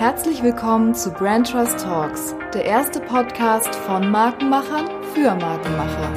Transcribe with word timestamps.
Herzlich 0.00 0.42
willkommen 0.42 0.94
zu 0.94 1.10
Brand 1.10 1.50
Trust 1.50 1.80
Talks, 1.80 2.34
der 2.54 2.64
erste 2.64 3.00
Podcast 3.00 3.74
von 3.74 4.10
Markenmachern 4.10 4.88
für 5.12 5.34
Markenmacher. 5.34 6.10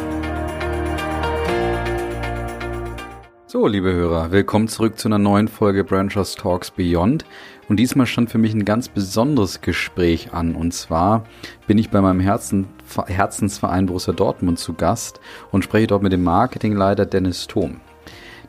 So, 3.45 3.67
liebe 3.67 3.91
Hörer, 3.91 4.31
willkommen 4.31 4.69
zurück 4.69 4.97
zu 4.97 5.09
einer 5.09 5.17
neuen 5.17 5.49
Folge 5.49 5.83
Brand 5.83 6.13
Trust 6.13 6.39
Talks 6.39 6.71
Beyond. 6.71 7.25
Und 7.67 7.75
diesmal 7.75 8.07
stand 8.07 8.31
für 8.31 8.37
mich 8.37 8.53
ein 8.53 8.63
ganz 8.63 8.87
besonderes 8.87 9.59
Gespräch 9.59 10.31
an. 10.31 10.55
Und 10.55 10.73
zwar 10.73 11.25
bin 11.67 11.77
ich 11.77 11.89
bei 11.89 11.99
meinem 11.99 12.21
Herzen, 12.21 12.69
Herzensverein 13.07 13.87
Borussia 13.87 14.13
Dortmund 14.13 14.59
zu 14.59 14.75
Gast 14.75 15.19
und 15.51 15.65
spreche 15.65 15.87
dort 15.87 16.03
mit 16.03 16.13
dem 16.13 16.23
Marketingleiter 16.23 17.05
Dennis 17.05 17.47
Thom. 17.47 17.81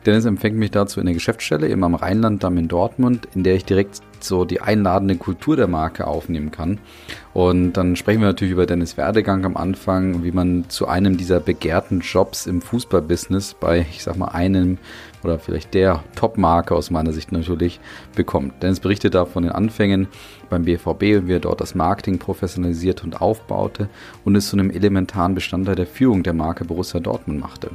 Dennis 0.05 0.25
empfängt 0.25 0.57
mich 0.57 0.69
dazu 0.69 0.99
in 0.99 1.07
der 1.07 1.15
Geschäftsstelle, 1.15 1.67
eben 1.67 1.83
am 1.83 1.95
Rheinlanddamm 1.95 2.57
in 2.57 2.67
Dortmund, 2.67 3.27
in 3.33 3.43
der 3.43 3.55
ich 3.55 3.65
direkt 3.65 4.01
so 4.19 4.45
die 4.45 4.61
einladende 4.61 5.15
Kultur 5.15 5.55
der 5.55 5.67
Marke 5.67 6.05
aufnehmen 6.05 6.51
kann. 6.51 6.79
Und 7.33 7.73
dann 7.73 7.95
sprechen 7.95 8.21
wir 8.21 8.27
natürlich 8.27 8.53
über 8.53 8.65
Dennis 8.65 8.97
Werdegang 8.97 9.45
am 9.45 9.57
Anfang, 9.57 10.23
wie 10.23 10.31
man 10.31 10.69
zu 10.69 10.87
einem 10.87 11.17
dieser 11.17 11.39
begehrten 11.39 12.01
Jobs 12.01 12.45
im 12.45 12.61
Fußballbusiness 12.61 13.55
bei, 13.55 13.85
ich 13.91 14.03
sag 14.03 14.17
mal, 14.17 14.29
einem 14.29 14.77
oder 15.23 15.39
vielleicht 15.39 15.73
der 15.73 16.03
Top-Marke 16.15 16.75
aus 16.75 16.91
meiner 16.91 17.11
Sicht 17.11 17.31
natürlich 17.31 17.79
bekommt. 18.15 18.61
Dennis 18.61 18.79
berichtet 18.79 19.15
da 19.15 19.25
von 19.25 19.43
den 19.43 19.51
Anfängen 19.51 20.07
beim 20.49 20.65
BVB 20.65 21.17
und 21.17 21.27
wie 21.27 21.33
er 21.33 21.39
dort 21.39 21.61
das 21.61 21.73
Marketing 21.73 22.19
professionalisiert 22.19 23.03
und 23.03 23.21
aufbaute 23.21 23.89
und 24.23 24.35
es 24.35 24.49
zu 24.49 24.55
einem 24.55 24.69
elementaren 24.69 25.33
Bestandteil 25.33 25.75
der 25.75 25.87
Führung 25.87 26.21
der 26.21 26.33
Marke 26.33 26.63
Borussia 26.63 26.99
Dortmund 26.99 27.39
machte. 27.39 27.71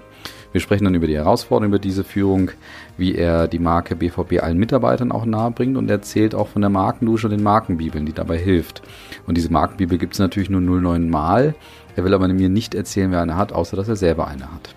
Wir 0.53 0.61
sprechen 0.61 0.85
dann 0.85 0.95
über 0.95 1.07
die 1.07 1.17
Herausforderungen, 1.17 1.71
über 1.71 1.79
diese 1.79 2.03
Führung, 2.03 2.51
wie 2.97 3.15
er 3.15 3.47
die 3.47 3.61
Marke 3.61 3.95
BVB 3.95 4.43
allen 4.43 4.59
Mitarbeitern 4.59 5.13
auch 5.13 5.25
nahebringt 5.25 5.77
und 5.77 5.89
erzählt 5.89 6.35
auch 6.35 6.49
von 6.49 6.63
der 6.63 6.71
Markendusche 6.71 7.29
und 7.29 7.31
den 7.31 7.43
Markenbibeln, 7.43 8.05
die 8.05 8.13
dabei 8.13 8.39
hilft. 8.39 8.83
Und 9.27 9.37
diese 9.37 9.53
Markenbibel 9.53 9.99
gibt 9.99 10.15
es 10.15 10.19
natürlich 10.19 10.51
nur 10.51 10.61
09 10.61 11.09
Mal. 11.09 11.55
Er 11.95 12.05
will 12.05 12.15
aber 12.15 12.27
mir 12.29 12.49
nicht 12.49 12.75
erzählen, 12.75 13.13
wer 13.13 13.21
eine 13.21 13.37
hat, 13.37 13.53
außer 13.53 13.77
dass 13.77 13.89
er 13.89 13.97
selber 13.97 14.27
eine 14.27 14.53
hat. 14.53 14.75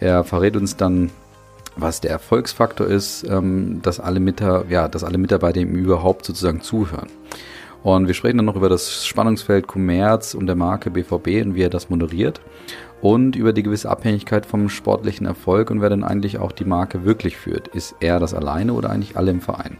Er 0.00 0.24
verrät 0.24 0.56
uns 0.56 0.76
dann, 0.76 1.10
was 1.76 2.00
der 2.00 2.10
Erfolgsfaktor 2.10 2.86
ist, 2.86 3.24
ähm, 3.28 3.80
dass, 3.82 4.00
alle 4.00 4.20
ja, 4.68 4.88
dass 4.88 5.04
alle 5.04 5.18
Mitarbeiter 5.18 5.60
ihm 5.60 5.74
überhaupt 5.74 6.24
sozusagen 6.24 6.62
zuhören. 6.62 7.08
Und 7.82 8.06
wir 8.06 8.14
sprechen 8.14 8.36
dann 8.36 8.46
noch 8.46 8.56
über 8.56 8.68
das 8.68 9.06
Spannungsfeld 9.06 9.66
Kommerz 9.66 10.34
und 10.34 10.46
der 10.46 10.56
Marke 10.56 10.90
BVB 10.90 11.44
und 11.44 11.54
wie 11.54 11.62
er 11.62 11.70
das 11.70 11.88
moderiert 11.88 12.40
und 13.02 13.36
über 13.36 13.52
die 13.52 13.62
gewisse 13.62 13.88
Abhängigkeit 13.88 14.46
vom 14.46 14.68
sportlichen 14.68 15.26
Erfolg 15.26 15.70
und 15.70 15.80
wer 15.80 15.90
denn 15.90 16.04
eigentlich 16.04 16.38
auch 16.38 16.52
die 16.52 16.64
Marke 16.64 17.04
wirklich 17.04 17.36
führt. 17.36 17.68
Ist 17.68 17.96
er 18.00 18.20
das 18.20 18.34
alleine 18.34 18.72
oder 18.72 18.90
eigentlich 18.90 19.16
alle 19.16 19.30
im 19.30 19.40
Verein? 19.40 19.78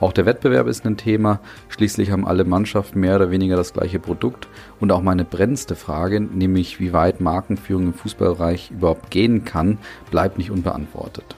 Auch 0.00 0.12
der 0.12 0.26
Wettbewerb 0.26 0.68
ist 0.68 0.86
ein 0.86 0.96
Thema. 0.96 1.40
Schließlich 1.68 2.12
haben 2.12 2.26
alle 2.26 2.44
Mannschaften 2.44 3.00
mehr 3.00 3.16
oder 3.16 3.30
weniger 3.32 3.56
das 3.56 3.72
gleiche 3.72 3.98
Produkt. 3.98 4.46
Und 4.78 4.92
auch 4.92 5.02
meine 5.02 5.24
brennendste 5.24 5.74
Frage, 5.74 6.20
nämlich 6.20 6.78
wie 6.78 6.92
weit 6.92 7.20
Markenführung 7.20 7.86
im 7.86 7.94
Fußballbereich 7.94 8.70
überhaupt 8.70 9.10
gehen 9.10 9.44
kann, 9.44 9.78
bleibt 10.10 10.38
nicht 10.38 10.52
unbeantwortet. 10.52 11.34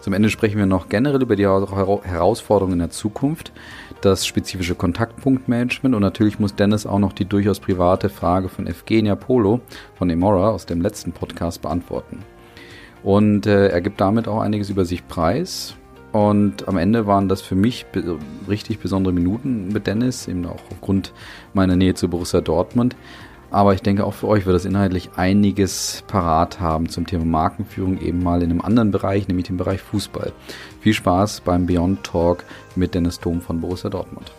Zum 0.00 0.12
Ende 0.12 0.28
sprechen 0.28 0.58
wir 0.58 0.66
noch 0.66 0.88
generell 0.88 1.22
über 1.22 1.36
die 1.36 1.46
Herausforderungen 1.46 2.74
in 2.74 2.78
der 2.80 2.90
Zukunft, 2.90 3.52
das 4.04 4.26
spezifische 4.26 4.74
Kontaktpunktmanagement 4.74 5.94
und 5.94 6.02
natürlich 6.02 6.38
muss 6.38 6.54
Dennis 6.54 6.86
auch 6.86 6.98
noch 6.98 7.12
die 7.12 7.24
durchaus 7.24 7.60
private 7.60 8.08
Frage 8.08 8.48
von 8.48 8.66
Evgenia 8.66 9.14
Polo 9.14 9.60
von 9.94 10.10
Emora 10.10 10.50
aus 10.50 10.66
dem 10.66 10.82
letzten 10.82 11.12
Podcast 11.12 11.62
beantworten. 11.62 12.18
Und 13.02 13.46
äh, 13.46 13.68
er 13.68 13.80
gibt 13.80 14.00
damit 14.00 14.28
auch 14.28 14.40
einiges 14.40 14.70
über 14.70 14.84
sich 14.84 15.06
preis. 15.08 15.74
Und 16.12 16.68
am 16.68 16.76
Ende 16.76 17.06
waren 17.06 17.28
das 17.28 17.40
für 17.40 17.54
mich 17.54 17.86
be 17.86 18.18
richtig 18.48 18.78
besondere 18.80 19.14
Minuten 19.14 19.68
mit 19.68 19.86
Dennis, 19.86 20.28
eben 20.28 20.44
auch 20.46 20.60
aufgrund 20.70 21.12
meiner 21.54 21.74
Nähe 21.74 21.94
zu 21.94 22.08
Borussia 22.08 22.42
Dortmund. 22.42 22.96
Aber 23.50 23.74
ich 23.74 23.82
denke, 23.82 24.06
auch 24.06 24.14
für 24.14 24.28
euch 24.28 24.46
wird 24.46 24.54
das 24.54 24.64
inhaltlich 24.64 25.10
einiges 25.16 26.04
parat 26.06 26.58
haben 26.58 26.88
zum 26.88 27.06
Thema 27.06 27.26
Markenführung, 27.26 28.00
eben 28.00 28.22
mal 28.22 28.42
in 28.42 28.50
einem 28.50 28.62
anderen 28.62 28.90
Bereich, 28.90 29.28
nämlich 29.28 29.46
dem 29.46 29.58
Bereich 29.58 29.82
Fußball. 29.82 30.32
Viel 30.82 30.94
Spaß 30.94 31.42
beim 31.42 31.66
Beyond 31.66 32.02
Talk 32.02 32.42
mit 32.74 32.94
Dennis 32.94 33.20
Dom 33.20 33.40
von 33.40 33.60
Borussia 33.60 33.88
Dortmund. 33.88 34.32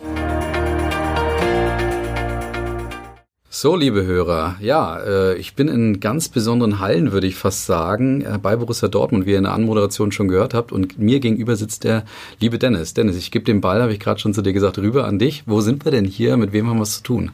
So, 3.48 3.76
liebe 3.76 4.04
Hörer, 4.04 4.56
ja, 4.60 4.98
äh, 4.98 5.38
ich 5.38 5.54
bin 5.54 5.68
in 5.68 6.00
ganz 6.00 6.28
besonderen 6.28 6.80
Hallen, 6.80 7.12
würde 7.12 7.26
ich 7.26 7.36
fast 7.36 7.64
sagen, 7.64 8.20
äh, 8.20 8.36
bei 8.36 8.56
Borussia 8.56 8.88
Dortmund, 8.88 9.24
wie 9.24 9.30
ihr 9.30 9.38
in 9.38 9.44
der 9.44 9.54
Anmoderation 9.54 10.12
schon 10.12 10.28
gehört 10.28 10.52
habt. 10.52 10.70
Und 10.70 10.98
mir 10.98 11.18
gegenüber 11.20 11.56
sitzt 11.56 11.84
der 11.84 12.04
liebe 12.40 12.58
Dennis. 12.58 12.92
Dennis, 12.92 13.16
ich 13.16 13.30
gebe 13.30 13.46
den 13.46 13.62
Ball, 13.62 13.80
habe 13.80 13.94
ich 13.94 14.00
gerade 14.00 14.20
schon 14.20 14.34
zu 14.34 14.42
dir 14.42 14.52
gesagt, 14.52 14.76
rüber 14.76 15.06
an 15.06 15.18
dich. 15.18 15.44
Wo 15.46 15.62
sind 15.62 15.86
wir 15.86 15.92
denn 15.92 16.04
hier? 16.04 16.36
Mit 16.36 16.52
wem 16.52 16.68
haben 16.68 16.76
wir 16.76 16.82
es 16.82 16.96
zu 16.96 17.04
tun? 17.04 17.30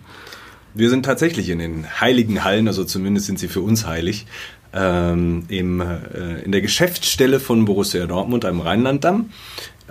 Wir 0.72 0.88
sind 0.88 1.04
tatsächlich 1.04 1.48
in 1.48 1.58
den 1.58 2.00
heiligen 2.00 2.44
Hallen, 2.44 2.68
also 2.68 2.84
zumindest 2.84 3.26
sind 3.26 3.40
sie 3.40 3.48
für 3.48 3.60
uns 3.60 3.86
heilig, 3.86 4.26
ähm, 4.72 5.44
im, 5.48 5.80
äh, 5.80 6.42
in 6.44 6.52
der 6.52 6.60
Geschäftsstelle 6.60 7.40
von 7.40 7.64
Borussia 7.64 8.06
Dortmund 8.06 8.44
am 8.44 8.60
Rheinlanddamm. 8.60 9.30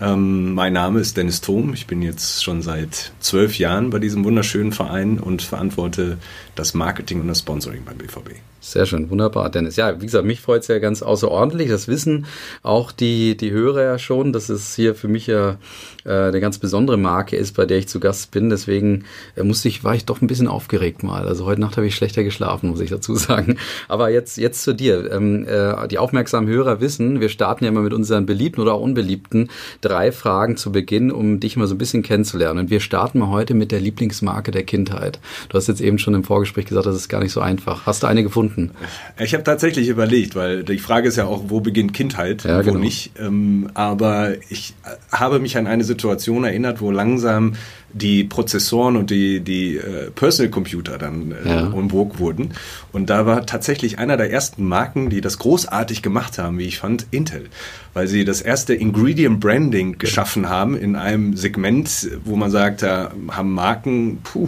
Ähm, 0.01 0.53
mein 0.53 0.73
Name 0.73 1.01
ist 1.01 1.17
Dennis 1.17 1.41
Thom. 1.41 1.73
Ich 1.73 1.85
bin 1.85 2.01
jetzt 2.01 2.44
schon 2.44 2.62
seit 2.62 3.12
zwölf 3.19 3.57
Jahren 3.59 3.90
bei 3.90 4.00
diesem 4.00 4.23
wunderschönen 4.23 4.72
Verein 4.72 5.19
und 5.19 5.41
verantworte 5.41 6.17
das 6.56 6.73
Marketing 6.73 7.19
und 7.19 7.28
das 7.28 7.40
Sponsoring 7.40 7.84
beim 7.84 7.97
BVB. 7.97 8.35
Sehr 8.62 8.85
schön, 8.85 9.09
wunderbar, 9.09 9.50
Dennis. 9.50 9.75
Ja, 9.75 10.00
wie 10.00 10.06
gesagt, 10.06 10.25
mich 10.25 10.41
freut 10.41 10.62
es 10.62 10.67
ja 10.67 10.79
ganz 10.79 11.01
außerordentlich. 11.01 11.69
Das 11.69 11.88
wissen 11.88 12.25
auch 12.61 12.91
die, 12.91 13.35
die 13.35 13.51
Hörer 13.51 13.84
ja 13.84 14.00
schon, 14.00 14.31
dass 14.31 14.50
es 14.50 14.75
hier 14.75 14.96
für 14.96 15.07
mich 15.07 15.28
ja 15.28 15.57
äh, 16.06 16.10
eine 16.10 16.40
ganz 16.40 16.58
besondere 16.58 16.98
Marke 16.98 17.36
ist, 17.36 17.56
bei 17.56 17.66
der 17.66 17.78
ich 17.78 17.88
zu 17.88 18.00
Gast 18.00 18.32
bin. 18.32 18.50
Deswegen 18.50 19.06
äh, 19.36 19.44
musste 19.44 19.68
ich, 19.68 19.84
war 19.84 19.96
ich 19.96 20.06
doch 20.06 20.22
ein 20.22 20.28
bisschen 20.28 20.48
aufgeregt 20.48 21.04
mal. 21.04 21.28
Also 21.28 21.46
heute 21.46 21.62
Nacht 21.62 21.78
habe 21.78 21.88
ich 21.88 21.96
schlechter 21.96 22.24
geschlafen, 22.24 22.70
muss 22.70 22.80
ich 22.80 22.90
dazu 22.90 23.16
sagen. 23.16 23.58
Aber 23.88 24.09
jetzt, 24.09 24.38
jetzt 24.38 24.64
zu 24.64 24.74
dir. 24.74 25.12
Ähm, 25.12 25.46
äh, 25.48 25.88
die 25.88 26.00
aufmerksamen 26.00 26.50
Hörer 26.50 26.82
wissen, 26.82 27.22
wir 27.22 27.30
starten 27.30 27.66
ja 27.66 27.72
mal 27.72 27.84
mit 27.84 27.94
unseren 27.94 28.26
beliebten 28.26 28.62
oder 28.62 28.74
auch 28.74 28.82
unbeliebten 28.82 29.50
drei 29.82 30.12
Fragen 30.12 30.58
zu 30.58 30.72
Beginn, 30.72 31.12
um 31.12 31.40
dich 31.40 31.56
mal 31.56 31.68
so 31.68 31.76
ein 31.76 31.78
bisschen 31.78 32.04
kennenzulernen. 32.04 32.59
Und 32.59 32.70
wir 32.70 32.80
starten 32.80 33.20
mal 33.20 33.30
heute 33.30 33.54
mit 33.54 33.72
der 33.72 33.80
Lieblingsmarke 33.80 34.52
der 34.52 34.64
Kindheit. 34.64 35.20
Du 35.50 35.58
hast 35.58 35.68
jetzt 35.68 35.82
eben 35.82 36.00
schon 36.00 36.14
im 36.14 36.24
Vorgespräch 36.24 36.66
gesagt, 36.66 36.86
das 36.88 36.96
ist 36.96 37.09
gar 37.09 37.22
nicht 37.22 37.32
so 37.32 37.42
einfach. 37.42 37.86
Hast 37.86 38.04
du 38.04 38.08
eine 38.08 38.24
gefunden? 38.24 38.40
gefunden? 38.40 38.72
Ich 39.20 39.34
habe 39.34 39.44
tatsächlich 39.44 39.88
überlegt, 39.90 40.36
weil 40.36 40.64
die 40.64 40.78
Frage 40.78 41.08
ist 41.08 41.18
ja 41.18 41.26
auch, 41.26 41.46
wo 41.48 41.59
beginnt 41.59 41.94
Kindheit, 41.94 42.44
ja, 42.44 42.59
wo 42.59 42.64
genau. 42.64 42.80
nicht. 42.80 43.12
Ähm, 43.20 43.70
aber 43.74 44.36
ich 44.50 44.74
habe 45.12 45.40
mich 45.40 45.58
an 45.58 45.68
eine 45.68 45.84
Situation 45.84 45.99
erinnert, 46.44 46.82
wo 46.82 46.92
langsam 46.92 47.54
die 47.94 48.24
Prozessoren 48.24 48.96
und 48.96 49.10
die, 49.10 49.40
die 49.40 49.78
äh, 49.78 50.12
Personal 50.12 50.52
Computer 50.52 50.98
dann 50.98 51.32
äh, 51.32 51.50
ja. 51.50 51.72
vogue 51.90 52.20
wurden. 52.20 52.52
Und 52.92 53.10
da 53.10 53.26
war 53.26 53.46
tatsächlich 53.46 54.00
einer 54.00 54.18
der 54.18 54.32
ersten 54.32 54.66
Marken, 54.66 55.10
die 55.10 55.22
das 55.22 55.40
großartig 55.40 56.02
gemacht 56.02 56.38
haben, 56.38 56.58
wie 56.58 56.66
ich 56.66 56.78
fand, 56.80 57.08
Intel. 57.12 57.48
Weil 57.94 58.08
sie 58.08 58.24
das 58.24 58.42
erste 58.42 58.76
Ingredient 58.76 59.40
Branding 59.40 59.98
geschaffen 59.98 60.48
haben 60.48 60.78
in 60.78 60.96
einem 60.96 61.36
Segment, 61.36 62.10
wo 62.24 62.36
man 62.36 62.52
sagt, 62.52 62.84
da 62.84 63.12
haben 63.30 63.54
Marken 63.54 64.20
puh, 64.24 64.48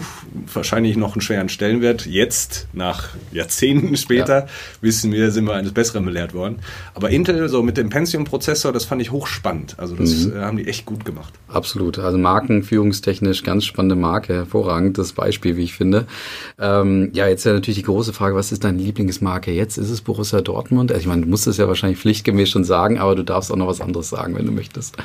wahrscheinlich 0.54 0.96
noch 0.96 1.14
einen 1.14 1.22
schweren 1.22 1.50
Stellenwert. 1.50 2.06
Jetzt, 2.06 2.68
nach 2.74 3.10
Jahrzehnten 3.32 3.98
später, 3.98 4.42
ja. 4.42 4.48
wissen 4.82 5.12
wir, 5.12 5.32
sind 5.32 5.46
wir 5.46 5.56
eines 5.56 5.72
Besseren 5.72 6.06
belehrt 6.06 6.34
worden. 6.34 6.60
Aber 6.94 7.10
Intel, 7.10 7.50
so 7.50 7.64
mit 7.64 7.78
dem 7.78 7.90
Pentium-Prozessor, 7.90 8.72
das 8.72 8.86
fand 8.86 9.02
ich 9.02 9.12
hochspannend. 9.12 9.76
Also 9.78 9.96
das 9.96 10.26
mhm. 10.26 10.36
Äh, 10.36 10.40
haben 10.42 10.58
die 10.58 10.68
echt 10.68 10.86
gut 10.86 11.06
gemacht. 11.06 11.34
Absolut. 11.48 11.98
Also 11.98 12.18
Markenführungstechnisch 12.18 13.31
technisch 13.32 13.44
ganz 13.44 13.66
spannende 13.66 13.96
Marke, 13.96 14.34
hervorragendes 14.34 15.14
Beispiel, 15.14 15.56
wie 15.56 15.64
ich 15.64 15.74
finde. 15.74 16.06
Ähm, 16.60 17.10
ja, 17.14 17.28
jetzt 17.28 17.46
ja 17.46 17.54
natürlich 17.54 17.78
die 17.78 17.84
große 17.84 18.14
Frage, 18.14 18.36
was 18.36 18.52
ist 18.52 18.64
deine 18.64 18.78
Lieblingsmarke 18.78 19.52
jetzt? 19.52 19.78
Ist 19.78 19.90
es 19.90 20.02
Borussia 20.02 20.42
Dortmund? 20.42 20.92
Also 20.92 21.02
ich 21.02 21.08
meine, 21.08 21.22
du 21.22 21.28
musst 21.28 21.48
es 21.48 21.58
ja 21.58 21.68
wahrscheinlich 21.68 22.00
pflichtgemäß 22.00 22.50
schon 22.50 22.64
sagen, 22.64 23.00
aber 23.00 23.16
du 23.16 23.24
darfst 23.24 23.52
auch 23.52 23.56
noch 23.56 23.68
was 23.68 23.82
anderes 23.82 24.10
sagen, 24.10 24.36
wenn 24.36 24.46
du 24.46 24.52
möchtest. 24.52 24.98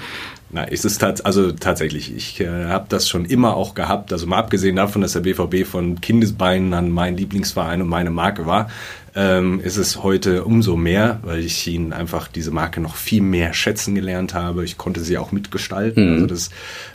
Na, 0.50 0.64
ist 0.64 0.84
es 0.84 0.98
tats 0.98 1.20
also 1.20 1.52
tatsächlich, 1.52 2.14
ich 2.14 2.40
äh, 2.40 2.66
habe 2.66 2.86
das 2.88 3.08
schon 3.08 3.24
immer 3.24 3.56
auch 3.56 3.74
gehabt, 3.74 4.12
also 4.12 4.26
mal 4.26 4.38
abgesehen 4.38 4.76
davon, 4.76 5.02
dass 5.02 5.12
der 5.12 5.20
BVB 5.20 5.66
von 5.66 6.00
Kindesbeinen 6.00 6.72
an 6.72 6.90
mein 6.90 7.16
Lieblingsverein 7.16 7.82
und 7.82 7.88
meine 7.88 8.10
Marke 8.10 8.46
war, 8.46 8.68
ähm, 9.16 9.60
ist 9.60 9.78
es 9.78 10.02
heute 10.02 10.44
umso 10.44 10.76
mehr, 10.76 11.20
weil 11.22 11.40
ich 11.40 11.66
ihn 11.66 11.94
einfach 11.94 12.28
diese 12.28 12.50
Marke 12.50 12.80
noch 12.82 12.96
viel 12.96 13.22
mehr 13.22 13.54
schätzen 13.54 13.94
gelernt 13.94 14.34
habe. 14.34 14.62
Ich 14.62 14.76
konnte 14.76 15.00
sie 15.00 15.16
auch 15.16 15.32
mitgestalten. 15.32 16.06
Mhm. 16.06 16.12
Also 16.12 16.26
das 16.26 16.50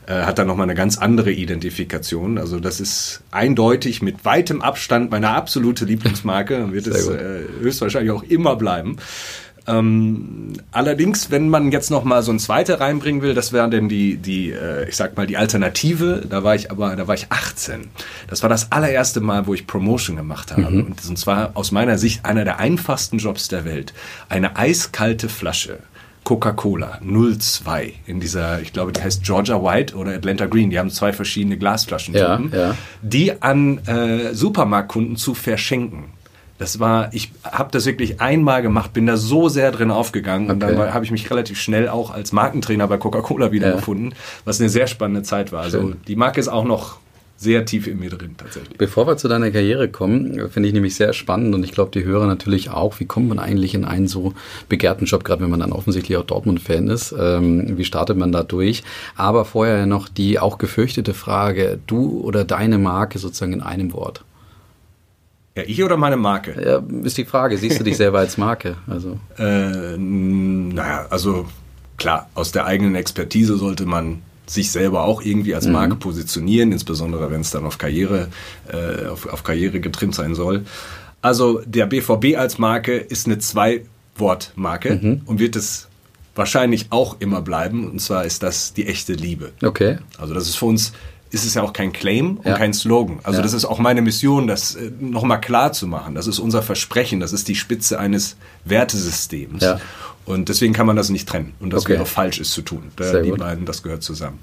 äh, 0.06 0.22
hat 0.22 0.38
dann 0.38 0.46
nochmal 0.46 0.66
eine 0.66 0.76
ganz 0.76 1.00
andere 1.00 1.32
Identifikation. 1.32 2.38
Also 2.38 2.60
das 2.60 2.80
ist 2.80 3.22
eindeutig 3.32 4.04
mit 4.04 4.24
weitem 4.24 4.62
Abstand 4.62 5.10
meine 5.10 5.30
absolute 5.30 5.86
Lieblingsmarke 5.86 6.64
und 6.64 6.74
wird 6.74 6.86
Sehr 6.86 6.94
es 6.94 7.08
äh, 7.08 7.42
höchstwahrscheinlich 7.60 8.12
auch 8.12 8.24
immer 8.24 8.56
bleiben. 8.56 8.98
Ähm, 9.68 10.54
allerdings, 10.72 11.30
wenn 11.30 11.50
man 11.50 11.72
jetzt 11.72 11.92
noch 11.92 12.04
mal 12.04 12.24
so 12.24 12.32
ein 12.32 12.40
zweite 12.40 12.80
reinbringen 12.80 13.22
will, 13.22 13.34
das 13.34 13.54
wäre 13.54 13.70
denn 13.70 13.90
die, 13.90 14.18
die, 14.18 14.52
äh, 14.52 14.90
ich 14.90 14.96
sag 14.96 15.18
mal 15.18 15.28
die 15.28 15.38
Alternative. 15.38 16.24
Da 16.28 16.44
war 16.44 16.56
ich 16.56 16.72
aber, 16.72 16.96
da 16.96 17.08
war 17.08 17.16
ich 17.16 17.28
18. 17.30 17.90
Das 18.28 18.42
war 18.42 18.50
das 18.50 18.72
allererste 18.72 19.22
Mal, 19.22 19.48
wo 19.48 19.54
ich 19.54 19.68
Promotion 19.68 20.16
gemacht 20.16 20.52
habe. 20.52 20.70
Mhm. 20.70 20.96
Und 21.08 21.18
zwar 21.18 21.52
aus 21.54 21.72
meiner 21.72 21.98
Sicht 21.98 22.26
einer 22.26 22.44
der 22.44 22.60
einfachsten 22.60 23.20
Jobs 23.20 23.48
der 23.50 23.66
Welt. 23.66 23.94
Eine 24.30 24.58
eiskalte 24.58 25.30
Flasche 25.30 25.80
Coca-Cola 26.24 27.00
02 27.02 27.94
in 28.06 28.20
dieser, 28.20 28.62
ich 28.62 28.74
glaube, 28.74 28.92
die 28.92 29.02
heißt 29.02 29.24
Georgia 29.24 29.62
White 29.64 29.96
oder 29.96 30.12
Atlanta 30.12 30.46
Green. 30.46 30.70
Die 30.70 30.78
haben 30.78 30.92
zwei 30.92 31.14
verschiedene 31.14 31.58
Glasflaschen, 31.58 32.14
ja, 32.14 32.40
ja. 32.52 32.76
die 33.02 33.42
an 33.42 33.80
äh, 33.88 34.34
Supermarktkunden 34.34 35.16
zu 35.16 35.34
verschenken. 35.34 36.06
Das 36.62 36.80
war, 36.80 37.12
ich 37.12 37.32
habe 37.44 37.72
das 37.72 37.88
wirklich 37.88 38.22
einmal 38.22 38.62
gemacht, 38.62 38.94
bin 38.94 39.08
da 39.08 39.18
so 39.18 39.50
sehr 39.50 39.72
drin 39.72 39.90
aufgegangen 39.90 40.46
okay. 40.46 40.54
und 40.54 40.60
dann 40.60 40.94
habe 40.94 41.04
ich 41.04 41.10
mich 41.10 41.28
relativ 41.32 41.60
schnell 41.60 41.90
auch 41.90 42.12
als 42.12 42.34
Markentrainer 42.34 42.88
bei 42.88 42.98
Coca-Cola 42.98 43.52
wiedergefunden, 43.52 44.12
ja. 44.12 44.18
was 44.46 44.60
eine 44.60 44.70
sehr 44.70 44.86
spannende 44.86 45.24
Zeit 45.24 45.52
war. 45.52 45.64
Also 45.64 45.82
Schön. 45.82 45.96
die 46.08 46.16
Marke 46.16 46.40
ist 46.40 46.50
auch 46.50 46.64
noch 46.64 47.00
sehr 47.36 47.66
tief 47.66 47.88
in 47.88 47.98
mir 47.98 48.12
drin 48.12 48.36
tatsächlich. 48.38 48.78
Bevor 48.78 49.08
wir 49.08 49.18
zu 49.18 49.28
deiner 49.28 49.50
Karriere 49.50 49.90
kommen, 49.90 50.50
finde 50.52 50.70
ich 50.70 50.76
nämlich 50.76 50.94
sehr 50.94 51.14
spannend 51.14 51.56
und 51.56 51.64
ich 51.64 51.72
glaube, 51.72 51.90
die 51.90 52.06
Hörer 52.06 52.28
natürlich 52.28 52.70
auch. 52.70 53.00
Wie 53.00 53.06
kommt 53.06 53.30
man 53.30 53.40
eigentlich 53.40 53.74
in 53.74 53.84
einen 53.84 54.08
so 54.08 54.36
begehrten 54.70 55.08
Job, 55.08 55.24
gerade 55.24 55.42
wenn 55.42 55.50
man 55.50 55.62
dann 55.62 55.72
offensichtlich 55.72 56.16
auch 56.16 56.26
Dortmund-Fan 56.26 56.90
ist? 56.90 57.16
Ähm, 57.20 57.76
wie 57.76 57.86
startet 57.86 58.18
man 58.18 58.32
da 58.32 58.44
durch? 58.44 58.84
Aber 59.16 59.46
vorher 59.46 59.88
noch 59.88 60.10
die 60.10 60.38
auch 60.38 60.60
gefürchtete 60.60 61.16
Frage, 61.16 61.80
du 61.88 62.22
oder 62.22 62.46
deine 62.46 62.78
Marke 62.78 63.18
sozusagen 63.18 63.54
in 63.54 63.62
einem 63.62 63.94
Wort? 63.94 64.24
Ja, 65.56 65.64
ich 65.66 65.84
oder 65.84 65.98
meine 65.98 66.18
Marke? 66.18 66.56
Ja, 66.64 66.82
ist 67.04 67.18
die 67.18 67.26
Frage. 67.26 67.58
Siehst 67.58 67.80
du 67.80 67.84
dich 67.84 67.98
selber 67.98 68.20
als 68.20 68.38
Marke? 68.38 68.78
Also. 68.88 69.20
Äh, 69.38 69.98
naja, 69.98 71.08
also 71.10 71.46
klar, 71.98 72.30
aus 72.36 72.52
der 72.52 72.66
eigenen 72.66 72.96
Expertise 72.96 73.58
sollte 73.58 73.86
man 73.86 74.22
sich 74.46 74.72
selber 74.72 75.04
auch 75.04 75.22
irgendwie 75.22 75.56
als 75.56 75.68
Marke 75.68 75.96
mhm. 75.96 76.00
positionieren, 76.00 76.72
insbesondere 76.72 77.32
wenn 77.32 77.42
es 77.42 77.52
dann 77.52 77.66
auf 77.66 77.78
Karriere, 77.78 78.28
äh, 78.72 79.08
auf, 79.08 79.28
auf 79.28 79.44
Karriere 79.44 79.80
getrimmt 79.80 80.16
sein 80.16 80.36
soll. 80.36 80.66
Also 81.22 81.62
der 81.66 81.86
BVB 81.86 82.38
als 82.38 82.58
Marke 82.58 82.98
ist 82.98 83.28
eine 83.28 83.38
Zwei-Wort-Marke 83.38 85.00
mhm. 85.02 85.22
und 85.26 85.40
wird 85.40 85.56
es 85.56 85.88
wahrscheinlich 86.36 86.88
auch 86.90 87.18
immer 87.20 87.42
bleiben. 87.42 87.90
Und 87.90 88.00
zwar 88.00 88.26
ist 88.26 88.44
das 88.44 88.74
die 88.74 88.88
echte 88.88 89.14
Liebe. 89.14 89.52
Okay. 89.64 90.00
Also 90.18 90.34
das 90.34 90.48
ist 90.48 90.56
für 90.56 90.66
uns 90.66 90.94
ist 91.32 91.46
es 91.46 91.54
ja 91.54 91.64
auch 91.64 91.74
kein 91.74 91.94
Claim 91.94 92.38
und 92.38 92.46
ja. 92.46 92.58
kein 92.58 92.74
Slogan. 92.74 93.20
Also 93.24 93.40
ja. 93.40 93.44
das 93.44 93.54
ist 93.54 93.66
auch 93.66 93.80
meine 93.80 94.02
Mission, 94.02 94.48
das 94.48 94.76
äh, 94.76 94.92
nochmal 95.00 95.42
klar 95.42 95.72
zu 95.72 95.88
machen. 95.88 96.14
Das 96.14 96.28
ist 96.28 96.40
unser 96.40 96.62
Versprechen, 96.62 97.20
das 97.20 97.34
ist 97.34 97.48
die 97.48 97.56
Spitze 97.56 98.00
eines 98.00 98.36
Wertesystems. 98.66 99.64
Ja. 99.64 99.80
Und 100.26 100.50
deswegen 100.50 100.74
kann 100.74 100.86
man 100.86 100.96
das 100.96 101.10
nicht 101.10 101.28
trennen. 101.28 101.54
Und 101.60 101.74
das 101.74 101.84
okay. 101.84 101.94
wäre 101.94 102.06
falsch, 102.06 102.40
es 102.40 102.52
zu 102.52 102.62
tun. 102.62 102.92
Da, 102.96 103.22
die 103.22 103.30
gut. 103.30 103.40
beiden, 103.40 103.66
das 103.66 103.82
gehört 103.82 104.04
zusammen. 104.04 104.40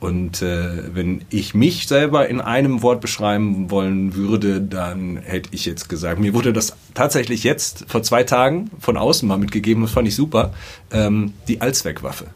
Und 0.00 0.42
äh, 0.42 0.94
wenn 0.94 1.22
ich 1.28 1.54
mich 1.54 1.86
selber 1.86 2.28
in 2.28 2.40
einem 2.40 2.82
Wort 2.82 3.00
beschreiben 3.00 3.70
wollen 3.70 4.14
würde, 4.14 4.60
dann 4.60 5.16
hätte 5.16 5.50
ich 5.52 5.66
jetzt 5.66 5.88
gesagt, 5.88 6.20
mir 6.20 6.34
wurde 6.34 6.52
das 6.52 6.76
tatsächlich 6.94 7.44
jetzt 7.44 7.84
vor 7.88 8.02
zwei 8.02 8.22
Tagen 8.22 8.70
von 8.80 8.96
außen 8.96 9.28
mal 9.28 9.38
mitgegeben, 9.38 9.82
das 9.82 9.90
fand 9.90 10.08
ich 10.08 10.14
super, 10.14 10.54
ähm, 10.92 11.34
die 11.48 11.60
Allzweckwaffe. 11.60 12.26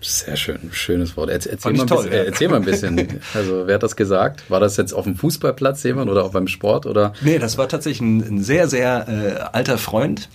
Sehr 0.00 0.36
schön, 0.36 0.58
schönes 0.72 1.16
Wort. 1.16 1.30
Erzähl, 1.30 1.52
erzähl, 1.52 1.72
mal, 1.74 1.86
toll, 1.86 2.04
bisschen, 2.04 2.12
ja. 2.12 2.24
erzähl 2.24 2.48
mal 2.48 2.56
ein 2.56 2.64
bisschen. 2.64 3.20
Also 3.34 3.66
wer 3.66 3.74
hat 3.74 3.82
das 3.82 3.96
gesagt? 3.96 4.48
War 4.48 4.60
das 4.60 4.76
jetzt 4.76 4.92
auf 4.92 5.04
dem 5.04 5.16
Fußballplatz 5.16 5.82
jemand 5.82 6.10
oder 6.10 6.24
auch 6.24 6.32
beim 6.32 6.48
Sport 6.48 6.86
oder? 6.86 7.12
Nee, 7.20 7.38
das 7.38 7.58
war 7.58 7.68
tatsächlich 7.68 8.00
ein, 8.00 8.20
ein 8.20 8.42
sehr, 8.42 8.68
sehr 8.68 9.06
äh, 9.08 9.56
alter 9.56 9.78
Freund, 9.78 10.28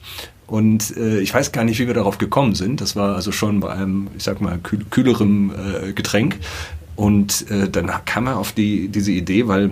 und 0.47 0.95
äh, 0.95 1.19
ich 1.19 1.33
weiß 1.33 1.51
gar 1.51 1.63
nicht, 1.63 1.79
wie 1.79 1.87
wir 1.87 1.93
darauf 1.93 2.17
gekommen 2.17 2.55
sind. 2.55 2.81
Das 2.81 2.95
war 2.95 3.15
also 3.15 3.31
schon 3.31 3.59
bei 3.61 3.71
einem, 3.71 4.09
ich 4.15 4.23
sag 4.23 4.41
mal, 4.41 4.59
kühl, 4.59 4.85
kühlerem 4.89 5.51
äh, 5.51 5.93
Getränk. 5.93 6.37
Und 6.95 7.49
äh, 7.49 7.69
dann 7.69 7.91
kam 8.05 8.27
er 8.27 8.37
auf 8.37 8.51
die, 8.51 8.87
diese 8.87 9.11
Idee, 9.11 9.47
weil 9.47 9.71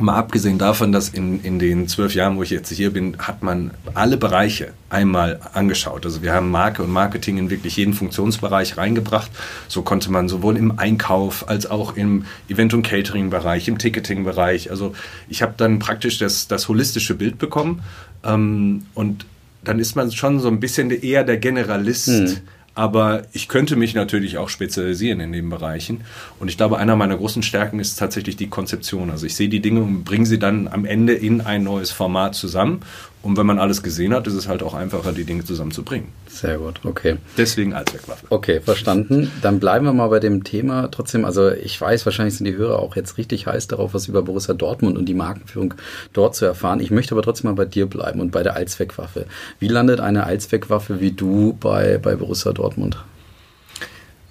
mal 0.00 0.16
abgesehen 0.16 0.58
davon, 0.58 0.92
dass 0.92 1.08
in, 1.08 1.42
in 1.42 1.58
den 1.58 1.88
zwölf 1.88 2.14
Jahren, 2.14 2.36
wo 2.36 2.42
ich 2.42 2.50
jetzt 2.50 2.70
hier 2.70 2.92
bin, 2.92 3.16
hat 3.18 3.42
man 3.42 3.72
alle 3.94 4.16
Bereiche 4.16 4.72
einmal 4.90 5.40
angeschaut. 5.52 6.04
Also 6.04 6.22
wir 6.22 6.32
haben 6.32 6.50
Marke 6.50 6.82
und 6.82 6.90
Marketing 6.90 7.38
in 7.38 7.50
wirklich 7.50 7.76
jeden 7.76 7.94
Funktionsbereich 7.94 8.76
reingebracht. 8.76 9.30
So 9.66 9.82
konnte 9.82 10.10
man 10.10 10.28
sowohl 10.28 10.56
im 10.56 10.78
Einkauf 10.78 11.48
als 11.48 11.70
auch 11.70 11.96
im 11.96 12.24
Event- 12.48 12.74
und 12.74 12.82
Catering-Bereich, 12.82 13.68
im 13.68 13.78
Ticketing-Bereich. 13.78 14.70
Also 14.70 14.94
ich 15.28 15.42
habe 15.42 15.54
dann 15.56 15.78
praktisch 15.78 16.18
das, 16.18 16.48
das 16.48 16.68
holistische 16.68 17.14
Bild 17.14 17.38
bekommen 17.38 17.82
ähm, 18.24 18.86
und 18.94 19.26
dann 19.64 19.78
ist 19.78 19.96
man 19.96 20.10
schon 20.12 20.40
so 20.40 20.48
ein 20.48 20.60
bisschen 20.60 20.90
eher 20.90 21.24
der 21.24 21.36
Generalist. 21.36 22.08
Hm. 22.08 22.36
Aber 22.78 23.22
ich 23.32 23.48
könnte 23.48 23.74
mich 23.74 23.96
natürlich 23.96 24.38
auch 24.38 24.48
spezialisieren 24.48 25.18
in 25.18 25.32
den 25.32 25.50
Bereichen. 25.50 26.02
Und 26.38 26.46
ich 26.46 26.56
glaube, 26.56 26.78
einer 26.78 26.94
meiner 26.94 27.16
großen 27.16 27.42
Stärken 27.42 27.80
ist 27.80 27.98
tatsächlich 27.98 28.36
die 28.36 28.46
Konzeption. 28.46 29.10
Also 29.10 29.26
ich 29.26 29.34
sehe 29.34 29.48
die 29.48 29.58
Dinge 29.58 29.82
und 29.82 30.04
bringe 30.04 30.26
sie 30.26 30.38
dann 30.38 30.68
am 30.68 30.84
Ende 30.84 31.12
in 31.12 31.40
ein 31.40 31.64
neues 31.64 31.90
Format 31.90 32.36
zusammen. 32.36 32.82
Und 33.28 33.36
wenn 33.36 33.44
man 33.44 33.58
alles 33.58 33.82
gesehen 33.82 34.14
hat, 34.14 34.26
ist 34.26 34.32
es 34.32 34.48
halt 34.48 34.62
auch 34.62 34.72
einfacher, 34.72 35.12
die 35.12 35.24
Dinge 35.24 35.44
zusammenzubringen. 35.44 36.08
Sehr 36.28 36.56
gut, 36.56 36.80
okay. 36.84 37.18
Deswegen 37.36 37.74
Allzweckwaffe. 37.74 38.24
Okay, 38.30 38.62
verstanden. 38.62 39.30
Dann 39.42 39.60
bleiben 39.60 39.84
wir 39.84 39.92
mal 39.92 40.08
bei 40.08 40.18
dem 40.18 40.44
Thema 40.44 40.90
trotzdem. 40.90 41.26
Also 41.26 41.50
ich 41.50 41.78
weiß, 41.78 42.06
wahrscheinlich 42.06 42.38
sind 42.38 42.46
die 42.46 42.56
Hörer 42.56 42.78
auch 42.78 42.96
jetzt 42.96 43.18
richtig 43.18 43.46
heiß 43.46 43.68
darauf, 43.68 43.92
was 43.92 44.08
über 44.08 44.22
Borussia 44.22 44.54
Dortmund 44.54 44.96
und 44.96 45.04
die 45.04 45.14
Markenführung 45.14 45.74
dort 46.14 46.36
zu 46.36 46.46
erfahren. 46.46 46.80
Ich 46.80 46.90
möchte 46.90 47.14
aber 47.14 47.20
trotzdem 47.20 47.50
mal 47.50 47.54
bei 47.54 47.66
dir 47.66 47.84
bleiben 47.84 48.20
und 48.20 48.30
bei 48.30 48.42
der 48.42 48.56
Allzweckwaffe. 48.56 49.26
Wie 49.58 49.68
landet 49.68 50.00
eine 50.00 50.24
Allzweckwaffe 50.24 51.02
wie 51.02 51.12
du 51.12 51.54
bei, 51.60 51.98
bei 51.98 52.16
Borussia 52.16 52.54
Dortmund? 52.54 52.96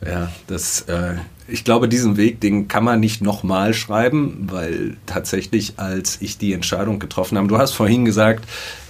Ja, 0.06 0.32
das, 0.46 0.82
äh, 0.82 1.16
ich 1.48 1.64
glaube, 1.64 1.88
diesen 1.88 2.18
Weg, 2.18 2.40
den 2.42 2.68
kann 2.68 2.84
man 2.84 3.00
nicht 3.00 3.22
nochmal 3.22 3.74
schreiben, 3.74 4.48
weil 4.52 4.98
tatsächlich, 5.06 5.74
als 5.78 6.22
ich 6.22 6.38
die 6.38 6.54
Entscheidung 6.54 7.00
getroffen 7.00 7.38
habe, 7.38 7.48
du 7.48 7.58
hast 7.58 7.72
vorhin 7.72 8.06
gesagt, 8.06 8.46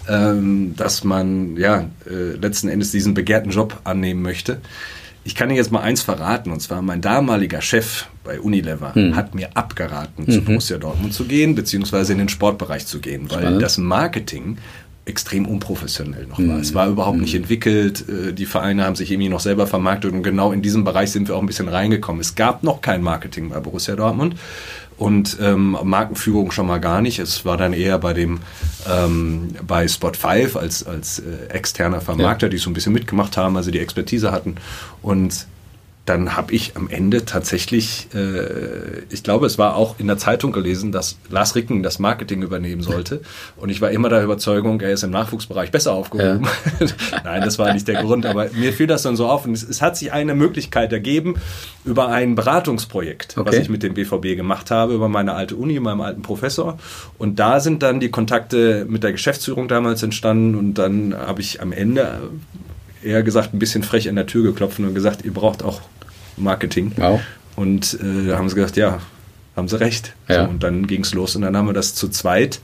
ähm, 0.09 0.74
dass 0.75 1.04
man 1.04 1.56
ja 1.57 1.86
äh, 2.09 2.36
letzten 2.36 2.69
Endes 2.69 2.92
diesen 2.92 3.13
begehrten 3.13 3.51
Job 3.51 3.80
annehmen 3.83 4.21
möchte. 4.21 4.59
Ich 5.24 5.36
kann 5.36 5.50
dir 5.50 5.56
jetzt 5.56 5.71
mal 5.71 5.81
eins 5.81 6.01
verraten, 6.01 6.51
und 6.51 6.62
zwar 6.62 6.81
mein 6.81 7.01
damaliger 7.01 7.62
Chef 7.62 8.06
bei 8.24 8.39
Unilever 8.39 8.95
hm. 8.95 9.15
hat 9.15 9.36
mir 9.36 9.50
abgeraten, 9.56 10.25
mhm. 10.25 10.31
zu 10.31 10.42
Borussia 10.42 10.77
Dortmund 10.77 11.13
zu 11.13 11.25
gehen, 11.25 11.53
beziehungsweise 11.53 12.13
in 12.13 12.19
den 12.19 12.30
Sportbereich 12.30 12.86
zu 12.86 13.00
gehen, 13.00 13.30
weil 13.30 13.39
Spannend. 13.39 13.62
das 13.62 13.77
Marketing 13.77 14.57
extrem 15.07 15.45
unprofessionell 15.45 16.27
noch 16.27 16.39
war. 16.39 16.45
Mhm. 16.45 16.59
Es 16.59 16.74
war 16.74 16.88
überhaupt 16.88 17.18
mhm. 17.18 17.24
nicht 17.24 17.36
entwickelt. 17.36 18.06
Äh, 18.07 18.33
die 18.33 18.45
Vereine 18.45 18.86
haben 18.86 18.95
sich 18.95 19.12
irgendwie 19.12 19.30
noch 19.30 19.39
selber 19.39 19.68
vermarktet 19.68 20.13
und 20.13 20.24
genau 20.24 20.51
in 20.51 20.62
diesem 20.62 20.83
Bereich 20.83 21.12
sind 21.12 21.27
wir 21.27 21.36
auch 21.36 21.42
ein 21.42 21.48
bisschen 21.48 21.69
reingekommen. 21.69 22.21
Es 22.21 22.36
gab 22.36 22.63
noch 22.63 22.81
kein 22.81 23.01
Marketing 23.01 23.50
bei 23.50 23.59
Borussia 23.59 23.95
Dortmund 23.95 24.36
und 24.98 25.38
ähm, 25.39 25.77
Markenführung 25.83 26.51
schon 26.51 26.68
mal 26.68 26.80
gar 26.80 27.01
nicht. 27.01 27.19
Es 27.19 27.45
war 27.45 27.57
dann 27.57 27.74
eher 27.74 28.00
bei 28.00 28.13
dem 28.13 28.39
ähm, 28.89 29.50
bei 29.65 29.86
Spot5 29.86 30.57
als 30.57 30.86
als 30.86 31.19
äh, 31.19 31.50
externer 31.50 32.01
Vermarkter, 32.01 32.48
ja. 32.48 32.51
die 32.51 32.57
so 32.57 32.69
ein 32.69 32.74
bisschen 32.74 32.94
mitgemacht 32.94 33.38
haben, 33.38 33.56
also 33.57 33.71
die 33.71 33.80
Expertise 33.80 34.31
hatten 34.31 34.56
und 35.01 35.48
dann 36.07 36.38
habe 36.38 36.54
ich 36.54 36.77
am 36.77 36.89
Ende 36.89 37.25
tatsächlich, 37.25 38.07
äh, 38.15 39.04
ich 39.09 39.24
glaube, 39.24 39.46
es 39.46 39.58
war 39.58 39.75
auch 39.75 40.00
in 40.00 40.08
der 40.08 40.17
Zeitung 40.17 40.53
gelesen, 40.53 40.93
dass 40.93 41.17
Lars 41.29 41.53
Ricken 41.55 41.84
das 41.84 42.00
Marketing 42.00 42.43
übernehmen 42.43 42.81
sollte. 42.81 43.22
Und 43.58 43.70
ich 43.70 43.81
war 43.81 43.91
immer 43.91 44.08
der 44.08 44.24
Überzeugung, 44.24 44.79
er 44.79 44.93
ist 44.93 45.03
im 45.03 45.12
Nachwuchsbereich 45.12 45.70
besser 45.70 45.91
aufgehoben. 45.91 46.48
Ja. 46.79 46.88
Nein, 47.25 47.41
das 47.41 47.60
war 47.60 47.74
nicht 47.74 47.89
der 47.89 48.01
Grund, 48.03 48.25
aber 48.25 48.48
mir 48.53 48.72
fiel 48.72 48.88
das 48.88 49.01
dann 49.01 49.17
so 49.17 49.27
auf. 49.27 49.46
Und 49.46 49.51
es, 49.51 49.63
es 49.63 49.81
hat 49.81 49.98
sich 49.98 50.13
eine 50.13 50.34
Möglichkeit 50.34 50.93
ergeben 50.93 51.36
über 51.84 52.08
ein 52.08 52.36
Beratungsprojekt, 52.36 53.38
okay. 53.38 53.50
was 53.50 53.55
ich 53.58 53.67
mit 53.67 53.84
dem 53.84 53.93
BVB 53.93 54.38
gemacht 54.38 54.72
habe, 54.72 54.93
über 54.93 55.10
meine 55.10 55.34
alte 55.34 55.58
Uni, 55.58 55.77
meinem 55.81 56.00
alten 56.00 56.22
Professor. 56.22 56.79
Und 57.17 57.38
da 57.38 57.60
sind 57.60 57.84
dann 57.84 58.00
die 58.00 58.12
Kontakte 58.12 58.86
mit 58.88 59.03
der 59.03 59.12
Geschäftsführung 59.12 59.67
damals 59.67 60.03
entstanden. 60.03 60.55
Und 60.55 60.75
dann 60.75 61.13
habe 61.13 61.41
ich 61.41 61.62
am 61.62 61.74
Ende 61.74 62.29
eher 63.03 63.24
gesagt 63.24 63.53
ein 63.53 63.60
bisschen 63.60 63.84
frech 63.84 64.08
an 64.08 64.15
der 64.15 64.25
Tür 64.25 64.43
geklopft 64.43 64.79
und 64.79 64.93
gesagt, 64.93 65.25
ihr 65.25 65.34
braucht 65.34 65.63
auch 65.63 65.81
Marketing. 66.38 66.91
Wow. 66.96 67.22
Und 67.56 67.98
äh, 68.01 68.27
da 68.27 68.38
haben 68.38 68.50
sie 68.50 68.56
gesagt, 68.56 68.77
ja, 68.77 69.00
haben 69.56 69.67
sie 69.67 69.79
recht. 69.79 70.13
Ja. 70.29 70.44
So, 70.44 70.50
und 70.50 70.63
dann 70.63 70.88
ging 70.88 71.01
es 71.01 71.13
los 71.13 71.36
und 71.36 71.41
dann 71.41 71.58
haben 71.58 71.67
wir 71.67 71.74
das 71.74 71.96
zu 71.96 72.10
zweit 72.10 72.62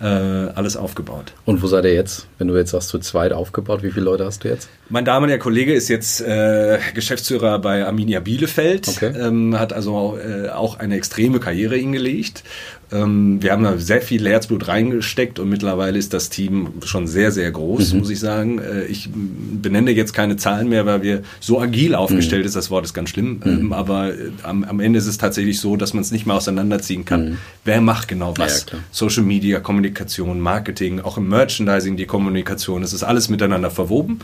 äh, 0.00 0.04
alles 0.04 0.76
aufgebaut. 0.76 1.32
Und 1.44 1.62
wo 1.62 1.66
seid 1.66 1.84
ihr 1.84 1.94
jetzt? 1.94 2.26
Wenn 2.38 2.48
du 2.48 2.56
jetzt 2.56 2.70
sagst, 2.70 2.88
zu 2.88 2.98
zweit 3.00 3.32
aufgebaut, 3.32 3.82
wie 3.82 3.90
viele 3.90 4.06
Leute 4.06 4.24
hast 4.24 4.44
du 4.44 4.48
jetzt? 4.48 4.68
Mein 4.88 5.04
damaliger 5.04 5.38
Kollege 5.38 5.74
ist 5.74 5.88
jetzt 5.88 6.20
äh, 6.22 6.78
Geschäftsführer 6.94 7.58
bei 7.58 7.84
Arminia 7.84 8.20
Bielefeld, 8.20 8.88
okay. 8.88 9.12
ähm, 9.18 9.58
hat 9.58 9.72
also 9.72 10.18
äh, 10.18 10.48
auch 10.48 10.78
eine 10.78 10.96
extreme 10.96 11.38
Karriere 11.38 11.76
hingelegt 11.76 12.44
ähm, 12.92 13.40
wir 13.40 13.52
haben 13.52 13.62
da 13.62 13.78
sehr 13.78 14.02
viel 14.02 14.26
Herzblut 14.26 14.66
reingesteckt 14.66 15.38
und 15.38 15.48
mittlerweile 15.48 15.98
ist 15.98 16.12
das 16.12 16.28
Team 16.28 16.70
schon 16.84 17.06
sehr, 17.06 17.30
sehr 17.30 17.50
groß, 17.50 17.92
mhm. 17.92 18.00
muss 18.00 18.10
ich 18.10 18.18
sagen. 18.18 18.58
Äh, 18.58 18.84
ich 18.86 19.08
benenne 19.12 19.92
jetzt 19.92 20.12
keine 20.12 20.36
Zahlen 20.36 20.68
mehr, 20.68 20.86
weil 20.86 21.02
wir 21.02 21.22
so 21.38 21.60
agil 21.60 21.94
aufgestellt 21.94 22.42
mhm. 22.42 22.46
ist. 22.46 22.56
Das 22.56 22.70
Wort 22.70 22.84
ist 22.84 22.94
ganz 22.94 23.10
schlimm. 23.10 23.40
Mhm. 23.44 23.50
Ähm, 23.50 23.72
aber 23.72 24.14
äh, 24.14 24.30
am, 24.42 24.64
am, 24.64 24.80
Ende 24.80 24.98
ist 24.98 25.06
es 25.06 25.18
tatsächlich 25.18 25.60
so, 25.60 25.76
dass 25.76 25.94
man 25.94 26.02
es 26.02 26.10
nicht 26.10 26.26
mehr 26.26 26.34
auseinanderziehen 26.34 27.04
kann. 27.04 27.30
Mhm. 27.30 27.38
Wer 27.64 27.80
macht 27.80 28.08
genau 28.08 28.34
was? 28.36 28.66
Ja, 28.72 28.78
Social 28.90 29.22
Media, 29.22 29.60
Kommunikation, 29.60 30.40
Marketing, 30.40 31.00
auch 31.00 31.16
im 31.16 31.28
Merchandising 31.28 31.96
die 31.96 32.06
Kommunikation. 32.06 32.82
Es 32.82 32.92
ist 32.92 33.04
alles 33.04 33.28
miteinander 33.28 33.70
verwoben. 33.70 34.18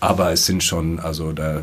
Aber 0.00 0.32
es 0.32 0.46
sind 0.46 0.62
schon, 0.64 0.98
also 0.98 1.32
da... 1.32 1.58
Äh, 1.58 1.62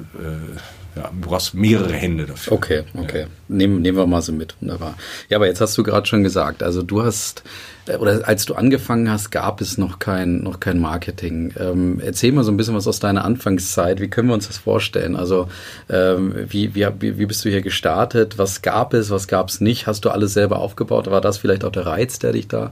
ja, 0.95 1.11
du 1.11 1.27
brauchst 1.27 1.53
mehrere 1.53 1.91
Hände 1.91 2.25
dafür. 2.25 2.53
Okay, 2.53 2.83
okay. 2.97 3.21
Ja. 3.21 3.27
Nehmen, 3.49 3.81
nehmen 3.81 3.97
wir 3.97 4.07
mal 4.07 4.21
so 4.21 4.31
mit. 4.31 4.55
Wunderbar. 4.61 4.95
Ja, 5.27 5.37
aber 5.37 5.47
jetzt 5.47 5.59
hast 5.59 5.77
du 5.77 5.83
gerade 5.83 6.07
schon 6.07 6.23
gesagt, 6.23 6.63
also 6.63 6.83
du 6.83 7.03
hast, 7.03 7.43
äh, 7.87 7.97
oder 7.97 8.25
als 8.25 8.45
du 8.45 8.55
angefangen 8.55 9.11
hast, 9.11 9.29
gab 9.29 9.59
es 9.59 9.77
noch 9.77 9.99
kein, 9.99 10.41
noch 10.41 10.61
kein 10.61 10.79
Marketing. 10.79 11.53
Ähm, 11.59 11.99
erzähl 12.03 12.31
mal 12.31 12.45
so 12.45 12.51
ein 12.51 12.57
bisschen 12.57 12.75
was 12.75 12.87
aus 12.87 12.99
deiner 12.99 13.25
Anfangszeit. 13.25 13.99
Wie 13.99 14.07
können 14.07 14.29
wir 14.29 14.35
uns 14.35 14.47
das 14.47 14.57
vorstellen? 14.57 15.17
Also, 15.17 15.49
ähm, 15.89 16.33
wie, 16.47 16.75
wie, 16.75 16.87
wie 16.99 17.25
bist 17.25 17.43
du 17.43 17.49
hier 17.49 17.61
gestartet? 17.61 18.37
Was 18.37 18.61
gab 18.61 18.93
es, 18.93 19.09
was 19.09 19.27
gab 19.27 19.49
es 19.49 19.59
nicht? 19.59 19.87
Hast 19.87 20.05
du 20.05 20.09
alles 20.11 20.33
selber 20.33 20.59
aufgebaut? 20.59 21.11
War 21.11 21.19
das 21.19 21.37
vielleicht 21.37 21.65
auch 21.65 21.71
der 21.73 21.85
Reiz, 21.85 22.19
der 22.19 22.31
dich 22.31 22.47
da, 22.47 22.71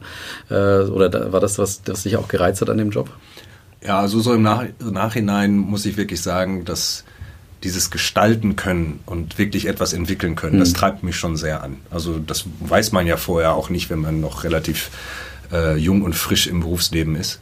äh, 0.50 0.84
oder 0.84 1.10
da, 1.10 1.34
war 1.34 1.42
das, 1.42 1.60
was, 1.60 1.82
was 1.88 2.04
dich 2.04 2.16
auch 2.16 2.30
gereizt 2.30 2.62
hat 2.62 2.70
an 2.70 2.78
dem 2.78 2.90
Job? 2.92 3.10
Ja, 3.86 4.00
also 4.00 4.22
so 4.22 4.34
im 4.34 4.44
Nach 4.44 4.64
Nachhinein 4.80 5.58
muss 5.58 5.86
ich 5.86 5.98
wirklich 5.98 6.22
sagen, 6.22 6.64
dass 6.64 7.04
dieses 7.64 7.92
Gestalten 7.92 8.56
können 8.56 9.00
und 9.06 9.38
wirklich 9.38 9.68
etwas 9.68 9.94
entwickeln 9.94 10.36
können, 10.36 10.56
mhm. 10.56 10.60
das 10.60 10.74
treibt 10.74 11.04
mich 11.04 11.16
schon 11.16 11.38
sehr 11.38 11.64
an. 11.64 11.78
Also 11.90 12.20
das 12.20 12.46
weiß 12.60 12.92
man 12.92 13.08
ja 13.08 13.18
vorher 13.18 13.54
auch 13.54 13.70
nicht, 13.70 13.90
wenn 13.90 14.00
man 14.00 14.20
noch 14.20 14.44
relativ 14.44 14.90
äh, 15.52 15.78
jung 15.78 16.02
und 16.02 16.14
frisch 16.14 16.48
im 16.48 16.60
Berufsleben 16.60 17.16
ist. 17.16 17.40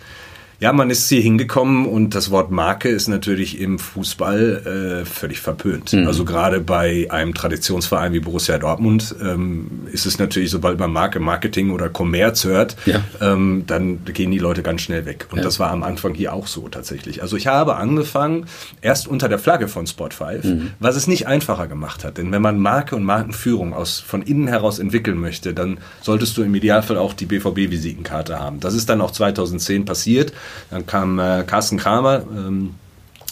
Ja, 0.62 0.72
man 0.74 0.91
ist 0.91 1.10
hier 1.10 1.22
hingekommen 1.22 1.88
und 1.88 2.13
das 2.13 2.30
Wort 2.30 2.51
Marke 2.51 2.88
ist 2.88 3.08
natürlich 3.08 3.60
im 3.60 3.80
Fußball 3.80 5.01
äh, 5.01 5.06
völlig 5.06 5.39
verpönt. 5.39 5.91
Mhm. 5.91 6.06
Also 6.06 6.24
gerade 6.24 6.60
bei 6.60 7.08
einem 7.10 7.34
Traditionsverein 7.34 8.13
wie 8.13 8.20
Borussia 8.20 8.60
Dortmund 8.60 9.15
ähm, 9.24 9.88
ist 9.91 10.06
es 10.06 10.20
natürlich, 10.20 10.51
sobald 10.51 10.77
man 10.77 10.94
Marke, 10.94 11.20
Marketing 11.20 11.72
oder 11.72 11.89
Kommerz 11.89 12.44
hört, 12.44 12.75
ja. 12.86 13.01
ähm, 13.22 13.63
dann 13.65 14.06
gehen 14.06 14.30
die 14.30 14.38
Leute 14.38 14.62
ganz 14.62 14.82
schnell 14.82 15.08
weg. 15.08 15.25
Und 15.32 15.39
ja. 15.39 15.44
das 15.44 15.60
war 15.60 15.72
am 15.72 15.82
Anfang 15.82 16.13
hier 16.13 16.32
auch 16.32 16.46
so 16.46 16.68
tatsächlich. 16.68 17.24
Also 17.24 17.38
ich 17.38 17.48
habe 17.48 17.77
angefangen 17.77 18.46
erst 18.82 19.08
unter 19.08 19.30
der 19.30 19.39
Flagge 19.39 19.68
von 19.68 19.88
Sport 19.88 20.13
5, 20.13 20.44
mhm. 20.44 20.72
was 20.80 20.96
es 20.96 21.08
nicht 21.08 21.25
einfacher 21.25 21.65
gemacht 21.65 22.03
hat. 22.03 22.20
Denn 22.20 22.32
wenn 22.32 22.44
man 22.44 22.60
Marke 22.60 22.96
und 22.96 23.03
Markenführung 23.03 23.74
aus, 23.74 24.00
von 24.00 24.22
innen 24.22 24.48
heraus 24.48 24.77
entwickeln 24.77 25.18
möchte, 25.18 25.56
dann 25.56 25.80
solltest 26.01 26.38
du 26.38 26.44
im 26.44 26.53
Idealfall 26.53 27.00
auch 27.00 27.15
die 27.15 27.25
BVB-Visitenkarte 27.25 28.39
haben. 28.39 28.60
Das 28.60 28.75
ist 28.75 28.89
dann 28.89 29.01
auch 29.01 29.10
2010 29.10 29.86
passiert. 29.86 30.34
Dann 30.70 30.86
kam 30.86 31.20
äh, 31.20 31.43
Carsten 31.46 31.77
Kramer 31.77 32.24
ähm, 32.36 32.75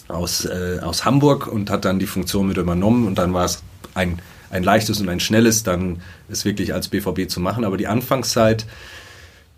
aus, 0.08 0.46
äh, 0.46 0.80
aus 0.82 1.06
Hamburg 1.06 1.48
und 1.48 1.70
hat 1.70 1.86
dann 1.86 2.00
die 2.00 2.08
Funktion 2.08 2.48
mit 2.48 2.58
übernommen 2.58 3.08
und 3.08 3.18
dann 3.18 3.34
war 3.34 3.46
es 3.46 3.62
ein, 3.94 4.20
ein 4.50 4.64
leichtes 4.64 5.00
und 5.00 5.10
ein 5.10 5.20
schnelles, 5.20 5.64
dann 5.64 6.02
es 6.30 6.46
wirklich 6.46 6.74
als 6.74 6.88
BVB 6.88 7.30
zu 7.30 7.40
machen. 7.40 7.64
Aber 7.64 7.78
die 7.78 7.88
Anfangszeit 7.88 8.66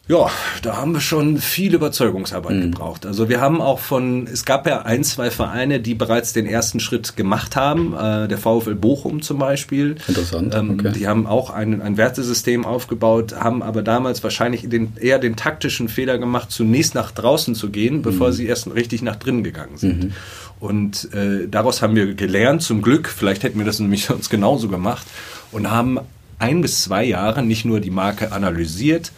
ja, 0.08 0.30
da 0.64 0.78
haben 0.78 0.94
wir 0.94 1.00
schon 1.00 1.38
viel 1.38 1.74
Überzeugungsarbeit 1.76 2.58
mhm. 2.58 2.62
gebraucht. 2.72 3.06
Also 3.06 3.30
wir 3.30 3.40
haben 3.40 3.62
auch 3.62 3.80
von, 3.80 4.28
es 4.28 4.46
gab 4.46 4.68
ja 4.68 4.82
ein, 4.82 5.04
zwei 5.04 5.30
Vereine, 5.30 5.80
die 5.80 5.94
bereits 5.94 6.34
den 6.34 6.48
ersten 6.48 6.80
Schritt 6.80 7.16
gemacht 7.16 7.56
haben. 7.56 7.94
Äh, 7.94 8.28
der 8.28 8.38
VfL 8.38 8.76
Bochum 8.76 9.22
zum 9.22 9.38
Beispiel. 9.38 9.96
Interessant. 10.08 10.56
Ähm, 10.56 10.72
okay. 10.72 10.92
Die 10.94 11.08
haben 11.08 11.28
auch 11.28 11.52
ein, 11.52 11.82
ein 11.82 11.98
Wertesystem 11.98 12.66
aufgebaut, 12.66 13.36
haben 13.36 13.62
aber 13.62 13.84
damals 13.84 14.24
wahrscheinlich 14.24 14.68
den, 14.68 14.94
eher 15.00 15.20
den 15.20 15.36
taktischen 15.36 15.88
Fehler 15.88 16.18
gemacht, 16.18 16.52
zunächst 16.52 16.96
nach 16.96 17.12
draußen 17.12 17.54
zu 17.54 17.70
gehen, 17.70 18.02
bevor 18.02 18.30
mhm. 18.30 18.34
sie 18.34 18.48
erst 18.48 18.74
richtig 18.74 19.04
nach 19.04 19.16
drinnen 19.16 19.44
gegangen 19.44 19.78
sind. 19.78 20.04
Mhm. 20.06 20.12
Und 20.60 21.14
äh, 21.14 21.48
daraus 21.48 21.82
haben 21.82 21.96
wir 21.96 22.16
gelernt, 22.16 22.64
zum 22.64 22.82
Glück, 22.82 23.08
vielleicht 23.08 23.44
hätten 23.44 23.60
wir 23.60 23.66
das 23.66 23.80
nämlich 23.80 24.06
sonst 24.08 24.30
genauso 24.30 24.68
gemacht, 24.68 25.06
und 25.52 25.70
haben 25.70 26.00
ein 26.40 26.62
bis 26.62 26.84
zwei 26.84 27.04
Jahre 27.04 27.44
nicht 27.44 27.66
nur 27.66 27.80
die 27.80 27.92
Marke 27.92 28.32
analysiert, 28.32 29.12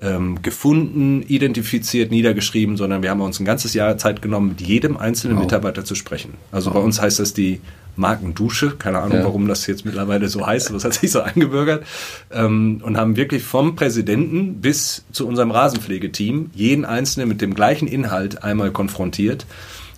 ähm, 0.00 0.42
gefunden, 0.42 1.22
identifiziert, 1.22 2.10
niedergeschrieben, 2.10 2.76
sondern 2.76 3.02
wir 3.02 3.10
haben 3.10 3.20
uns 3.20 3.40
ein 3.40 3.44
ganzes 3.44 3.74
Jahr 3.74 3.96
Zeit 3.96 4.22
genommen, 4.22 4.48
mit 4.48 4.60
jedem 4.60 4.96
einzelnen 4.96 5.36
wow. 5.36 5.44
Mitarbeiter 5.44 5.84
zu 5.84 5.94
sprechen. 5.94 6.34
Also 6.52 6.70
wow. 6.70 6.78
bei 6.78 6.84
uns 6.84 7.00
heißt 7.00 7.20
das 7.20 7.32
die 7.32 7.60
Markendusche, 7.96 8.72
keine 8.76 8.98
Ahnung, 8.98 9.18
ja. 9.18 9.24
warum 9.24 9.46
das 9.46 9.66
jetzt 9.66 9.84
mittlerweile 9.84 10.28
so 10.28 10.44
heißt, 10.44 10.72
das 10.72 10.84
hat 10.84 10.94
sich 10.94 11.12
so 11.12 11.20
eingebürgert, 11.20 11.84
ähm, 12.32 12.80
und 12.82 12.96
haben 12.96 13.16
wirklich 13.16 13.44
vom 13.44 13.76
Präsidenten 13.76 14.60
bis 14.60 15.04
zu 15.12 15.26
unserem 15.28 15.50
Rasenpflegeteam 15.50 16.50
jeden 16.54 16.84
Einzelnen 16.84 17.28
mit 17.28 17.40
dem 17.40 17.54
gleichen 17.54 17.86
Inhalt 17.86 18.42
einmal 18.42 18.72
konfrontiert 18.72 19.46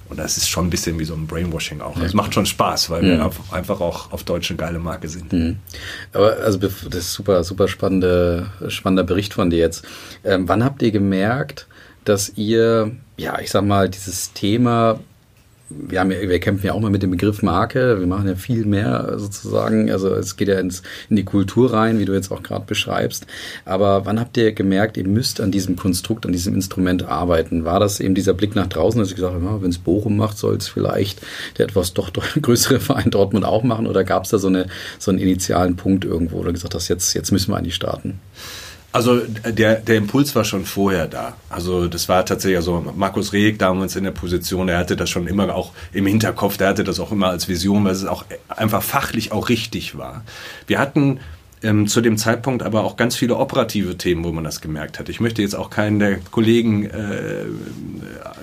und 0.09 0.19
das 0.19 0.37
ist 0.37 0.49
schon 0.49 0.67
ein 0.67 0.71
bisschen 0.71 0.99
wie 0.99 1.05
so 1.05 1.15
ein 1.15 1.27
Brainwashing 1.27 1.81
auch. 1.81 1.97
Es 1.99 2.15
macht 2.15 2.35
schon 2.35 2.47
Spaß, 2.47 2.91
weil 2.91 3.03
wir 3.03 3.31
einfach 3.51 3.81
auch 3.81 4.13
auf 4.13 4.23
Deutsch 4.25 4.51
eine 4.51 4.57
geile 4.57 4.79
Marke 4.79 5.09
sind. 5.09 5.33
Mhm. 5.33 5.59
Aber 6.13 6.37
also 6.37 6.59
das 6.59 6.83
ist 6.83 7.13
super, 7.13 7.43
super 7.45 7.69
spannende, 7.69 8.51
spannender 8.69 9.05
Bericht 9.05 9.35
von 9.35 9.51
dir 9.51 9.59
jetzt. 9.59 9.85
Ähm, 10.25 10.49
wann 10.49 10.65
habt 10.65 10.83
ihr 10.83 10.91
gemerkt, 10.91 11.67
dass 12.05 12.33
ihr, 12.37 12.93
ja, 13.17 13.41
ich 13.41 13.51
sag 13.51 13.65
mal, 13.65 13.89
dieses 13.89 14.33
Thema 14.33 15.01
wir, 15.69 16.01
haben 16.01 16.11
wir 16.11 16.39
kämpfen 16.39 16.67
ja 16.67 16.73
auch 16.73 16.81
mal 16.81 16.91
mit 16.91 17.03
dem 17.03 17.11
Begriff 17.11 17.43
Marke. 17.43 17.99
Wir 17.99 18.07
machen 18.07 18.29
ja 18.29 18.37
viel 18.37 18.65
mehr 18.65 19.15
sozusagen. 19.19 19.91
Also 19.91 20.15
es 20.15 20.37
geht 20.37 20.49
ja 20.49 20.61
ins, 20.61 20.83
in 21.11 21.17
die 21.17 21.25
Kultur 21.25 21.73
rein, 21.73 21.99
wie 21.99 22.05
du 22.05 22.13
jetzt 22.13 22.31
auch 22.31 22.43
gerade 22.43 22.65
beschreibst. 22.67 23.27
Aber 23.65 24.07
wann 24.07 24.21
habt 24.21 24.37
ihr 24.37 24.53
gemerkt, 24.53 24.97
ihr 24.97 25.09
müsst 25.09 25.41
an 25.41 25.51
diesem 25.51 25.77
Konstrukt, 25.77 26.25
an 26.25 26.33
diesem 26.33 26.55
Instrument 26.55 27.05
arbeiten? 27.05 27.65
War 27.65 27.81
das 27.81 27.99
eben 27.99 28.15
dieser 28.15 28.35
Blick 28.35 28.55
nach 28.55 28.69
draußen, 28.69 29.01
dass 29.01 29.09
ich 29.09 29.17
gesagt 29.17 29.35
habe, 29.35 29.45
ja, 29.45 29.63
wenn 29.63 29.71
es 29.71 29.79
Bochum 29.79 30.17
macht, 30.17 30.39
soll 30.39 30.57
es 30.57 30.69
vielleicht 30.69 31.21
der 31.59 31.67
etwas 31.67 31.95
doch, 31.95 32.11
doch 32.11 32.25
größere 32.41 32.79
Verein 32.79 33.11
Dortmund 33.11 33.45
auch 33.45 33.65
machen? 33.65 33.87
Oder 33.87 34.05
gab 34.05 34.25
es 34.25 34.31
da 34.31 34.39
so, 34.39 34.49
eine, 34.49 34.67
so 34.99 35.11
einen 35.11 35.19
initialen 35.19 35.77
Punkt 35.77 36.05
irgendwo, 36.05 36.39
oder 36.39 36.53
gesagt 36.53 36.75
hast, 36.75 36.89
jetzt, 36.89 37.15
jetzt 37.15 37.33
müssen 37.33 37.51
wir 37.51 37.57
eigentlich 37.57 37.75
starten? 37.75 38.21
Also 38.97 39.21
der, 39.21 39.75
der 39.75 39.97
Impuls 39.97 40.35
war 40.35 40.45
schon 40.45 40.65
vorher 40.65 41.07
da. 41.07 41.35
Also 41.51 41.87
das 41.87 42.09
war 42.09 42.25
tatsächlich, 42.25 42.57
also 42.57 42.83
Markus 42.97 43.35
Reg 43.35 43.59
damals 43.59 43.95
in 43.95 44.05
der 44.05 44.11
Position, 44.11 44.71
er 44.71 44.79
hatte 44.79 44.97
das 44.97 45.11
schon 45.11 45.27
immer 45.27 45.55
auch 45.55 45.73
im 45.93 46.07
Hinterkopf, 46.07 46.57
der 46.57 46.69
hatte 46.69 46.83
das 46.83 46.99
auch 46.99 47.13
immer 47.13 47.29
als 47.29 47.47
Vision, 47.47 47.85
weil 47.85 47.93
es 47.93 48.07
auch 48.07 48.25
einfach 48.49 48.83
fachlich 48.83 49.33
auch 49.33 49.51
richtig 49.51 49.99
war. 49.99 50.25
Wir 50.67 50.79
hatten 50.79 51.21
ähm, 51.63 51.89
zu 51.89 52.01
dem 52.01 52.17
Zeitpunkt 52.17 52.63
aber 52.63 52.85
auch 52.85 52.97
ganz 52.97 53.17
viele 53.17 53.37
operative 53.37 53.99
Themen, 53.99 54.25
wo 54.25 54.33
man 54.33 54.45
das 54.45 54.63
gemerkt 54.63 54.99
hat. 54.99 55.11
Ich 55.11 55.21
möchte 55.21 55.43
jetzt 55.43 55.57
auch 55.57 55.69
keinen 55.69 55.99
der 55.99 56.17
Kollegen, 56.31 56.87
äh, 56.87 57.45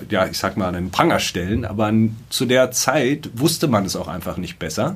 ja, 0.08 0.28
ich 0.28 0.38
sag 0.38 0.56
mal, 0.56 0.68
an 0.68 0.74
den 0.74 0.92
Pranger 0.92 1.18
stellen, 1.18 1.64
aber 1.64 1.92
zu 2.30 2.46
der 2.46 2.70
Zeit 2.70 3.28
wusste 3.34 3.66
man 3.66 3.84
es 3.86 3.96
auch 3.96 4.06
einfach 4.06 4.36
nicht 4.36 4.60
besser. 4.60 4.94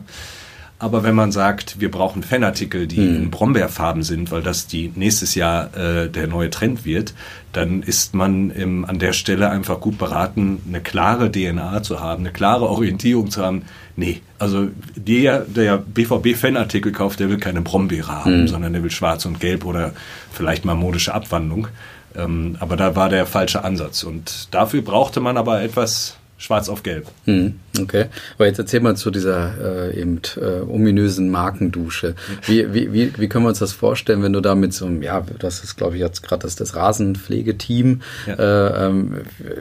Aber 0.80 1.02
wenn 1.02 1.16
man 1.16 1.32
sagt, 1.32 1.80
wir 1.80 1.90
brauchen 1.90 2.22
Fanartikel, 2.22 2.86
die 2.86 2.98
hm. 2.98 3.16
in 3.16 3.30
Brombeerfarben 3.30 4.04
sind, 4.04 4.30
weil 4.30 4.42
das 4.42 4.68
die 4.68 4.92
nächstes 4.94 5.34
Jahr 5.34 5.76
äh, 5.76 6.08
der 6.08 6.28
neue 6.28 6.50
Trend 6.50 6.84
wird, 6.84 7.14
dann 7.52 7.82
ist 7.82 8.14
man 8.14 8.50
im, 8.50 8.84
an 8.84 9.00
der 9.00 9.12
Stelle 9.12 9.50
einfach 9.50 9.80
gut 9.80 9.98
beraten, 9.98 10.62
eine 10.68 10.80
klare 10.80 11.32
DNA 11.32 11.82
zu 11.82 11.98
haben, 11.98 12.22
eine 12.22 12.32
klare 12.32 12.68
Orientierung 12.68 13.30
zu 13.30 13.44
haben. 13.44 13.62
Nee, 13.96 14.20
also 14.38 14.68
der, 14.94 15.40
der 15.40 15.78
BVB-Fanartikel 15.78 16.92
kauft, 16.92 17.18
der 17.18 17.28
will 17.28 17.38
keine 17.38 17.62
Brombeere 17.62 18.24
haben, 18.24 18.42
hm. 18.42 18.48
sondern 18.48 18.72
der 18.72 18.84
will 18.84 18.92
schwarz 18.92 19.26
und 19.26 19.40
gelb 19.40 19.64
oder 19.64 19.92
vielleicht 20.30 20.64
mal 20.64 20.76
modische 20.76 21.12
Abwandlung. 21.12 21.66
Ähm, 22.14 22.56
aber 22.60 22.76
da 22.76 22.94
war 22.94 23.08
der 23.08 23.26
falsche 23.26 23.64
Ansatz. 23.64 24.04
Und 24.04 24.54
dafür 24.54 24.82
brauchte 24.82 25.18
man 25.18 25.36
aber 25.36 25.60
etwas 25.60 26.17
schwarz 26.38 26.68
auf 26.68 26.84
gelb. 26.84 27.06
Hm, 27.24 27.54
okay. 27.80 28.06
Aber 28.36 28.46
jetzt 28.46 28.58
erzähl 28.58 28.78
mal 28.78 28.96
zu 28.96 29.10
dieser 29.10 29.90
äh, 29.90 30.00
eben 30.00 30.20
äh, 30.36 30.60
ominösen 30.60 31.30
Markendusche. 31.30 32.14
Wie, 32.46 32.72
wie, 32.72 32.92
wie, 32.92 33.12
wie 33.18 33.28
können 33.28 33.44
wir 33.44 33.48
uns 33.48 33.58
das 33.58 33.72
vorstellen, 33.72 34.22
wenn 34.22 34.32
du 34.32 34.40
da 34.40 34.54
mit 34.54 34.72
so 34.72 34.86
einem, 34.86 35.02
ja, 35.02 35.26
das 35.40 35.64
ist 35.64 35.76
glaube 35.76 35.96
ich 35.96 36.00
jetzt 36.00 36.22
gerade 36.22 36.42
das, 36.42 36.54
das 36.54 36.76
Rasenpflegeteam, 36.76 38.02
ja. 38.28 38.34
äh, 38.34 38.86
ähm, 38.86 39.16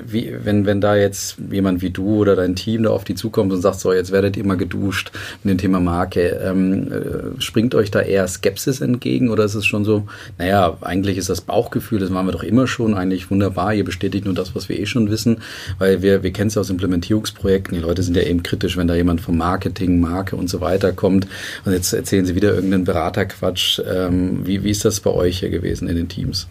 wie, 0.06 0.36
wenn, 0.44 0.68
wenn 0.68 0.80
da 0.80 0.96
jetzt 0.96 1.38
jemand 1.50 1.82
wie 1.82 1.90
du 1.90 2.18
oder 2.18 2.36
dein 2.36 2.56
Team 2.56 2.84
da 2.84 2.92
auf 2.92 3.04
die 3.04 3.16
zukommt 3.16 3.52
und 3.52 3.62
sagt, 3.62 3.80
so, 3.80 3.92
jetzt 3.92 4.12
werdet 4.12 4.38
ihr 4.38 4.46
mal 4.46 4.56
geduscht 4.56 5.12
mit 5.44 5.54
dem 5.54 5.58
Thema 5.58 5.80
Marke, 5.80 6.40
ähm, 6.44 6.92
äh, 6.92 7.42
springt 7.42 7.74
euch 7.74 7.90
da 7.90 8.02
eher 8.02 8.28
Skepsis 8.28 8.82
entgegen 8.82 9.30
oder 9.32 9.46
ist 9.46 9.56
es 9.56 9.66
schon 9.66 9.84
so, 9.84 10.08
naja, 10.38 10.78
eigentlich 10.82 11.18
ist 11.18 11.30
das 11.30 11.42
Bauchgefühl, 11.42 12.00
das 12.00 12.14
waren 12.14 12.28
wir 12.28 12.34
doch 12.34 12.44
immer 12.44 12.68
schon, 12.68 12.94
eigentlich 12.94 13.32
wunderbar, 13.32 13.74
ihr 13.74 13.84
bestätigt 13.84 14.26
nur 14.26 14.36
das, 14.36 14.54
was 14.54 14.70
wir 14.70 14.80
eh 14.80 14.86
schon 14.86 15.10
wissen, 15.10 15.42
weil 15.80 16.04
wir, 16.04 16.22
wir 16.22 16.32
kennen 16.32 16.50
es 16.50 16.56
ja 16.56 16.62
aus 16.62 16.67
aus 16.68 16.70
Implementierungsprojekten. 16.70 17.76
Die 17.76 17.82
Leute 17.82 18.04
sind 18.04 18.16
ja 18.16 18.24
eben 18.24 18.44
kritisch, 18.44 18.78
wenn 18.78 18.88
da 18.88 18.96
jemand 18.96 19.22
vom 19.22 19.38
Marketing, 19.38 20.00
Marke 20.00 20.36
und 20.36 20.50
so 20.50 20.62
weiter 20.62 20.92
kommt. 20.92 21.28
Und 21.66 21.72
jetzt 21.72 21.94
erzählen 21.94 22.26
sie 22.26 22.36
wieder 22.36 22.54
irgendeinen 22.54 22.84
Beraterquatsch. 22.84 23.80
Ähm, 23.88 24.46
wie, 24.46 24.64
wie 24.64 24.70
ist 24.70 24.86
das 24.86 25.00
bei 25.00 25.12
euch 25.12 25.40
hier 25.40 25.50
gewesen 25.50 25.88
in 25.88 25.96
den 25.96 26.10
Teams? 26.10 26.48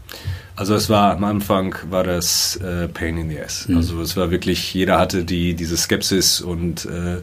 Also 0.57 0.75
es 0.75 0.89
war 0.89 1.15
am 1.15 1.25
Anfang 1.25 1.77
war 1.91 2.03
das 2.03 2.57
äh, 2.57 2.89
Pain 2.89 3.19
in 3.19 3.29
the 3.29 3.41
Ass. 3.41 3.69
Mhm. 3.69 3.77
Also 3.77 4.01
es 4.01 4.17
war 4.17 4.31
wirklich, 4.31 4.73
jeder 4.73 4.99
hatte 4.99 5.25
die 5.25 5.55
diese 5.55 5.77
Skepsis 5.77 6.41
und 6.41 6.87
äh, 6.87 7.19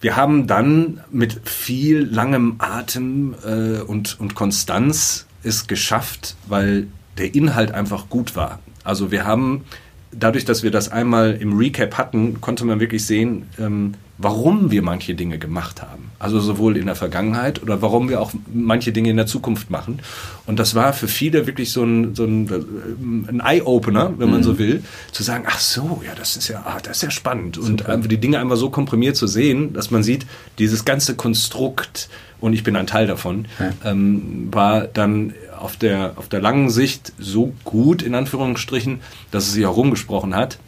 wir 0.00 0.16
haben 0.16 0.46
dann 0.46 1.00
mit 1.10 1.46
viel 1.46 2.08
langem 2.10 2.54
Atem 2.58 3.34
äh, 3.44 3.80
und, 3.82 4.18
und 4.18 4.34
Konstanz 4.34 5.26
es 5.42 5.66
geschafft, 5.66 6.36
weil 6.48 6.86
der 7.18 7.34
Inhalt 7.34 7.72
einfach 7.72 8.08
gut 8.08 8.34
war. 8.34 8.60
Also 8.84 9.10
wir 9.10 9.26
haben 9.26 9.64
dadurch, 10.12 10.44
dass 10.44 10.62
wir 10.62 10.70
das 10.70 10.90
einmal 10.90 11.32
im 11.34 11.56
Recap 11.56 11.98
hatten, 11.98 12.40
konnte 12.40 12.64
man 12.64 12.80
wirklich 12.80 13.04
sehen, 13.06 13.46
ähm, 13.58 13.94
warum 14.22 14.70
wir 14.70 14.82
manche 14.82 15.14
Dinge 15.14 15.38
gemacht 15.38 15.80
haben. 15.80 16.10
Also 16.18 16.40
sowohl 16.40 16.76
in 16.76 16.86
der 16.86 16.94
Vergangenheit 16.94 17.62
oder 17.62 17.80
warum 17.80 18.10
wir 18.10 18.20
auch 18.20 18.32
manche 18.52 18.92
Dinge 18.92 19.10
in 19.10 19.16
der 19.16 19.26
Zukunft 19.26 19.70
machen. 19.70 20.00
Und 20.46 20.58
das 20.58 20.74
war 20.74 20.92
für 20.92 21.08
viele 21.08 21.46
wirklich 21.46 21.72
so 21.72 21.82
ein, 21.82 22.14
so 22.14 22.24
ein, 22.24 22.48
äh, 22.48 23.30
ein 23.30 23.40
Eye-Opener, 23.40 24.12
wenn 24.18 24.30
man 24.30 24.40
mhm. 24.40 24.44
so 24.44 24.58
will, 24.58 24.84
zu 25.12 25.22
sagen, 25.22 25.44
ach 25.46 25.58
so, 25.58 26.02
ja, 26.06 26.14
das 26.14 26.36
ist 26.36 26.48
ja, 26.48 26.62
ah, 26.66 26.78
das 26.82 26.98
ist 26.98 27.02
ja 27.02 27.10
spannend. 27.10 27.56
Super. 27.56 27.68
Und 27.68 27.86
einfach 27.86 28.08
die 28.08 28.18
Dinge 28.18 28.38
einfach 28.38 28.56
so 28.56 28.68
komprimiert 28.68 29.16
zu 29.16 29.26
sehen, 29.26 29.72
dass 29.72 29.90
man 29.90 30.02
sieht, 30.02 30.26
dieses 30.58 30.84
ganze 30.84 31.14
Konstrukt, 31.16 32.10
und 32.40 32.52
ich 32.52 32.62
bin 32.62 32.76
ein 32.76 32.86
Teil 32.86 33.06
davon, 33.06 33.46
ja. 33.58 33.90
ähm, 33.90 34.48
war 34.50 34.82
dann 34.82 35.32
auf 35.58 35.76
der, 35.76 36.14
auf 36.16 36.28
der 36.28 36.40
langen 36.40 36.68
Sicht 36.70 37.12
so 37.18 37.52
gut, 37.64 38.02
in 38.02 38.14
Anführungsstrichen, 38.14 39.00
dass 39.30 39.46
es 39.46 39.52
sich 39.52 39.64
auch 39.66 39.76
rumgesprochen 39.76 40.34
hat. 40.34 40.58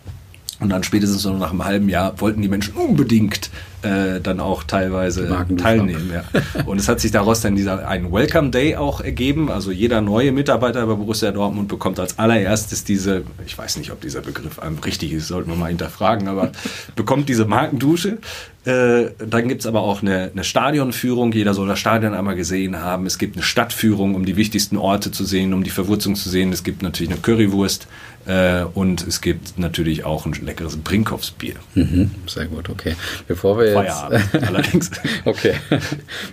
Und 0.63 0.69
dann 0.69 0.85
spätestens 0.85 1.25
noch 1.25 1.37
nach 1.37 1.51
einem 1.51 1.65
halben 1.65 1.89
Jahr 1.89 2.21
wollten 2.21 2.41
die 2.41 2.49
Menschen 2.49 2.75
unbedingt 2.75 3.51
äh, 3.83 4.21
dann 4.21 4.41
auch 4.41 4.63
teilweise 4.65 5.29
teilnehmen. 5.57 6.11
Ja. 6.13 6.65
Und 6.67 6.79
es 6.79 6.89
hat 6.89 7.01
sich 7.01 7.11
daraus 7.11 7.41
dann 7.41 7.57
dieser 7.57 7.87
ein 7.87 8.13
Welcome 8.13 8.51
Day 8.51 8.77
auch 8.77 9.01
ergeben. 9.01 9.51
Also 9.51 9.71
jeder 9.71 10.01
neue 10.01 10.33
Mitarbeiter 10.33 10.87
bei 10.87 10.95
Borussia 10.95 11.31
Dortmund 11.33 11.69
bekommt 11.69 11.99
als 12.01 12.19
allererstes 12.19 12.85
diese, 12.85 13.25
ich 13.47 13.57
weiß 13.57 13.77
nicht, 13.79 13.91
ob 13.91 14.01
dieser 14.01 14.21
Begriff 14.21 14.61
richtig 14.85 15.13
ist, 15.13 15.29
sollten 15.29 15.51
wir 15.51 15.57
mal 15.57 15.69
hinterfragen, 15.69 16.29
aber 16.29 16.53
bekommt 16.97 17.29
diese 17.29 17.45
Markendusche. 17.45 18.19
Äh, 18.65 19.11
dann 19.19 19.49
gibt's 19.49 19.67
aber 19.67 19.81
auch 19.81 20.03
eine, 20.03 20.31
eine 20.33 20.45
Stadionführung. 20.45 21.33
Jeder 21.33 21.53
soll 21.53 21.67
das 21.67 21.81
Stadion 21.81 22.15
einmal 22.15 22.37
gesehen 22.37 22.81
haben. 22.81 23.07
Es 23.07 23.19
gibt 23.19 23.35
eine 23.35 23.43
Stadtführung, 23.43 24.15
um 24.15 24.25
die 24.25 24.37
wichtigsten 24.37 24.77
Orte 24.77 25.11
zu 25.11 25.25
sehen, 25.25 25.53
um 25.53 25.65
die 25.65 25.71
Verwurzung 25.71 26.15
zu 26.15 26.29
sehen. 26.29 26.53
Es 26.53 26.63
gibt 26.63 26.83
natürlich 26.83 27.11
eine 27.11 27.21
Currywurst 27.21 27.89
äh, 28.27 28.63
und 28.75 29.05
es 29.07 29.21
gibt 29.21 29.59
natürlich 29.59 30.05
auch 30.05 30.27
ein 30.27 30.33
leckeres 30.33 30.77
Brinkhoffsbier. 30.77 31.55
Mhm, 31.75 32.13
sehr 32.27 32.47
gut, 32.47 32.69
okay. 32.71 32.95
Bevor 33.27 33.59
wir 33.59 33.72
Feierabend 33.75 34.23
allerdings. 34.49 34.91
okay. 35.25 35.55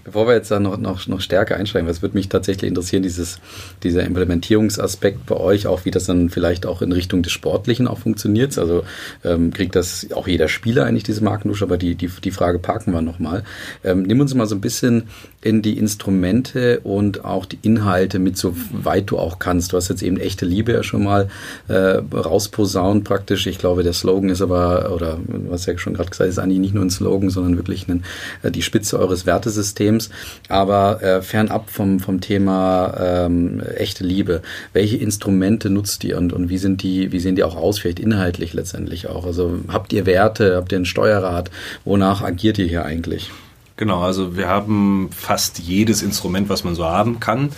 Bevor 0.04 0.28
wir 0.28 0.36
jetzt 0.36 0.52
da 0.52 0.60
noch, 0.60 0.78
noch, 0.78 1.08
noch 1.08 1.22
stärker 1.22 1.58
einsteigen, 1.58 1.88
was 1.88 2.02
würde 2.02 2.18
mich 2.18 2.30
tatsächlich 2.30 2.70
interessieren, 2.70 3.04
dieses, 3.04 3.40
dieser 3.84 4.04
Implementierungsaspekt 4.04 5.26
bei 5.26 5.36
euch, 5.36 5.68
auch 5.68 5.86
wie 5.86 5.92
das 5.92 6.06
dann 6.06 6.30
vielleicht 6.30 6.66
auch 6.66 6.82
in 6.82 6.92
Richtung 6.92 7.24
des 7.24 7.32
Sportlichen 7.32 7.88
auch 7.88 8.00
funktioniert. 8.00 8.58
Also 8.58 8.84
ähm, 9.24 9.54
kriegt 9.54 9.76
das 9.76 10.08
auch 10.14 10.28
jeder 10.28 10.48
Spieler 10.48 10.86
eigentlich 10.86 11.04
diese 11.04 11.24
Markendusche, 11.24 11.64
aber 11.64 11.78
die, 11.78 11.96
die, 11.96 12.08
die 12.08 12.32
Frage 12.32 12.60
parken 12.60 12.94
wir 12.94 13.02
nochmal. 13.02 13.44
Ähm, 13.84 14.04
nimm 14.04 14.20
uns 14.20 14.34
mal 14.34 14.48
so 14.48 14.56
ein 14.56 14.62
bisschen 14.62 15.04
in 15.42 15.62
die 15.62 15.78
Instrumente 15.78 16.82
und 16.82 17.24
auch 17.24 17.46
die 17.46 17.60
Inhalte 17.62 18.20
mit, 18.20 18.38
so 18.38 18.56
weit 18.72 19.10
du 19.10 19.18
auch 19.18 19.40
kannst. 19.40 19.72
Du 19.72 19.78
hast 19.78 19.90
jetzt 19.90 20.04
eben 20.04 20.18
echte 20.18 20.46
Liebe 20.46 20.74
ja 20.74 20.84
schon 20.84 21.04
mal 21.04 21.30
äh, 21.70 22.02
rausposaunt 22.14 23.06
praktisch. 23.06 23.48
Ich 23.48 23.58
glaube, 23.58 23.84
der 23.84 23.94
Slogan 23.94 24.30
ist 24.30 24.42
aber, 24.42 24.94
oder 24.94 25.18
hast 25.50 25.66
ja 25.66 25.78
schon 25.78 25.94
gerade 25.94 26.10
gesagt, 26.10 26.30
ist 26.30 26.40
eigentlich 26.40 26.60
nicht 26.60 26.74
nur 26.74 26.84
ein 26.84 26.90
Slogan, 26.90 27.29
sondern 27.30 27.58
wirklich 27.58 27.88
einen, 27.88 28.04
äh, 28.44 28.52
die 28.52 28.62
Spitze 28.62 29.00
eures 29.00 29.26
Wertesystems. 29.26 30.10
Aber 30.48 31.02
äh, 31.02 31.22
fernab 31.22 31.70
vom, 31.70 32.00
vom 32.00 32.22
Thema 32.22 32.94
ähm, 33.00 33.62
echte 33.76 34.04
Liebe, 34.04 34.42
welche 34.74 34.98
Instrumente 34.98 35.70
nutzt 35.70 36.04
ihr 36.04 36.18
und, 36.18 36.34
und 36.34 36.50
wie 36.50 36.58
sind 36.58 36.84
die, 36.84 37.12
wie 37.12 37.20
sehen 37.20 37.36
die 37.36 37.44
auch 37.44 37.56
aus, 37.56 37.80
vielleicht 37.80 38.00
inhaltlich 38.00 38.54
letztendlich 38.54 39.08
auch? 39.08 39.26
Also 39.26 39.60
habt 39.68 39.94
ihr 39.94 40.06
Werte, 40.06 40.56
habt 40.56 40.72
ihr 40.72 40.80
ein 40.80 40.86
Steuerrad? 40.86 41.52
Wonach 41.86 42.22
agiert 42.22 42.58
ihr 42.58 42.68
hier 42.68 42.86
eigentlich? 42.86 43.32
Genau, 43.78 44.02
also 44.02 44.36
wir 44.36 44.48
haben 44.48 45.10
fast 45.12 45.60
jedes 45.60 46.02
Instrument, 46.02 46.50
was 46.50 46.66
man 46.66 46.76
so 46.76 46.86
haben 46.86 47.22
kann, 47.22 47.52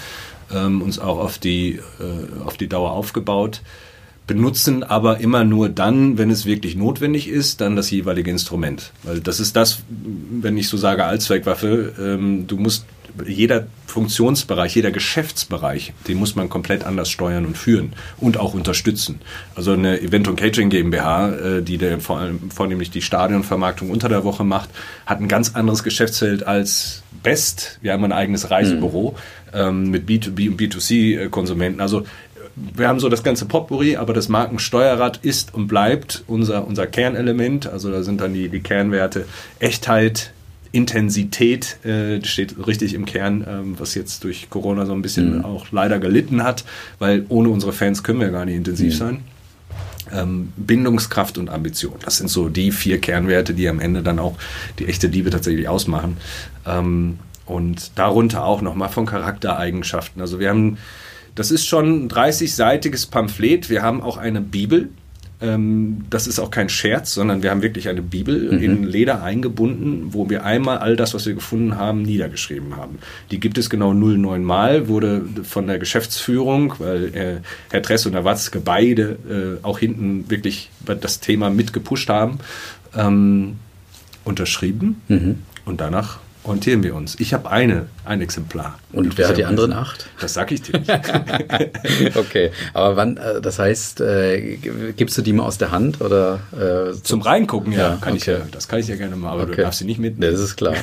ähm, 0.53 0.81
uns 0.83 0.99
auch 0.99 1.17
auf 1.17 1.39
die, 1.39 1.79
äh, 1.99 2.45
auf 2.45 2.57
die 2.57 2.67
Dauer 2.67 2.91
aufgebaut 2.91 3.61
benutzen 4.27 4.83
aber 4.83 5.19
immer 5.19 5.43
nur 5.43 5.69
dann, 5.69 6.17
wenn 6.17 6.29
es 6.29 6.45
wirklich 6.45 6.75
notwendig 6.75 7.27
ist, 7.27 7.61
dann 7.61 7.75
das 7.75 7.91
jeweilige 7.91 8.31
Instrument. 8.31 8.91
Weil 9.03 9.19
das 9.19 9.39
ist 9.39 9.55
das, 9.55 9.79
wenn 9.89 10.57
ich 10.57 10.67
so 10.69 10.77
sage, 10.77 11.05
Allzweckwaffe, 11.05 11.93
ähm, 11.99 12.47
du 12.47 12.57
musst 12.57 12.85
jeder 13.25 13.67
Funktionsbereich, 13.87 14.75
jeder 14.75 14.91
Geschäftsbereich, 14.91 15.93
den 16.07 16.17
muss 16.17 16.35
man 16.35 16.49
komplett 16.49 16.85
anders 16.85 17.09
steuern 17.09 17.45
und 17.45 17.57
führen 17.57 17.93
und 18.17 18.37
auch 18.37 18.53
unterstützen. 18.53 19.19
Also 19.55 19.73
eine 19.73 19.99
Event- 20.01 20.27
und 20.27 20.37
Catering 20.37 20.69
GmbH, 20.69 21.29
äh, 21.29 21.61
die 21.61 21.77
der, 21.77 21.99
vor 21.99 22.19
allem, 22.19 22.51
vornehmlich 22.51 22.89
die 22.89 23.01
Stadionvermarktung 23.01 23.89
unter 23.89 24.07
der 24.07 24.23
Woche 24.23 24.43
macht, 24.43 24.69
hat 25.05 25.19
ein 25.19 25.27
ganz 25.27 25.55
anderes 25.55 25.83
Geschäftsfeld 25.83 26.47
als 26.47 27.03
Best. 27.23 27.79
Wir 27.81 27.93
haben 27.93 28.03
ein 28.05 28.13
eigenes 28.13 28.49
Reisebüro 28.49 29.11
mhm. 29.11 29.59
ähm, 29.59 29.91
mit 29.91 30.07
B2B 30.07 30.49
und 30.49 30.59
B2C-Konsumenten. 30.59 31.81
Also 31.81 32.05
wir 32.55 32.87
haben 32.87 32.99
so 32.99 33.09
das 33.09 33.23
ganze 33.23 33.45
Potpourri, 33.45 33.95
aber 33.95 34.13
das 34.13 34.29
Markensteuerrad 34.29 35.19
ist 35.23 35.53
und 35.53 35.67
bleibt 35.67 36.23
unser, 36.27 36.67
unser 36.67 36.87
Kernelement. 36.87 37.67
Also 37.67 37.91
da 37.91 38.03
sind 38.03 38.21
dann 38.21 38.33
die, 38.33 38.49
die 38.49 38.61
Kernwerte 38.61 39.25
Echtheit, 39.59 40.33
Intensität, 40.71 41.83
äh, 41.85 42.23
steht 42.23 42.55
richtig 42.65 42.93
im 42.93 43.05
Kern, 43.05 43.45
ähm, 43.47 43.75
was 43.77 43.95
jetzt 43.95 44.23
durch 44.23 44.49
Corona 44.49 44.85
so 44.85 44.93
ein 44.93 45.01
bisschen 45.01 45.39
mhm. 45.39 45.45
auch 45.45 45.67
leider 45.71 45.99
gelitten 45.99 46.43
hat, 46.43 46.63
weil 46.99 47.25
ohne 47.29 47.49
unsere 47.49 47.73
Fans 47.73 48.03
können 48.03 48.19
wir 48.19 48.29
gar 48.29 48.45
nicht 48.45 48.55
intensiv 48.55 48.93
mhm. 48.93 48.97
sein. 48.97 49.19
Ähm, 50.13 50.53
Bindungskraft 50.57 51.37
und 51.37 51.49
Ambition. 51.49 51.95
Das 52.03 52.17
sind 52.17 52.29
so 52.29 52.49
die 52.49 52.71
vier 52.71 52.99
Kernwerte, 52.99 53.53
die 53.53 53.67
am 53.69 53.79
Ende 53.79 54.01
dann 54.01 54.19
auch 54.19 54.35
die 54.79 54.87
echte 54.87 55.07
Liebe 55.07 55.29
tatsächlich 55.29 55.69
ausmachen. 55.69 56.17
Ähm, 56.65 57.19
und 57.45 57.91
darunter 57.95 58.45
auch 58.45 58.61
nochmal 58.61 58.89
von 58.89 59.05
Charaktereigenschaften. 59.05 60.21
Also 60.21 60.39
wir 60.39 60.49
haben 60.49 60.77
das 61.35 61.51
ist 61.51 61.65
schon 61.65 62.05
ein 62.05 62.09
30-seitiges 62.09 63.09
Pamphlet. 63.09 63.69
Wir 63.69 63.81
haben 63.81 64.01
auch 64.01 64.17
eine 64.17 64.41
Bibel. 64.41 64.89
Ähm, 65.41 66.03
das 66.09 66.27
ist 66.27 66.39
auch 66.39 66.51
kein 66.51 66.69
Scherz, 66.69 67.13
sondern 67.13 67.41
wir 67.41 67.49
haben 67.49 67.63
wirklich 67.63 67.89
eine 67.89 68.01
Bibel 68.01 68.51
mhm. 68.51 68.63
in 68.63 68.83
Leder 68.83 69.23
eingebunden, 69.23 70.13
wo 70.13 70.29
wir 70.29 70.45
einmal 70.45 70.77
all 70.77 70.95
das, 70.95 71.13
was 71.13 71.25
wir 71.25 71.33
gefunden 71.33 71.77
haben, 71.77 72.03
niedergeschrieben 72.03 72.77
haben. 72.77 72.99
Die 73.31 73.39
gibt 73.39 73.57
es 73.57 73.69
genau 73.69 73.93
09 73.93 74.43
Mal, 74.43 74.87
wurde 74.87 75.25
von 75.43 75.65
der 75.67 75.79
Geschäftsführung, 75.79 76.75
weil 76.77 77.15
äh, 77.15 77.35
Herr 77.71 77.81
Tress 77.81 78.05
und 78.05 78.13
Herr 78.13 78.23
Watzke 78.23 78.59
beide 78.59 79.57
äh, 79.61 79.65
auch 79.65 79.79
hinten 79.79 80.29
wirklich 80.29 80.69
das 80.85 81.19
Thema 81.21 81.49
mitgepusht 81.49 82.09
haben, 82.09 82.37
ähm, 82.95 83.55
unterschrieben. 84.23 85.01
Mhm. 85.07 85.39
Und 85.65 85.81
danach 85.81 86.19
orientieren 86.43 86.83
wir 86.83 86.95
uns. 86.95 87.19
Ich 87.19 87.33
habe 87.33 87.49
eine, 87.49 87.87
ein 88.03 88.21
Exemplar. 88.21 88.79
Und 88.91 89.17
wer 89.17 89.29
hat 89.29 89.37
die 89.37 89.45
anderen 89.45 89.73
acht? 89.73 90.07
Das 90.19 90.33
sag 90.33 90.51
ich 90.51 90.61
dir 90.63 90.79
nicht. 90.79 90.89
okay, 92.15 92.51
aber 92.73 92.95
wann, 92.95 93.17
äh, 93.17 93.41
das 93.41 93.59
heißt, 93.59 94.01
äh, 94.01 94.57
gibst 94.95 95.17
du 95.17 95.21
die 95.21 95.33
mal 95.33 95.43
aus 95.43 95.57
der 95.57 95.71
Hand 95.71 96.01
oder? 96.01 96.39
Äh, 96.51 96.93
zum 97.03 97.21
Reingucken, 97.21 97.73
ja, 97.73 97.79
ja 97.79 97.97
kann 98.01 98.13
okay. 98.13 98.17
ich 98.17 98.25
ja, 98.25 98.37
das 98.51 98.67
kann 98.67 98.79
ich 98.79 98.87
ja 98.87 98.95
gerne 98.95 99.15
mal, 99.15 99.29
aber 99.29 99.43
okay. 99.43 99.55
du 99.55 99.61
darfst 99.61 99.79
sie 99.79 99.85
nicht 99.85 99.99
mitnehmen. 99.99 100.31
Das 100.31 100.41
ist 100.41 100.55
klar. 100.55 100.73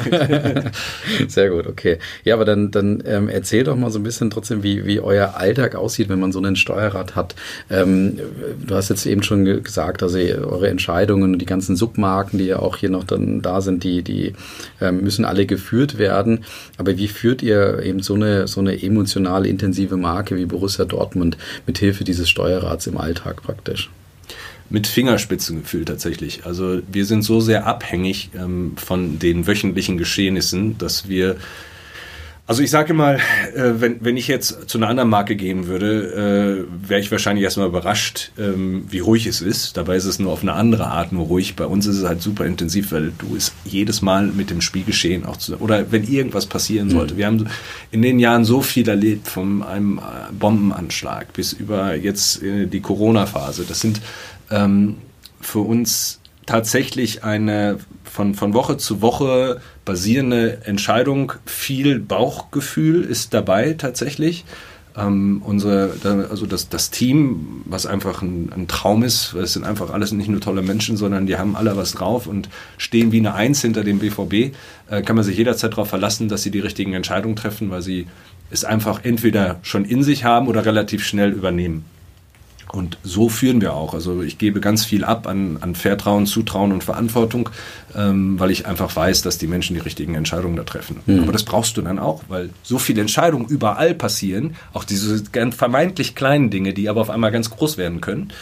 Sehr 1.29 1.51
gut, 1.51 1.67
okay. 1.67 1.99
Ja, 2.25 2.35
aber 2.35 2.45
dann, 2.45 2.71
dann 2.71 3.03
ähm, 3.05 3.29
erzähl 3.29 3.65
doch 3.65 3.77
mal 3.77 3.91
so 3.91 3.99
ein 3.99 4.05
bisschen 4.05 4.31
trotzdem, 4.31 4.63
wie, 4.63 4.87
wie 4.87 5.01
euer 5.01 5.35
Alltag 5.37 5.75
aussieht, 5.75 6.09
wenn 6.09 6.21
man 6.21 6.33
so 6.33 6.39
einen 6.39 6.57
Steuerrad 6.57 7.17
hat. 7.17 7.35
Ähm, 7.69 8.19
du 8.65 8.75
hast 8.75 8.91
jetzt 8.91 9.07
eben 9.07 9.23
schon 9.23 9.45
gesagt, 9.45 10.03
also 10.03 10.19
eure 10.19 10.69
Entscheidungen 10.69 11.33
und 11.33 11.39
die 11.41 11.47
ganzen 11.47 11.75
Submarken, 11.75 12.39
die 12.39 12.47
ja 12.47 12.61
auch 12.61 12.77
hier 12.77 12.91
noch 12.91 13.05
dann 13.05 13.43
da 13.43 13.61
sind, 13.61 13.83
die, 13.83 14.03
die 14.03 14.35
ähm, 14.81 15.03
müssen 15.03 15.25
alle 15.25 15.47
geführt 15.47 15.99
werden. 15.99 16.45
Aber 16.77 16.97
wie 16.97 17.08
führt 17.13 17.43
ihr 17.43 17.83
eben 17.83 18.03
so 18.03 18.15
eine, 18.15 18.49
so 18.49 18.61
eine 18.61 18.83
emotionale, 18.83 19.49
intensive 19.49 19.97
Marke 19.97 20.37
wie 20.37 20.47
Borussia 20.47 20.85
Dortmund 20.85 21.37
mit 21.67 21.79
Hilfe 21.79 22.05
dieses 22.05 22.29
Steuerrads 22.29 22.87
im 22.87 22.97
Alltag 22.97 23.43
praktisch? 23.43 23.91
mit 24.71 24.87
Fingerspitzengefühl 24.87 25.85
tatsächlich. 25.85 26.45
Also 26.45 26.81
wir 26.91 27.07
sind 27.07 27.23
so 27.23 27.41
sehr 27.41 27.67
abhängig 27.67 28.31
ähm, 28.37 28.73
von 28.77 29.19
den 29.19 29.47
wöchentlichen 29.47 29.97
Geschehnissen, 29.97 30.77
dass 30.79 31.09
wir 31.09 31.37
also 32.49 32.63
ich 32.63 32.71
sage 32.71 32.95
mal, 32.95 33.17
äh, 33.55 33.75
wenn, 33.75 34.03
wenn 34.03 34.17
ich 34.17 34.27
jetzt 34.27 34.71
zu 34.71 34.79
einer 34.79 34.89
anderen 34.89 35.11
Marke 35.11 35.37
gehen 35.37 35.67
würde, 35.67 36.67
äh, 36.67 36.89
wäre 36.89 36.99
ich 36.99 37.11
wahrscheinlich 37.13 37.45
erstmal 37.45 37.69
überrascht, 37.69 38.33
ähm, 38.39 38.87
wie 38.89 39.01
ruhig 39.01 39.27
es 39.27 39.43
ist. 39.43 39.77
Dabei 39.77 39.97
ist 39.97 40.07
es 40.07 40.19
nur 40.19 40.33
auf 40.33 40.41
eine 40.41 40.55
andere 40.55 40.87
Art 40.87 41.13
nur 41.13 41.27
ruhig. 41.27 41.57
Bei 41.57 41.67
uns 41.67 41.87
ist 41.87 41.99
es 41.99 42.09
halt 42.09 42.23
super 42.23 42.47
intensiv, 42.47 42.91
weil 42.91 43.13
du 43.19 43.37
es 43.37 43.53
jedes 43.67 44.01
Mal 44.01 44.29
mit 44.29 44.49
dem 44.49 44.63
Spielgeschehen 44.63 45.27
auch 45.27 45.37
zu, 45.37 45.59
oder 45.59 45.93
wenn 45.93 46.11
irgendwas 46.11 46.47
passieren 46.47 46.89
sollte. 46.89 47.13
Mhm. 47.13 47.19
Wir 47.19 47.27
haben 47.27 47.47
in 47.91 48.01
den 48.01 48.19
Jahren 48.19 48.47
so 48.47 48.63
viel 48.63 48.89
erlebt, 48.89 49.29
von 49.29 49.63
einem 49.63 49.99
äh, 49.99 50.33
Bombenanschlag 50.33 51.35
bis 51.35 51.53
über 51.53 51.97
jetzt 51.97 52.41
die 52.43 52.81
Corona-Phase. 52.81 53.67
Das 53.69 53.81
sind 53.81 54.01
ähm, 54.51 54.97
für 55.43 55.61
uns 55.61 56.19
tatsächlich 56.49 57.25
eine 57.25 57.79
von, 58.05 58.35
von 58.35 58.55
Woche 58.55 58.79
zu 58.79 59.03
Woche 59.03 59.61
basierende 59.85 60.63
Entscheidung. 60.65 61.35
Viel 61.45 62.01
Bauchgefühl 62.01 63.05
ist 63.05 63.35
dabei 63.35 63.75
tatsächlich. 63.75 64.47
Ähm, 64.97 65.43
unsere, 65.45 65.93
also 66.31 66.47
das, 66.47 66.71
das 66.71 66.91
Team, 66.91 67.63
was 67.67 67.85
einfach 67.85 68.23
ein, 68.23 68.51
ein 68.51 68.67
Traum 68.67 69.03
ist, 69.03 69.35
es 69.35 69.53
sind 69.53 69.65
einfach 69.65 69.91
alles 69.91 70.11
nicht 70.13 70.29
nur 70.29 70.41
tolle 70.41 70.63
Menschen, 70.63 70.97
sondern 70.97 71.27
die 71.27 71.37
haben 71.37 71.55
alle 71.55 71.77
was 71.77 71.93
drauf 71.93 72.27
und 72.27 72.49
stehen 72.79 73.13
wie 73.13 73.19
eine 73.19 73.35
Eins 73.35 73.61
hinter 73.61 73.85
dem 73.85 73.99
BVB, 73.99 74.55
äh, 74.89 75.03
kann 75.03 75.17
man 75.17 75.27
sich 75.27 75.37
jederzeit 75.37 75.73
darauf 75.73 75.91
verlassen, 75.91 76.31
dass 76.31 76.43
sie 76.43 76.51
die 76.51 76.61
richtigen 76.61 76.95
Entscheidungen 76.95 77.37
treffen, 77.37 77.71
weil 77.71 77.83
sie 77.83 78.07
es 78.51 78.65
einfach 78.65 79.05
entweder 79.05 79.59
schon 79.61 79.85
in 79.85 80.03
sich 80.03 80.25
haben 80.25 80.49
oder 80.49 80.65
relativ 80.65 81.05
schnell 81.05 81.33
übernehmen. 81.33 81.85
Und 82.73 82.99
so 83.03 83.29
führen 83.29 83.61
wir 83.61 83.73
auch. 83.75 83.95
Also 83.95 84.23
ich 84.23 84.37
gebe 84.37 84.61
ganz 84.61 84.85
viel 84.85 85.05
ab 85.05 85.27
an, 85.27 85.59
an 85.61 85.75
Vertrauen, 85.75 86.27
Zutrauen 86.27 86.73
und 86.73 86.85
Verantwortung, 86.85 87.49
ähm, 87.97 88.39
weil 88.39 88.51
ich 88.51 88.67
einfach 88.67 88.95
weiß, 88.95 89.23
dass 89.23 89.39
die 89.39 89.47
Menschen 89.47 89.75
die 89.75 89.81
richtigen 89.81 90.15
Entscheidungen 90.15 90.57
da 90.57 90.65
treffen. 90.65 91.01
Mhm. 91.07 91.23
Aber 91.23 91.33
das 91.33 91.45
brauchst 91.45 91.77
du 91.77 91.83
dann 91.83 91.99
auch, 91.99 92.25
weil 92.29 92.51
so 92.63 92.79
viele 92.79 93.01
Entscheidungen 93.01 93.47
überall 93.47 93.95
passieren, 93.95 94.55
auch 94.75 94.85
diese 94.85 95.23
ganz 95.25 95.55
vermeintlich 95.55 96.15
kleinen 96.15 96.51
Dinge, 96.51 96.75
die 96.75 96.89
aber 96.89 97.01
auf 97.01 97.11
einmal 97.11 97.33
ganz 97.33 97.51
groß 97.51 97.79
werden 97.79 98.01
können. 98.01 98.33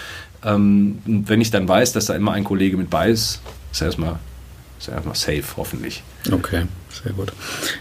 Ähm, 0.45 0.99
wenn 1.05 1.41
ich 1.41 1.51
dann 1.51 1.69
weiß, 1.69 1.93
dass 1.93 2.07
da 2.07 2.15
immer 2.15 2.33
ein 2.33 2.45
Kollege 2.45 2.77
mit 2.77 2.91
bei 2.91 3.11
ist, 3.11 3.41
ist 3.73 3.83
erstmal, 3.83 4.19
ist 4.79 4.89
erstmal 4.89 5.15
safe, 5.15 5.45
hoffentlich. 5.57 6.03
Okay. 6.31 6.65
Sehr 7.03 7.13
gut. 7.13 7.33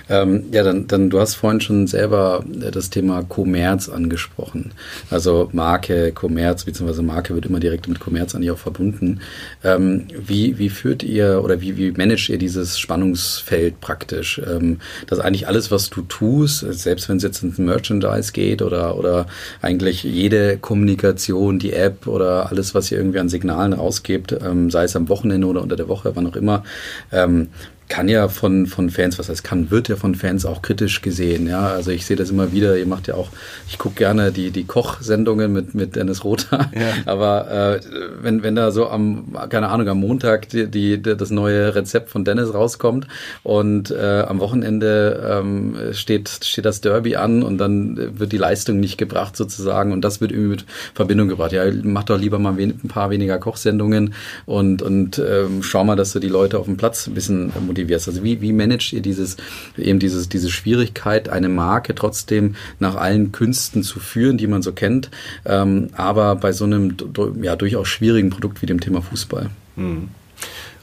Ähm, 0.09 0.45
ja, 0.51 0.63
dann, 0.63 0.87
dann, 0.87 1.09
du 1.09 1.19
hast 1.19 1.35
vorhin 1.35 1.61
schon 1.61 1.87
selber 1.87 2.43
äh, 2.61 2.71
das 2.71 2.89
Thema 2.89 3.23
Kommerz 3.23 3.87
angesprochen. 3.87 4.71
Also 5.09 5.49
Marke, 5.53 6.11
Kommerz, 6.11 6.65
beziehungsweise 6.65 7.01
Marke 7.01 7.33
wird 7.33 7.45
immer 7.45 7.59
direkt 7.59 7.87
mit 7.87 7.99
Kommerz 7.99 8.35
eigentlich 8.35 8.51
auch 8.51 8.57
verbunden. 8.57 9.21
Ähm, 9.63 10.07
wie, 10.15 10.57
wie 10.57 10.69
führt 10.69 11.01
ihr 11.03 11.41
oder 11.43 11.61
wie, 11.61 11.77
wie 11.77 11.91
managt 11.91 12.29
ihr 12.29 12.37
dieses 12.37 12.77
Spannungsfeld 12.77 13.79
praktisch? 13.79 14.41
Ähm, 14.45 14.79
dass 15.07 15.19
eigentlich 15.19 15.47
alles, 15.47 15.71
was 15.71 15.89
du 15.89 16.01
tust, 16.01 16.65
selbst 16.71 17.07
wenn 17.07 17.17
es 17.17 17.23
jetzt 17.23 17.41
ins 17.41 17.57
Merchandise 17.57 18.33
geht 18.33 18.61
oder, 18.61 18.97
oder 18.97 19.27
eigentlich 19.61 20.03
jede 20.03 20.57
Kommunikation, 20.57 21.57
die 21.57 21.73
App 21.73 22.07
oder 22.07 22.51
alles, 22.51 22.75
was 22.75 22.91
ihr 22.91 22.97
irgendwie 22.97 23.19
an 23.19 23.29
Signalen 23.29 23.73
rausgebt, 23.73 24.35
ähm, 24.43 24.69
sei 24.69 24.83
es 24.83 24.95
am 24.95 25.07
Wochenende 25.07 25.47
oder 25.47 25.61
unter 25.61 25.77
der 25.77 25.87
Woche, 25.87 26.11
wann 26.15 26.27
auch 26.27 26.35
immer, 26.35 26.63
ähm, 27.11 27.47
kann 27.87 28.09
ja 28.09 28.27
von, 28.29 28.65
von 28.65 28.89
Fans, 28.89 29.19
was 29.19 29.29
heißt 29.29 29.43
kann, 29.43 29.69
wird 29.69 29.89
ja 29.89 29.95
von 29.95 30.15
Fans 30.15 30.45
auch 30.45 30.61
kritisch 30.61 31.01
gesehen. 31.01 31.47
Ja, 31.47 31.67
also 31.67 31.91
ich 31.91 32.05
sehe 32.05 32.17
das 32.17 32.31
immer 32.31 32.51
wieder. 32.51 32.77
Ihr 32.77 32.87
macht 32.87 33.07
ja 33.07 33.13
auch, 33.13 33.29
ich 33.67 33.77
gucke 33.77 33.95
gerne 33.95 34.31
die, 34.31 34.49
die 34.49 34.63
Kochsendungen 34.63 35.53
mit, 35.53 35.75
mit 35.75 35.95
Dennis 35.95 36.23
Rother. 36.23 36.71
Ja. 36.73 36.93
Aber 37.05 37.51
äh, 37.51 37.79
wenn, 38.21 38.41
wenn 38.41 38.55
da 38.55 38.71
so 38.71 38.87
am, 38.87 39.35
keine 39.49 39.69
Ahnung, 39.69 39.87
am 39.87 39.99
Montag 39.99 40.49
die, 40.49 40.67
die, 40.67 41.01
das 41.01 41.29
neue 41.29 41.75
Rezept 41.75 42.09
von 42.09 42.25
Dennis 42.25 42.53
rauskommt 42.53 43.07
und 43.43 43.91
äh, 43.91 44.21
am 44.27 44.39
Wochenende 44.39 45.39
ähm, 45.39 45.75
steht, 45.91 46.29
steht 46.43 46.65
das 46.65 46.81
Derby 46.81 47.17
an 47.17 47.43
und 47.43 47.59
dann 47.59 48.17
wird 48.17 48.31
die 48.31 48.37
Leistung 48.37 48.79
nicht 48.79 48.97
gebracht 48.97 49.37
sozusagen 49.37 49.91
und 49.91 50.01
das 50.01 50.21
wird 50.21 50.31
irgendwie 50.31 50.49
mit 50.49 50.65
Verbindung 50.95 51.27
gebracht. 51.27 51.51
Ja, 51.51 51.63
mach 51.83 52.03
doch 52.03 52.17
lieber 52.17 52.39
mal 52.39 52.59
ein 52.59 52.79
paar 52.87 53.11
weniger 53.11 53.37
Kochsendungen 53.37 54.15
und, 54.45 54.81
und 54.81 55.19
ähm, 55.19 55.61
schau 55.61 55.83
mal, 55.83 55.95
dass 55.95 56.13
du 56.13 56.19
die 56.19 56.29
Leute 56.29 56.57
auf 56.57 56.65
dem 56.65 56.77
Platz 56.77 57.05
ein 57.05 57.13
bisschen 57.13 57.51
motivierst. 57.75 58.07
Also 58.07 58.23
wie, 58.23 58.41
wie 58.41 58.53
managt 58.53 58.93
ihr 58.93 59.01
dieses, 59.01 59.37
eben 59.77 59.99
dieses, 59.99 60.29
diese 60.29 60.49
Schwierigkeit, 60.49 61.29
eine 61.29 61.49
Marke 61.49 61.93
trotzdem 61.93 62.55
nach 62.79 62.95
allen 62.95 63.31
Künsten 63.31 63.83
zu 63.83 63.99
führen, 63.99 64.37
die 64.37 64.47
man 64.47 64.61
so 64.61 64.71
kennt, 64.71 65.11
ähm, 65.45 65.89
aber 65.93 66.35
bei 66.35 66.53
so 66.53 66.65
einem 66.65 66.95
ja, 67.41 67.55
durchaus 67.55 67.87
schwierigen 67.87 68.29
Produkt 68.29 68.61
wie 68.61 68.65
dem 68.65 68.79
Thema 68.79 69.01
Fußball? 69.01 69.49
Hm. 69.75 70.09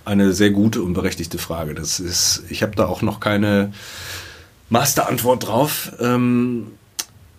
Eine 0.04 0.32
sehr 0.32 0.50
gute 0.50 0.82
und 0.82 0.94
berechtigte 0.94 1.38
Frage. 1.38 1.74
Das 1.74 2.00
ist, 2.00 2.44
ich 2.48 2.62
habe 2.62 2.74
da 2.74 2.86
auch 2.86 3.02
noch 3.02 3.20
keine 3.20 3.72
Masterantwort 4.68 5.46
drauf. 5.46 5.92
Ähm, 6.00 6.66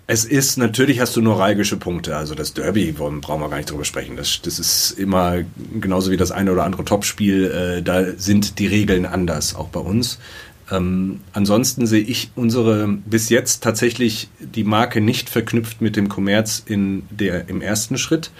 es 0.05 0.25
ist, 0.25 0.57
natürlich 0.57 0.99
hast 0.99 1.15
du 1.15 1.21
nur 1.21 1.35
neuralgische 1.35 1.77
Punkte. 1.77 2.17
Also 2.17 2.35
das 2.35 2.53
Derby 2.53 2.91
brauchen 2.91 3.21
wir 3.23 3.49
gar 3.49 3.57
nicht 3.57 3.71
drüber 3.71 3.85
sprechen. 3.85 4.17
Das, 4.17 4.41
das 4.41 4.59
ist 4.59 4.91
immer 4.91 5.37
genauso 5.79 6.11
wie 6.11 6.17
das 6.17 6.31
eine 6.31 6.51
oder 6.51 6.65
andere 6.65 6.83
Topspiel. 6.83 7.51
Äh, 7.51 7.81
da 7.81 8.11
sind 8.17 8.59
die 8.59 8.67
Regeln 8.67 9.05
anders, 9.05 9.55
auch 9.55 9.69
bei 9.69 9.79
uns. 9.79 10.19
Ähm, 10.71 11.21
ansonsten 11.31 11.87
sehe 11.87 12.03
ich 12.03 12.31
unsere 12.35 12.87
bis 12.87 13.29
jetzt 13.29 13.63
tatsächlich 13.63 14.29
die 14.39 14.65
Marke 14.65 14.99
nicht 14.99 15.29
verknüpft 15.29 15.81
mit 15.81 15.95
dem 15.95 16.09
Kommerz 16.09 16.61
in 16.65 17.03
der, 17.09 17.47
im 17.47 17.61
ersten 17.61 17.97
Schritt, 17.97 18.31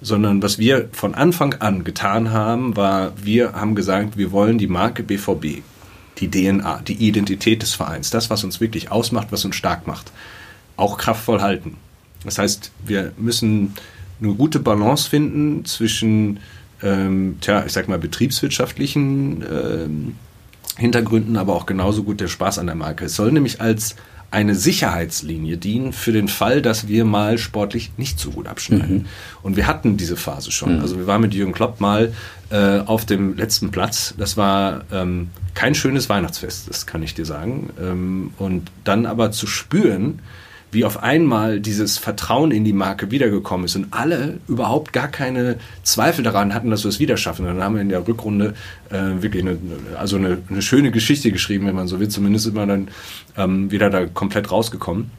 sondern 0.00 0.40
was 0.42 0.58
wir 0.58 0.88
von 0.92 1.14
Anfang 1.14 1.54
an 1.54 1.82
getan 1.82 2.30
haben, 2.30 2.76
war, 2.76 3.12
wir 3.20 3.54
haben 3.54 3.74
gesagt, 3.74 4.16
wir 4.16 4.30
wollen 4.30 4.58
die 4.58 4.68
Marke 4.68 5.02
BVB, 5.02 5.62
die 6.18 6.30
DNA, 6.30 6.82
die 6.86 6.94
Identität 6.94 7.62
des 7.62 7.74
Vereins, 7.74 8.10
das, 8.10 8.30
was 8.30 8.44
uns 8.44 8.60
wirklich 8.60 8.92
ausmacht, 8.92 9.28
was 9.30 9.44
uns 9.44 9.56
stark 9.56 9.88
macht 9.88 10.12
auch 10.78 10.96
kraftvoll 10.96 11.40
halten. 11.40 11.76
Das 12.24 12.38
heißt, 12.38 12.72
wir 12.86 13.12
müssen 13.16 13.74
eine 14.20 14.34
gute 14.34 14.58
Balance 14.58 15.08
finden 15.08 15.64
zwischen, 15.64 16.40
ähm, 16.82 17.36
tja, 17.40 17.64
ich 17.66 17.72
sag 17.72 17.88
mal, 17.88 17.98
betriebswirtschaftlichen 17.98 19.44
ähm, 19.50 20.14
Hintergründen, 20.76 21.36
aber 21.36 21.54
auch 21.54 21.66
genauso 21.66 22.02
gut 22.02 22.20
der 22.20 22.28
Spaß 22.28 22.58
an 22.58 22.66
der 22.66 22.74
Marke. 22.74 23.04
Es 23.04 23.16
soll 23.16 23.32
nämlich 23.32 23.60
als 23.60 23.96
eine 24.30 24.54
Sicherheitslinie 24.54 25.56
dienen 25.56 25.92
für 25.92 26.12
den 26.12 26.28
Fall, 26.28 26.60
dass 26.60 26.86
wir 26.86 27.04
mal 27.06 27.38
sportlich 27.38 27.92
nicht 27.96 28.18
so 28.18 28.30
gut 28.30 28.46
abschneiden. 28.46 28.98
Mhm. 28.98 29.06
Und 29.42 29.56
wir 29.56 29.66
hatten 29.66 29.96
diese 29.96 30.16
Phase 30.16 30.52
schon. 30.52 30.76
Mhm. 30.76 30.82
Also 30.82 30.98
wir 30.98 31.06
waren 31.06 31.22
mit 31.22 31.32
Jürgen 31.32 31.52
Klopp 31.52 31.80
mal 31.80 32.12
äh, 32.50 32.80
auf 32.80 33.06
dem 33.06 33.36
letzten 33.36 33.70
Platz. 33.70 34.14
Das 34.18 34.36
war 34.36 34.84
ähm, 34.92 35.30
kein 35.54 35.74
schönes 35.74 36.10
Weihnachtsfest, 36.10 36.68
das 36.68 36.86
kann 36.86 37.02
ich 37.02 37.14
dir 37.14 37.24
sagen. 37.24 37.70
Ähm, 37.80 38.32
und 38.36 38.70
dann 38.84 39.06
aber 39.06 39.30
zu 39.30 39.46
spüren, 39.46 40.20
wie 40.70 40.84
auf 40.84 41.02
einmal 41.02 41.60
dieses 41.60 41.96
Vertrauen 41.98 42.50
in 42.50 42.64
die 42.64 42.72
Marke 42.72 43.10
wiedergekommen 43.10 43.64
ist 43.64 43.76
und 43.76 43.86
alle 43.90 44.38
überhaupt 44.48 44.92
gar 44.92 45.08
keine 45.08 45.56
Zweifel 45.82 46.22
daran 46.22 46.52
hatten, 46.52 46.70
dass 46.70 46.84
wir 46.84 46.90
es 46.90 47.00
wieder 47.00 47.16
schaffen. 47.16 47.46
Und 47.46 47.54
dann 47.54 47.64
haben 47.64 47.74
wir 47.74 47.82
in 47.82 47.88
der 47.88 48.06
Rückrunde 48.06 48.54
äh, 48.90 49.22
wirklich 49.22 49.42
eine, 49.42 49.58
also 49.98 50.16
eine, 50.16 50.38
eine, 50.50 50.62
schöne 50.62 50.90
Geschichte 50.90 51.32
geschrieben, 51.32 51.66
wenn 51.66 51.74
man 51.74 51.88
so 51.88 52.00
will. 52.00 52.08
Zumindest 52.08 52.46
immer 52.46 52.66
dann 52.66 52.88
ähm, 53.36 53.70
wieder 53.70 53.88
da 53.88 54.06
komplett 54.06 54.50
rausgekommen. 54.50 55.10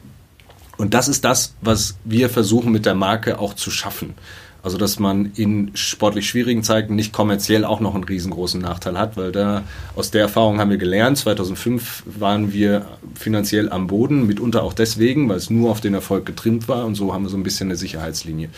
Und 0.78 0.94
das 0.94 1.08
ist 1.08 1.26
das, 1.26 1.56
was 1.62 1.98
wir 2.06 2.30
versuchen 2.30 2.72
mit 2.72 2.86
der 2.86 2.96
Marke 2.96 3.40
auch 3.40 3.54
zu 3.54 3.72
schaffen. 3.72 4.14
Also 4.62 4.78
dass 4.78 5.00
man 5.00 5.32
in 5.36 5.72
sportlich 5.74 6.28
schwierigen 6.28 6.64
Zeiten 6.64 6.96
nicht 6.96 7.14
kommerziell 7.14 7.64
auch 7.64 7.80
noch 7.80 7.96
einen 7.96 8.04
riesengroßen 8.04 8.60
Nachteil 8.60 8.98
hat, 8.98 9.16
weil 9.16 9.32
da 9.32 9.64
aus 9.96 10.12
der 10.12 10.22
Erfahrung 10.22 10.60
haben 10.60 10.70
wir 10.70 10.78
gelernt. 10.78 11.18
2005 11.18 12.04
waren 12.06 12.52
wir 12.52 12.86
finanziell 13.16 13.70
am 13.70 13.88
Boden, 13.88 14.28
mitunter 14.28 14.64
auch 14.64 14.74
deswegen, 14.74 15.30
weil 15.30 15.38
es 15.38 15.50
nur 15.50 15.72
auf 15.72 15.80
den 15.80 15.94
Erfolg 15.94 16.26
getrimmt 16.26 16.68
war 16.68 16.86
und 16.86 16.96
so 16.96 17.14
haben 17.14 17.24
wir 17.24 17.30
so 17.30 17.38
ein 17.38 17.44
bisschen 17.44 17.68
eine 17.68 17.78
Sicherheitslinie. 17.78 18.50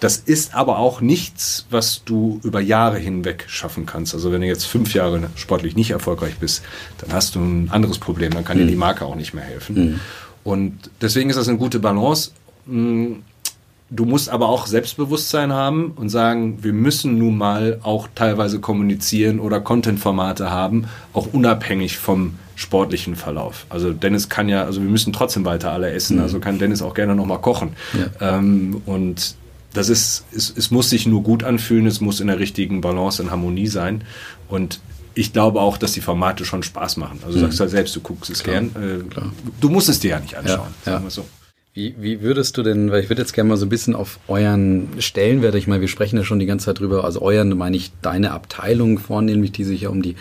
Das 0.00 0.16
ist 0.16 0.54
aber 0.54 0.78
auch 0.78 1.00
nichts, 1.00 1.66
was 1.70 2.02
du 2.04 2.40
über 2.42 2.60
Jahre 2.60 2.98
hinweg 2.98 3.44
schaffen 3.48 3.84
kannst. 3.84 4.14
Also 4.14 4.32
wenn 4.32 4.40
du 4.40 4.46
jetzt 4.46 4.64
fünf 4.64 4.94
Jahre 4.94 5.30
sportlich 5.36 5.76
nicht 5.76 5.90
erfolgreich 5.90 6.36
bist, 6.38 6.64
dann 6.98 7.12
hast 7.12 7.34
du 7.34 7.40
ein 7.40 7.68
anderes 7.70 7.98
Problem, 7.98 8.32
dann 8.32 8.44
kann 8.44 8.56
mhm. 8.56 8.62
dir 8.62 8.68
die 8.68 8.76
Marke 8.76 9.04
auch 9.04 9.16
nicht 9.16 9.34
mehr 9.34 9.44
helfen. 9.44 9.76
Mhm. 9.76 10.00
Und 10.44 10.90
deswegen 11.00 11.30
ist 11.30 11.36
das 11.36 11.48
eine 11.48 11.58
gute 11.58 11.78
Balance 11.78 12.32
hm, 12.66 13.22
Du 13.94 14.06
musst 14.06 14.30
aber 14.30 14.48
auch 14.48 14.66
Selbstbewusstsein 14.66 15.52
haben 15.52 15.92
und 15.96 16.08
sagen, 16.08 16.62
wir 16.62 16.72
müssen 16.72 17.18
nun 17.18 17.36
mal 17.36 17.78
auch 17.82 18.08
teilweise 18.14 18.58
kommunizieren 18.58 19.38
oder 19.38 19.60
Content-Formate 19.60 20.50
haben, 20.50 20.86
auch 21.12 21.26
unabhängig 21.34 21.98
vom 21.98 22.38
sportlichen 22.54 23.16
Verlauf. 23.16 23.66
Also 23.68 23.92
Dennis 23.92 24.30
kann 24.30 24.48
ja, 24.48 24.64
also 24.64 24.80
wir 24.80 24.88
müssen 24.88 25.12
trotzdem 25.12 25.44
weiter 25.44 25.72
alle 25.72 25.90
essen, 25.90 26.16
mhm. 26.16 26.22
also 26.22 26.40
kann 26.40 26.58
Dennis 26.58 26.80
auch 26.80 26.94
gerne 26.94 27.14
nochmal 27.14 27.42
kochen. 27.42 27.74
Ja. 27.92 28.38
Ähm, 28.38 28.80
und 28.86 29.34
das 29.74 29.90
ist, 29.90 30.24
es, 30.34 30.54
es 30.56 30.70
muss 30.70 30.88
sich 30.88 31.06
nur 31.06 31.22
gut 31.22 31.44
anfühlen, 31.44 31.86
es 31.86 32.00
muss 32.00 32.20
in 32.20 32.28
der 32.28 32.38
richtigen 32.38 32.80
Balance, 32.80 33.22
in 33.22 33.30
Harmonie 33.30 33.66
sein. 33.66 34.04
Und 34.48 34.80
ich 35.14 35.34
glaube 35.34 35.60
auch, 35.60 35.76
dass 35.76 35.92
die 35.92 36.00
Formate 36.00 36.46
schon 36.46 36.62
Spaß 36.62 36.96
machen. 36.96 37.20
Also 37.26 37.36
mhm. 37.36 37.42
sagst 37.42 37.60
du 37.60 37.64
ja 37.64 37.68
selbst, 37.68 37.94
du 37.94 38.00
guckst 38.00 38.30
es 38.30 38.42
Klar. 38.42 38.62
gern. 38.62 39.02
Äh, 39.10 39.22
du 39.60 39.68
musst 39.68 39.90
es 39.90 40.00
dir 40.00 40.12
ja 40.12 40.20
nicht 40.20 40.34
anschauen, 40.34 40.72
ja, 40.86 40.92
sagen 40.92 41.04
wir 41.04 41.10
so. 41.10 41.26
Wie, 41.74 41.94
wie 41.98 42.20
würdest 42.20 42.58
du 42.58 42.62
denn, 42.62 42.90
weil 42.90 43.02
ich 43.02 43.08
würde 43.08 43.22
jetzt 43.22 43.32
gerne 43.32 43.48
mal 43.48 43.56
so 43.56 43.64
ein 43.64 43.70
bisschen 43.70 43.94
auf 43.94 44.18
euren 44.28 44.88
Stellenwert, 44.98 45.54
ich 45.54 45.66
meine, 45.66 45.80
wir 45.80 45.88
sprechen 45.88 46.18
ja 46.18 46.24
schon 46.24 46.38
die 46.38 46.44
ganze 46.44 46.66
Zeit 46.66 46.80
drüber, 46.80 47.04
also 47.04 47.22
euren, 47.22 47.56
meine 47.56 47.78
ich 47.78 47.92
deine 48.02 48.32
Abteilung 48.32 48.98
vornehmlich, 48.98 49.52
die 49.52 49.64
sich 49.64 49.82
ja 49.82 49.88
um 49.88 50.02
die 50.02 50.16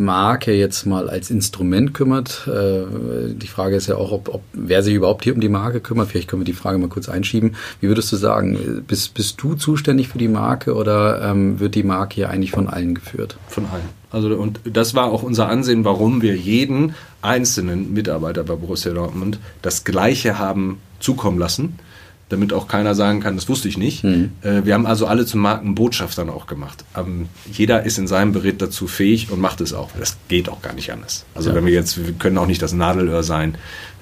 Marke 0.00 0.52
jetzt 0.52 0.86
mal 0.86 1.08
als 1.08 1.30
Instrument 1.30 1.94
kümmert. 1.94 2.48
Äh, 2.48 3.34
die 3.34 3.46
Frage 3.46 3.76
ist 3.76 3.86
ja 3.86 3.96
auch, 3.96 4.12
ob, 4.12 4.28
ob, 4.28 4.42
wer 4.52 4.82
sich 4.82 4.94
überhaupt 4.94 5.24
hier 5.24 5.34
um 5.34 5.40
die 5.40 5.48
Marke 5.48 5.80
kümmert. 5.80 6.08
Vielleicht 6.08 6.28
können 6.28 6.40
wir 6.40 6.46
die 6.46 6.52
Frage 6.52 6.78
mal 6.78 6.88
kurz 6.88 7.08
einschieben. 7.08 7.56
Wie 7.80 7.88
würdest 7.88 8.10
du 8.10 8.16
sagen, 8.16 8.82
bist, 8.86 9.14
bist 9.14 9.42
du 9.42 9.54
zuständig 9.54 10.08
für 10.08 10.18
die 10.18 10.28
Marke 10.28 10.74
oder 10.74 11.22
ähm, 11.22 11.60
wird 11.60 11.74
die 11.74 11.82
Marke 11.82 12.14
hier 12.16 12.30
eigentlich 12.30 12.50
von 12.50 12.68
allen 12.68 12.94
geführt? 12.94 13.36
Von 13.48 13.66
allen. 13.66 14.00
Also 14.10 14.34
und 14.34 14.60
das 14.64 14.94
war 14.94 15.06
auch 15.06 15.22
unser 15.22 15.48
Ansehen, 15.48 15.84
warum 15.84 16.22
wir 16.22 16.34
jeden 16.34 16.94
einzelnen 17.22 17.92
Mitarbeiter 17.92 18.42
bei 18.42 18.56
Borussia 18.56 18.92
Dortmund 18.92 19.38
das 19.62 19.84
Gleiche 19.84 20.38
haben 20.38 20.80
zukommen 20.98 21.38
lassen, 21.38 21.78
damit 22.30 22.52
auch 22.52 22.68
keiner 22.68 22.94
sagen 22.94 23.20
kann, 23.20 23.34
das 23.34 23.48
wusste 23.48 23.68
ich 23.68 23.76
nicht. 23.76 24.04
Mhm. 24.04 24.32
Äh, 24.42 24.64
wir 24.64 24.74
haben 24.74 24.86
also 24.86 25.06
alle 25.06 25.26
zu 25.26 25.36
Markenbotschaftern 25.36 26.30
auch 26.30 26.46
gemacht. 26.46 26.84
Ähm, 26.96 27.28
jeder 27.52 27.82
ist 27.82 27.98
in 27.98 28.06
seinem 28.06 28.32
Beritt 28.32 28.62
dazu 28.62 28.86
fähig 28.86 29.30
und 29.30 29.40
macht 29.40 29.60
es 29.60 29.74
auch. 29.74 29.90
Das 29.98 30.16
geht 30.28 30.48
auch 30.48 30.62
gar 30.62 30.72
nicht 30.72 30.92
anders. 30.92 31.26
Also 31.34 31.50
ja. 31.50 31.56
wenn 31.56 31.66
wir 31.66 31.72
jetzt, 31.72 32.04
wir 32.04 32.14
können 32.14 32.38
auch 32.38 32.46
nicht 32.46 32.62
das 32.62 32.72
Nadelöhr 32.72 33.22
sein. 33.22 33.56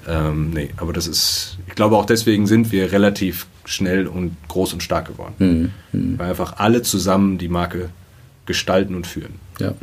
Ähm, 0.07 0.51
nee, 0.51 0.69
aber 0.77 0.93
das 0.93 1.07
ist, 1.07 1.57
ich 1.67 1.75
glaube 1.75 1.97
auch 1.97 2.05
deswegen 2.05 2.47
sind 2.47 2.71
wir 2.71 2.91
relativ 2.91 3.47
schnell 3.65 4.07
und 4.07 4.37
groß 4.47 4.73
und 4.73 4.83
stark 4.83 5.07
geworden. 5.07 5.73
Mhm. 5.91 6.19
Weil 6.19 6.29
einfach 6.29 6.57
alle 6.57 6.83
zusammen 6.83 7.39
die 7.39 7.49
Marke 7.49 7.89
gestalten 8.45 8.95
und 8.95 9.07
führen. 9.07 9.33
Ja. 9.59 9.73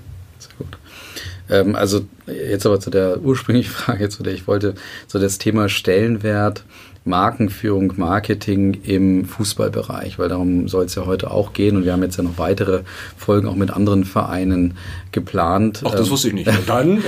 Ähm, 1.48 1.76
also 1.76 2.06
jetzt 2.26 2.66
aber 2.66 2.80
zu 2.80 2.90
der 2.90 3.20
ursprünglichen 3.20 3.70
Frage, 3.72 4.08
zu 4.08 4.22
der 4.22 4.34
ich 4.34 4.46
wollte, 4.46 4.74
so 5.06 5.18
das 5.18 5.38
Thema 5.38 5.68
Stellenwert 5.68 6.64
Markenführung, 7.06 7.92
Marketing 7.96 8.78
im 8.84 9.24
Fußballbereich, 9.24 10.18
weil 10.18 10.28
darum 10.28 10.68
soll 10.68 10.84
es 10.86 10.94
ja 10.94 11.06
heute 11.06 11.30
auch 11.30 11.52
gehen 11.52 11.76
und 11.76 11.84
wir 11.84 11.92
haben 11.92 12.02
jetzt 12.02 12.16
ja 12.16 12.24
noch 12.24 12.38
weitere 12.38 12.82
Folgen 13.16 13.46
auch 13.48 13.54
mit 13.54 13.70
anderen 13.70 14.04
Vereinen 14.04 14.74
geplant. 15.12 15.82
Ach, 15.84 15.94
das 15.94 16.10
wusste 16.10 16.28
ich 16.28 16.34
nicht. 16.34 16.50
Dann? 16.66 17.02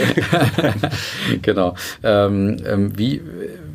genau. 1.43 1.75
Ähm, 2.03 2.57
ähm, 2.65 2.97
wie, 2.97 3.21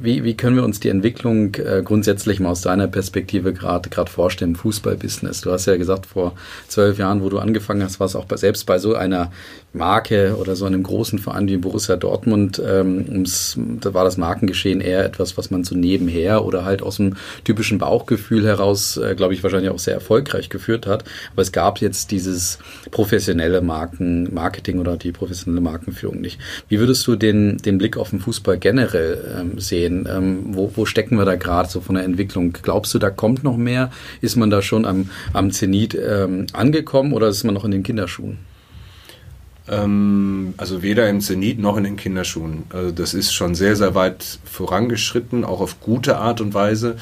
wie, 0.01 0.23
wie 0.23 0.35
können 0.35 0.55
wir 0.55 0.63
uns 0.63 0.79
die 0.79 0.89
Entwicklung 0.89 1.55
äh, 1.55 1.81
grundsätzlich 1.83 2.39
mal 2.39 2.49
aus 2.49 2.61
deiner 2.61 2.87
Perspektive 2.87 3.53
gerade 3.53 3.89
gerade 3.89 4.09
vorstellen 4.09 4.51
im 4.51 4.55
Fußballbusiness? 4.55 5.41
Du 5.41 5.51
hast 5.51 5.65
ja 5.65 5.77
gesagt, 5.77 6.05
vor 6.05 6.33
zwölf 6.67 6.97
Jahren, 6.97 7.21
wo 7.21 7.29
du 7.29 7.39
angefangen 7.39 7.83
hast, 7.83 7.99
war 7.99 8.07
es 8.07 8.15
auch 8.15 8.25
bei, 8.25 8.37
selbst 8.37 8.65
bei 8.65 8.79
so 8.79 8.95
einer 8.95 9.31
Marke 9.73 10.37
oder 10.37 10.55
so 10.55 10.65
einem 10.65 10.83
großen 10.83 11.19
Verein 11.19 11.47
wie 11.47 11.57
Borussia 11.57 11.95
Dortmund, 11.95 12.61
ähm, 12.65 13.05
ums, 13.09 13.57
da 13.81 13.93
war 13.93 14.03
das 14.03 14.17
Markengeschehen 14.17 14.81
eher 14.81 15.03
etwas, 15.03 15.37
was 15.37 15.49
man 15.49 15.63
so 15.63 15.75
nebenher 15.75 16.45
oder 16.45 16.63
halt 16.63 16.83
aus 16.83 16.97
dem 16.97 17.15
typischen 17.43 17.79
Bauchgefühl 17.79 18.45
heraus, 18.45 18.97
äh, 18.97 19.15
glaube 19.15 19.33
ich, 19.33 19.41
wahrscheinlich 19.41 19.71
auch 19.71 19.79
sehr 19.79 19.95
erfolgreich 19.95 20.49
geführt 20.49 20.85
hat. 20.85 21.03
Aber 21.31 21.41
es 21.41 21.51
gab 21.51 21.81
jetzt 21.81 22.11
dieses 22.11 22.59
professionelle 22.91 23.61
Marken, 23.61 24.33
Marketing 24.33 24.79
oder 24.79 24.95
die 24.95 25.11
professionelle 25.11 25.61
Markenführung 25.61 26.21
nicht. 26.21 26.39
Wie 26.69 26.79
würdest 26.79 27.05
du 27.07 27.15
den, 27.15 27.57
den 27.57 27.79
Blick 27.79 27.97
auf 27.97 28.11
den 28.11 28.19
Fußball 28.19 28.59
generell 28.59 29.35
ähm, 29.39 29.59
sehen? 29.59 30.07
Ähm, 30.09 30.39
wo, 30.51 30.71
wo 30.75 30.85
stecken 30.85 31.17
wir 31.17 31.25
da 31.25 31.35
gerade 31.35 31.69
so 31.69 31.81
von 31.81 31.95
der 31.95 32.03
Entwicklung? 32.03 32.53
Glaubst 32.61 32.93
du, 32.93 32.99
da 32.99 33.09
kommt 33.09 33.43
noch 33.43 33.57
mehr? 33.57 33.91
Ist 34.21 34.35
man 34.35 34.51
da 34.51 34.61
schon 34.61 34.85
am, 34.85 35.09
am 35.33 35.51
Zenit 35.51 35.95
ähm, 35.95 36.45
angekommen 36.53 37.13
oder 37.13 37.27
ist 37.27 37.43
man 37.43 37.55
noch 37.55 37.65
in 37.65 37.71
den 37.71 37.83
Kinderschuhen? 37.83 38.52
Ähm, 39.67 40.53
also 40.57 40.81
weder 40.81 41.09
im 41.09 41.21
Zenit 41.21 41.59
noch 41.59 41.77
in 41.77 41.83
den 41.83 41.95
Kinderschuhen. 41.95 42.63
Also 42.69 42.91
das 42.91 43.13
ist 43.13 43.33
schon 43.33 43.55
sehr, 43.55 43.75
sehr 43.75 43.95
weit 43.95 44.39
vorangeschritten, 44.45 45.45
auch 45.45 45.61
auf 45.61 45.79
gute 45.79 46.17
Art 46.17 46.41
und 46.41 46.53
Weise. 46.53 46.97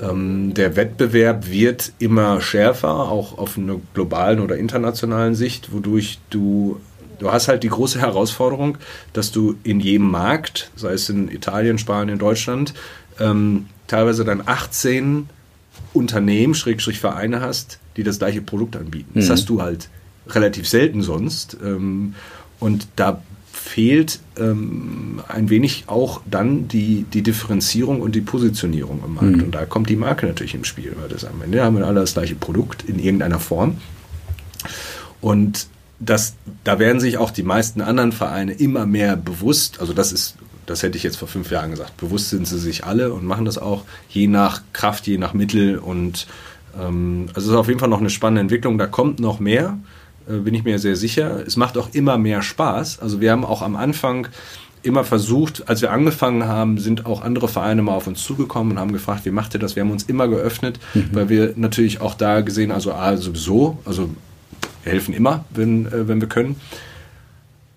Ähm, 0.00 0.54
der 0.54 0.76
Wettbewerb 0.76 1.50
wird 1.50 1.92
immer 1.98 2.40
schärfer, 2.40 3.10
auch 3.10 3.36
auf 3.38 3.58
einer 3.58 3.80
globalen 3.94 4.40
oder 4.40 4.56
internationalen 4.56 5.34
Sicht, 5.34 5.72
wodurch 5.72 6.18
du 6.30 6.80
du 7.18 7.32
hast 7.32 7.48
halt 7.48 7.64
die 7.64 7.68
große 7.68 8.00
Herausforderung, 8.00 8.78
dass 9.12 9.32
du 9.32 9.56
in 9.64 9.80
jedem 9.80 10.08
Markt, 10.10 10.70
sei 10.76 10.92
es 10.92 11.08
in 11.08 11.28
Italien, 11.28 11.78
Spanien, 11.78 12.18
Deutschland, 12.18 12.74
ähm, 13.18 13.66
teilweise 13.88 14.24
dann 14.24 14.42
18 14.46 15.28
Unternehmen, 15.94 16.54
Schrägstrich 16.54 17.00
Vereine 17.00 17.40
hast, 17.40 17.78
die 17.96 18.04
das 18.04 18.18
gleiche 18.18 18.42
Produkt 18.42 18.76
anbieten. 18.76 19.10
Das 19.14 19.26
mhm. 19.26 19.32
hast 19.32 19.48
du 19.48 19.62
halt 19.62 19.88
relativ 20.28 20.68
selten 20.68 21.02
sonst. 21.02 21.56
Ähm, 21.64 22.14
und 22.60 22.88
da 22.96 23.22
fehlt 23.52 24.20
ähm, 24.38 25.20
ein 25.28 25.50
wenig 25.50 25.84
auch 25.88 26.20
dann 26.30 26.68
die, 26.68 27.04
die 27.12 27.22
Differenzierung 27.22 28.00
und 28.00 28.14
die 28.14 28.20
Positionierung 28.20 29.02
im 29.04 29.14
Markt. 29.14 29.36
Mhm. 29.36 29.42
Und 29.44 29.54
da 29.54 29.66
kommt 29.66 29.88
die 29.88 29.96
Marke 29.96 30.26
natürlich 30.26 30.54
im 30.54 30.64
Spiel, 30.64 30.94
weil 30.98 31.08
das 31.08 31.24
am 31.24 31.42
Ende 31.42 31.62
haben 31.62 31.76
wir 31.76 31.86
alle 31.86 32.00
das 32.00 32.14
gleiche 32.14 32.34
Produkt 32.34 32.84
in 32.84 32.98
irgendeiner 32.98 33.40
Form. 33.40 33.78
Und 35.20 35.66
das, 36.00 36.34
da 36.64 36.78
werden 36.78 37.00
sich 37.00 37.18
auch 37.18 37.30
die 37.30 37.42
meisten 37.42 37.80
anderen 37.80 38.12
Vereine 38.12 38.52
immer 38.52 38.86
mehr 38.86 39.16
bewusst, 39.16 39.80
also 39.80 39.92
das 39.92 40.12
ist, 40.12 40.36
das 40.66 40.82
hätte 40.82 40.96
ich 40.96 41.02
jetzt 41.02 41.16
vor 41.16 41.28
fünf 41.28 41.50
Jahren 41.50 41.70
gesagt, 41.70 41.96
bewusst 41.96 42.30
sind 42.30 42.46
sie 42.46 42.58
sich 42.58 42.84
alle 42.84 43.12
und 43.12 43.24
machen 43.24 43.44
das 43.44 43.58
auch 43.58 43.84
je 44.08 44.28
nach 44.28 44.62
Kraft, 44.72 45.06
je 45.06 45.18
nach 45.18 45.34
Mittel 45.34 45.78
und 45.78 46.28
ähm, 46.78 47.26
also 47.34 47.48
es 47.48 47.52
ist 47.52 47.58
auf 47.58 47.68
jeden 47.68 47.80
Fall 47.80 47.88
noch 47.88 48.00
eine 48.00 48.10
spannende 48.10 48.42
Entwicklung, 48.42 48.78
da 48.78 48.86
kommt 48.86 49.18
noch 49.18 49.40
mehr. 49.40 49.78
Äh, 50.28 50.38
bin 50.38 50.54
ich 50.54 50.64
mir 50.64 50.78
sehr 50.78 50.96
sicher. 50.96 51.42
Es 51.46 51.56
macht 51.56 51.76
auch 51.76 51.90
immer 51.92 52.18
mehr 52.18 52.42
Spaß. 52.42 53.00
Also 53.00 53.20
wir 53.20 53.32
haben 53.32 53.44
auch 53.44 53.62
am 53.62 53.76
Anfang 53.76 54.28
immer 54.82 55.04
versucht, 55.04 55.68
als 55.68 55.82
wir 55.82 55.90
angefangen 55.90 56.44
haben, 56.44 56.78
sind 56.78 57.04
auch 57.04 57.22
andere 57.22 57.48
Vereine 57.48 57.82
mal 57.82 57.94
auf 57.94 58.06
uns 58.06 58.22
zugekommen 58.22 58.72
und 58.72 58.78
haben 58.78 58.92
gefragt, 58.92 59.24
wie 59.24 59.30
macht 59.30 59.54
ihr 59.54 59.60
das? 59.60 59.74
Wir 59.76 59.82
haben 59.82 59.90
uns 59.90 60.04
immer 60.04 60.28
geöffnet, 60.28 60.78
mhm. 60.94 61.08
weil 61.12 61.28
wir 61.28 61.52
natürlich 61.56 62.00
auch 62.00 62.14
da 62.14 62.42
gesehen, 62.42 62.70
also 62.70 62.92
A, 62.92 63.16
sowieso, 63.16 63.78
also 63.84 64.10
wir 64.84 64.92
helfen 64.92 65.14
immer, 65.14 65.44
wenn, 65.50 65.86
äh, 65.86 66.06
wenn 66.06 66.20
wir 66.20 66.28
können, 66.28 66.56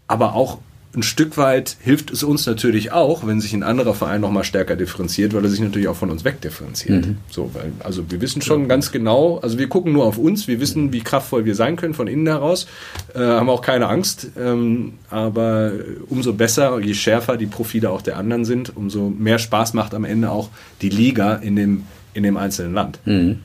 aber 0.07 0.35
auch 0.35 0.59
ein 0.93 1.03
Stück 1.03 1.37
weit 1.37 1.77
hilft 1.79 2.11
es 2.11 2.21
uns 2.23 2.45
natürlich 2.45 2.91
auch, 2.91 3.25
wenn 3.25 3.39
sich 3.39 3.53
ein 3.53 3.63
anderer 3.63 3.93
Verein 3.93 4.21
noch 4.21 4.31
mal 4.31 4.43
stärker 4.43 4.75
differenziert, 4.75 5.33
weil 5.33 5.43
er 5.43 5.49
sich 5.49 5.61
natürlich 5.61 5.87
auch 5.87 5.95
von 5.95 6.11
uns 6.11 6.25
wegdifferenziert. 6.25 7.05
Mhm. 7.05 7.17
So, 7.29 7.51
weil, 7.53 7.71
also 7.79 8.11
wir 8.11 8.19
wissen 8.19 8.41
schon 8.41 8.67
ganz 8.67 8.91
genau, 8.91 9.39
also 9.39 9.57
wir 9.57 9.69
gucken 9.69 9.93
nur 9.93 10.05
auf 10.05 10.17
uns, 10.17 10.47
wir 10.47 10.59
wissen, 10.59 10.91
wie 10.91 11.01
kraftvoll 11.01 11.45
wir 11.45 11.55
sein 11.55 11.77
können 11.77 11.93
von 11.93 12.07
innen 12.07 12.27
heraus, 12.27 12.67
äh, 13.13 13.19
haben 13.19 13.49
auch 13.49 13.61
keine 13.61 13.87
Angst, 13.87 14.27
ähm, 14.37 14.93
aber 15.09 15.71
umso 16.09 16.33
besser, 16.33 16.79
je 16.79 16.93
schärfer 16.93 17.37
die 17.37 17.47
Profile 17.47 17.89
auch 17.89 18.01
der 18.01 18.17
anderen 18.17 18.43
sind, 18.43 18.75
umso 18.75 19.09
mehr 19.09 19.39
Spaß 19.39 19.73
macht 19.73 19.93
am 19.93 20.03
Ende 20.03 20.29
auch 20.29 20.49
die 20.81 20.89
Liga 20.89 21.35
in 21.35 21.55
dem, 21.55 21.83
in 22.13 22.23
dem 22.23 22.35
einzelnen 22.35 22.73
Land. 22.73 22.99
Mhm. 23.05 23.39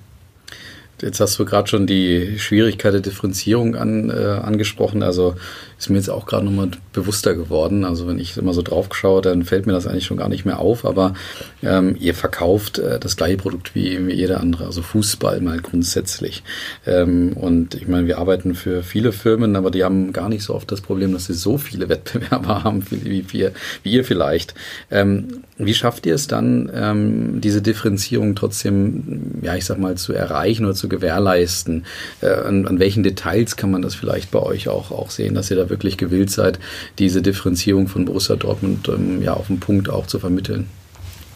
Jetzt 1.02 1.20
hast 1.20 1.38
du 1.38 1.44
gerade 1.44 1.68
schon 1.68 1.86
die 1.86 2.38
Schwierigkeit 2.38 2.94
der 2.94 3.02
Differenzierung 3.02 3.74
an, 3.74 4.08
äh, 4.08 4.14
angesprochen. 4.14 5.02
Also 5.02 5.34
ist 5.78 5.90
mir 5.90 5.98
jetzt 5.98 6.08
auch 6.08 6.26
gerade 6.26 6.44
nochmal 6.44 6.70
bewusster 6.92 7.34
geworden. 7.34 7.84
Also 7.84 8.06
wenn 8.06 8.18
ich 8.18 8.36
immer 8.36 8.54
so 8.54 8.62
drauf 8.62 8.88
schaue, 8.92 9.20
dann 9.20 9.44
fällt 9.44 9.66
mir 9.66 9.72
das 9.72 9.86
eigentlich 9.86 10.06
schon 10.06 10.16
gar 10.16 10.30
nicht 10.30 10.46
mehr 10.46 10.58
auf. 10.58 10.86
Aber 10.86 11.14
ähm, 11.62 11.96
ihr 12.00 12.14
verkauft 12.14 12.78
äh, 12.78 12.98
das 12.98 13.16
gleiche 13.16 13.36
Produkt 13.36 13.74
wie, 13.74 14.06
wie 14.06 14.14
jeder 14.14 14.40
andere, 14.40 14.64
also 14.64 14.80
Fußball 14.80 15.40
mal 15.40 15.60
grundsätzlich. 15.60 16.42
Ähm, 16.86 17.34
und 17.34 17.74
ich 17.74 17.88
meine, 17.88 18.06
wir 18.06 18.18
arbeiten 18.18 18.54
für 18.54 18.82
viele 18.82 19.12
Firmen, 19.12 19.54
aber 19.54 19.70
die 19.70 19.84
haben 19.84 20.12
gar 20.14 20.30
nicht 20.30 20.44
so 20.44 20.54
oft 20.54 20.72
das 20.72 20.80
Problem, 20.80 21.12
dass 21.12 21.26
sie 21.26 21.34
so 21.34 21.58
viele 21.58 21.88
Wettbewerber 21.90 22.64
haben 22.64 22.82
wie, 22.90 23.26
wie, 23.30 23.50
wie 23.82 23.92
ihr 23.92 24.04
vielleicht. 24.04 24.54
Ähm, 24.90 25.42
wie 25.58 25.74
schafft 25.74 26.06
ihr 26.06 26.14
es 26.14 26.26
dann, 26.26 26.70
ähm, 26.74 27.40
diese 27.40 27.60
Differenzierung 27.60 28.34
trotzdem, 28.34 29.40
ja, 29.42 29.56
ich 29.56 29.64
sag 29.64 29.78
mal, 29.78 29.96
zu 29.96 30.14
erreichen 30.14 30.64
oder 30.64 30.74
zu 30.74 30.88
gewährleisten? 30.88 31.84
Äh, 32.22 32.28
an, 32.28 32.66
an 32.66 32.78
welchen 32.78 33.02
Details 33.02 33.56
kann 33.56 33.70
man 33.70 33.82
das 33.82 33.94
vielleicht 33.94 34.30
bei 34.30 34.40
euch 34.40 34.68
auch, 34.68 34.90
auch 34.90 35.10
sehen, 35.10 35.34
dass 35.34 35.50
ihr 35.50 35.56
da 35.56 35.65
wirklich 35.70 35.96
gewillt 35.96 36.30
seid, 36.30 36.58
diese 36.98 37.22
Differenzierung 37.22 37.88
von 37.88 38.04
Borussia 38.04 38.36
Dortmund 38.36 38.88
ähm, 38.88 39.22
ja 39.22 39.34
auf 39.34 39.48
den 39.48 39.60
Punkt 39.60 39.88
auch 39.88 40.06
zu 40.06 40.18
vermitteln? 40.18 40.68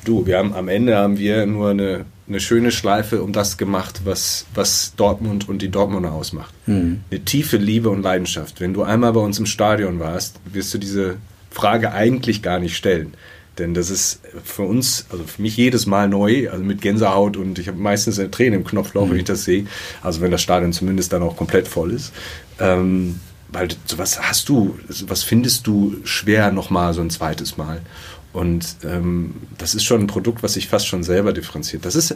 Du, 0.04 0.26
wir 0.26 0.38
haben 0.38 0.54
am 0.54 0.68
Ende 0.68 0.96
haben 0.96 1.18
wir 1.18 1.44
nur 1.46 1.70
eine, 1.70 2.06
eine 2.28 2.40
schöne 2.40 2.70
Schleife 2.70 3.22
um 3.22 3.32
das 3.32 3.58
gemacht, 3.58 4.02
was, 4.04 4.46
was 4.54 4.94
Dortmund 4.96 5.48
und 5.48 5.60
die 5.62 5.68
Dortmunder 5.68 6.12
ausmacht. 6.12 6.54
Mhm. 6.66 7.00
Eine 7.10 7.20
tiefe 7.24 7.58
Liebe 7.58 7.90
und 7.90 8.02
Leidenschaft. 8.02 8.60
Wenn 8.60 8.72
du 8.72 8.82
einmal 8.82 9.12
bei 9.12 9.20
uns 9.20 9.38
im 9.38 9.46
Stadion 9.46 10.00
warst, 10.00 10.40
wirst 10.50 10.72
du 10.72 10.78
diese 10.78 11.16
Frage 11.50 11.92
eigentlich 11.92 12.42
gar 12.42 12.58
nicht 12.58 12.76
stellen. 12.76 13.14
Denn 13.58 13.74
das 13.74 13.90
ist 13.90 14.20
für 14.42 14.62
uns, 14.62 15.06
also 15.10 15.24
für 15.24 15.42
mich 15.42 15.56
jedes 15.56 15.84
Mal 15.84 16.08
neu, 16.08 16.48
also 16.50 16.64
mit 16.64 16.80
Gänsehaut 16.80 17.36
und 17.36 17.58
ich 17.58 17.68
habe 17.68 17.78
meistens 17.78 18.18
eine 18.18 18.30
Träne 18.30 18.56
im 18.56 18.64
Knopfloch, 18.64 19.06
mhm. 19.06 19.10
wenn 19.10 19.18
ich 19.18 19.24
das 19.24 19.44
sehe. 19.44 19.66
Also 20.02 20.22
wenn 20.22 20.30
das 20.30 20.40
Stadion 20.40 20.72
zumindest 20.72 21.12
dann 21.12 21.22
auch 21.22 21.36
komplett 21.36 21.68
voll 21.68 21.92
ist. 21.92 22.12
Ähm, 22.58 23.20
weil 23.52 23.68
sowas 23.84 24.20
hast 24.20 24.48
du, 24.48 24.78
was 25.06 25.22
findest 25.22 25.66
du 25.66 25.96
schwer 26.04 26.52
nochmal 26.52 26.94
so 26.94 27.00
ein 27.00 27.10
zweites 27.10 27.56
Mal. 27.56 27.80
Und 28.32 28.76
ähm, 28.84 29.34
das 29.58 29.74
ist 29.74 29.82
schon 29.82 30.02
ein 30.02 30.06
Produkt, 30.06 30.44
was 30.44 30.52
sich 30.54 30.68
fast 30.68 30.86
schon 30.86 31.02
selber 31.02 31.32
differenziert. 31.32 31.84
Das 31.84 31.96
ist 31.96 32.14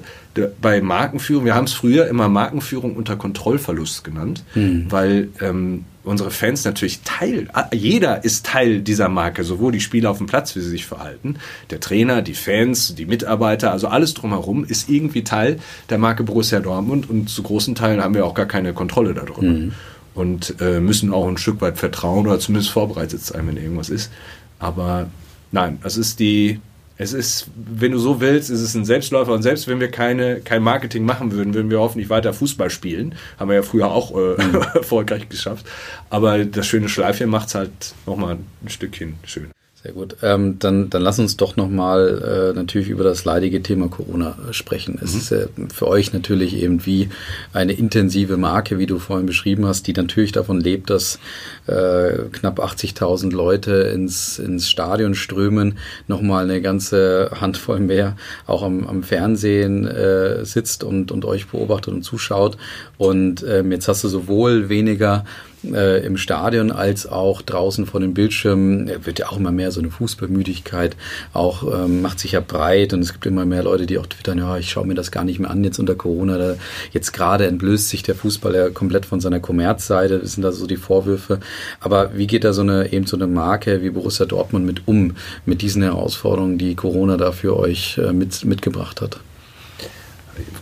bei 0.60 0.80
Markenführung, 0.80 1.44
wir 1.44 1.56
haben 1.56 1.64
es 1.64 1.72
früher 1.72 2.06
immer 2.06 2.28
Markenführung 2.28 2.94
unter 2.94 3.16
Kontrollverlust 3.16 4.04
genannt, 4.04 4.44
mhm. 4.54 4.86
weil 4.90 5.30
ähm, 5.40 5.86
unsere 6.04 6.30
Fans 6.30 6.64
natürlich 6.64 7.00
Teil, 7.02 7.48
jeder 7.72 8.22
ist 8.22 8.46
Teil 8.46 8.80
dieser 8.80 9.08
Marke, 9.08 9.42
sowohl 9.42 9.72
die 9.72 9.80
Spieler 9.80 10.10
auf 10.10 10.18
dem 10.18 10.28
Platz, 10.28 10.54
wie 10.54 10.60
sie 10.60 10.70
sich 10.70 10.86
verhalten, 10.86 11.36
der 11.70 11.80
Trainer, 11.80 12.22
die 12.22 12.34
Fans, 12.34 12.94
die 12.94 13.06
Mitarbeiter, 13.06 13.72
also 13.72 13.88
alles 13.88 14.14
drumherum 14.14 14.64
ist 14.64 14.88
irgendwie 14.88 15.24
Teil 15.24 15.58
der 15.90 15.98
Marke 15.98 16.22
Borussia 16.22 16.60
Dortmund 16.60 17.10
und 17.10 17.28
zu 17.28 17.42
großen 17.42 17.74
Teilen 17.74 18.00
haben 18.00 18.14
wir 18.14 18.24
auch 18.24 18.34
gar 18.34 18.46
keine 18.46 18.72
Kontrolle 18.72 19.14
darüber. 19.14 19.42
Mhm. 19.42 19.72
Und 20.14 20.56
äh, 20.60 20.78
müssen 20.78 21.12
auch 21.12 21.26
ein 21.26 21.38
Stück 21.38 21.60
weit 21.60 21.78
vertrauen 21.78 22.26
oder 22.26 22.38
zumindest 22.38 22.70
vorbereitet 22.70 23.20
sein, 23.20 23.48
wenn 23.48 23.56
irgendwas 23.56 23.90
ist. 23.90 24.12
Aber 24.60 25.08
Nein, 25.54 25.78
es 25.84 25.96
ist 25.96 26.18
die, 26.18 26.60
es 26.98 27.12
ist, 27.12 27.46
wenn 27.54 27.92
du 27.92 27.98
so 27.98 28.20
willst, 28.20 28.50
ist 28.50 28.60
es 28.60 28.74
ein 28.74 28.84
Selbstläufer 28.84 29.32
und 29.32 29.44
selbst 29.44 29.68
wenn 29.68 29.78
wir 29.78 29.88
keine, 29.88 30.40
kein 30.40 30.64
Marketing 30.64 31.04
machen 31.04 31.30
würden, 31.30 31.54
würden 31.54 31.70
wir 31.70 31.78
hoffentlich 31.78 32.10
weiter 32.10 32.34
Fußball 32.34 32.70
spielen. 32.70 33.14
Haben 33.38 33.50
wir 33.50 33.54
ja 33.54 33.62
früher 33.62 33.86
auch 33.92 34.10
äh, 34.10 34.42
mhm. 34.42 34.54
erfolgreich 34.74 35.28
geschafft. 35.28 35.64
Aber 36.10 36.44
das 36.44 36.66
schöne 36.66 36.88
Schleifchen 36.88 37.30
macht 37.30 37.48
es 37.48 37.54
halt 37.54 37.70
nochmal 38.04 38.34
ein 38.34 38.68
Stückchen 38.68 39.14
schön. 39.22 39.52
Sehr 39.84 39.92
gut. 39.92 40.16
Ähm, 40.22 40.58
dann, 40.60 40.88
dann 40.88 41.02
lass 41.02 41.18
uns 41.18 41.36
doch 41.36 41.56
nochmal 41.56 42.52
äh, 42.54 42.56
natürlich 42.56 42.88
über 42.88 43.04
das 43.04 43.26
leidige 43.26 43.62
Thema 43.62 43.88
Corona 43.88 44.34
äh, 44.48 44.54
sprechen. 44.54 44.98
Es 45.04 45.12
mhm. 45.12 45.20
ist 45.20 45.32
äh, 45.32 45.46
für 45.74 45.88
euch 45.88 46.14
natürlich 46.14 46.56
eben 46.56 46.86
wie 46.86 47.10
eine 47.52 47.74
intensive 47.74 48.38
Marke, 48.38 48.78
wie 48.78 48.86
du 48.86 48.98
vorhin 48.98 49.26
beschrieben 49.26 49.66
hast, 49.66 49.86
die 49.86 49.92
natürlich 49.92 50.32
davon 50.32 50.58
lebt, 50.58 50.88
dass 50.88 51.18
äh, 51.66 52.14
knapp 52.32 52.60
80.000 52.60 53.30
Leute 53.34 53.72
ins, 53.94 54.38
ins 54.38 54.70
Stadion 54.70 55.14
strömen, 55.14 55.76
nochmal 56.08 56.44
eine 56.44 56.62
ganze 56.62 57.32
Handvoll 57.38 57.80
mehr 57.80 58.16
auch 58.46 58.62
am, 58.62 58.86
am 58.86 59.02
Fernsehen 59.02 59.86
äh, 59.86 60.46
sitzt 60.46 60.82
und, 60.82 61.12
und 61.12 61.26
euch 61.26 61.48
beobachtet 61.48 61.92
und 61.92 62.04
zuschaut. 62.04 62.56
Und 62.96 63.44
ähm, 63.46 63.70
jetzt 63.70 63.86
hast 63.88 64.02
du 64.02 64.08
sowohl 64.08 64.70
weniger 64.70 65.26
äh, 65.72 66.04
im 66.04 66.16
Stadion 66.16 66.70
als 66.70 67.06
auch 67.06 67.42
draußen 67.42 67.86
vor 67.86 68.00
den 68.00 68.14
Bildschirmen 68.14 68.90
wird 69.04 69.18
ja 69.18 69.28
auch 69.28 69.36
immer 69.36 69.52
mehr 69.52 69.70
so 69.70 69.80
eine 69.80 69.90
Fußballmüdigkeit, 69.90 70.96
auch 71.32 71.84
ähm, 71.84 72.02
macht 72.02 72.18
sich 72.20 72.32
ja 72.32 72.40
breit 72.40 72.92
und 72.92 73.00
es 73.00 73.12
gibt 73.12 73.26
immer 73.26 73.44
mehr 73.44 73.62
Leute, 73.62 73.86
die 73.86 73.98
auch 73.98 74.06
twittern, 74.06 74.38
ja, 74.38 74.56
ich 74.58 74.70
schaue 74.70 74.86
mir 74.86 74.94
das 74.94 75.10
gar 75.10 75.24
nicht 75.24 75.38
mehr 75.38 75.50
an 75.50 75.64
jetzt 75.64 75.78
unter 75.78 75.94
Corona. 75.94 76.38
Da, 76.38 76.54
jetzt 76.92 77.12
gerade 77.12 77.46
entblößt 77.46 77.88
sich 77.88 78.02
der 78.02 78.14
Fußball 78.14 78.54
ja 78.54 78.70
komplett 78.70 79.06
von 79.06 79.20
seiner 79.20 79.40
Kommerzseite, 79.40 80.18
das 80.18 80.32
sind 80.32 80.42
da 80.42 80.52
so 80.52 80.66
die 80.66 80.76
Vorwürfe. 80.76 81.40
Aber 81.80 82.16
wie 82.16 82.26
geht 82.26 82.44
da 82.44 82.52
so 82.52 82.62
eine, 82.62 82.92
eben 82.92 83.06
so 83.06 83.16
eine 83.16 83.26
Marke 83.26 83.82
wie 83.82 83.90
Borussia 83.90 84.26
Dortmund 84.26 84.66
mit 84.66 84.86
um, 84.86 85.16
mit 85.46 85.62
diesen 85.62 85.82
Herausforderungen, 85.82 86.58
die 86.58 86.74
Corona 86.74 87.16
da 87.16 87.32
für 87.32 87.56
euch 87.56 87.98
äh, 87.98 88.12
mit, 88.12 88.44
mitgebracht 88.44 89.00
hat? 89.00 89.20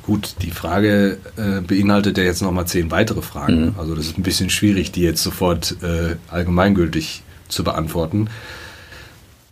Gut, 0.02 0.36
die 0.42 0.50
Frage 0.50 1.18
äh, 1.36 1.60
beinhaltet 1.60 2.18
ja 2.18 2.24
jetzt 2.24 2.42
nochmal 2.42 2.66
zehn 2.66 2.90
weitere 2.90 3.22
Fragen. 3.22 3.66
Mhm. 3.66 3.74
Also 3.78 3.94
das 3.94 4.06
ist 4.06 4.18
ein 4.18 4.22
bisschen 4.22 4.50
schwierig, 4.50 4.92
die 4.92 5.02
jetzt 5.02 5.22
sofort 5.22 5.76
äh, 5.82 6.16
allgemeingültig 6.28 7.22
zu 7.48 7.64
beantworten. 7.64 8.28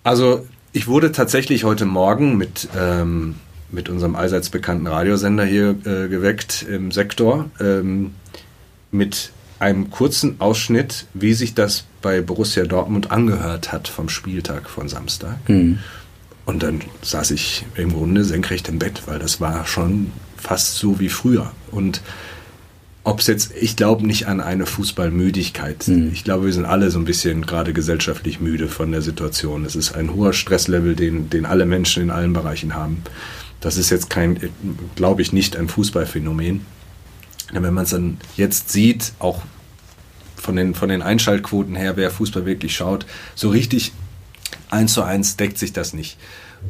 Also 0.02 0.46
ich 0.72 0.86
wurde 0.86 1.12
tatsächlich 1.12 1.64
heute 1.64 1.84
Morgen 1.84 2.36
mit, 2.36 2.68
ähm, 2.76 3.36
mit 3.70 3.88
unserem 3.88 4.16
allseits 4.16 4.50
bekannten 4.50 4.86
Radiosender 4.86 5.44
hier 5.44 5.70
äh, 5.84 6.08
geweckt 6.08 6.64
im 6.68 6.90
Sektor 6.90 7.50
ähm, 7.60 8.14
mit 8.90 9.32
einem 9.58 9.90
kurzen 9.90 10.40
Ausschnitt, 10.40 11.06
wie 11.12 11.34
sich 11.34 11.54
das 11.54 11.84
bei 12.02 12.22
Borussia 12.22 12.64
Dortmund 12.64 13.10
angehört 13.10 13.72
hat 13.72 13.88
vom 13.88 14.08
Spieltag 14.08 14.70
von 14.70 14.88
Samstag. 14.88 15.36
Mhm. 15.48 15.80
Und 16.50 16.64
dann 16.64 16.80
saß 17.02 17.30
ich 17.30 17.64
im 17.76 17.92
Grunde 17.92 18.24
senkrecht 18.24 18.68
im 18.68 18.80
Bett, 18.80 19.02
weil 19.06 19.20
das 19.20 19.40
war 19.40 19.64
schon 19.68 20.10
fast 20.36 20.74
so 20.74 20.98
wie 20.98 21.08
früher. 21.08 21.52
Und 21.70 22.02
ob 23.04 23.20
es 23.20 23.28
jetzt, 23.28 23.52
ich 23.54 23.76
glaube 23.76 24.04
nicht 24.04 24.26
an 24.26 24.40
eine 24.40 24.66
Fußballmüdigkeit. 24.66 25.86
Mhm. 25.86 26.10
Ich 26.12 26.24
glaube, 26.24 26.46
wir 26.46 26.52
sind 26.52 26.64
alle 26.64 26.90
so 26.90 26.98
ein 26.98 27.04
bisschen 27.04 27.46
gerade 27.46 27.72
gesellschaftlich 27.72 28.40
müde 28.40 28.66
von 28.66 28.90
der 28.90 29.00
Situation. 29.00 29.64
Es 29.64 29.76
ist 29.76 29.94
ein 29.94 30.12
hoher 30.12 30.32
Stresslevel, 30.32 30.96
den, 30.96 31.30
den 31.30 31.46
alle 31.46 31.66
Menschen 31.66 32.02
in 32.02 32.10
allen 32.10 32.32
Bereichen 32.32 32.74
haben. 32.74 33.04
Das 33.60 33.76
ist 33.76 33.90
jetzt 33.90 34.10
kein, 34.10 34.50
glaube 34.96 35.22
ich, 35.22 35.32
nicht 35.32 35.56
ein 35.56 35.68
Fußballphänomen. 35.68 36.66
Wenn 37.52 37.74
man 37.74 37.84
es 37.84 37.90
dann 37.90 38.18
jetzt 38.36 38.72
sieht, 38.72 39.12
auch 39.20 39.42
von 40.34 40.56
den, 40.56 40.74
von 40.74 40.88
den 40.88 41.02
Einschaltquoten 41.02 41.76
her, 41.76 41.96
wer 41.96 42.10
Fußball 42.10 42.44
wirklich 42.44 42.74
schaut, 42.74 43.06
so 43.36 43.50
richtig 43.50 43.92
eins 44.70 44.94
zu 44.94 45.02
eins 45.02 45.36
deckt 45.36 45.58
sich 45.58 45.72
das 45.72 45.92
nicht. 45.92 46.18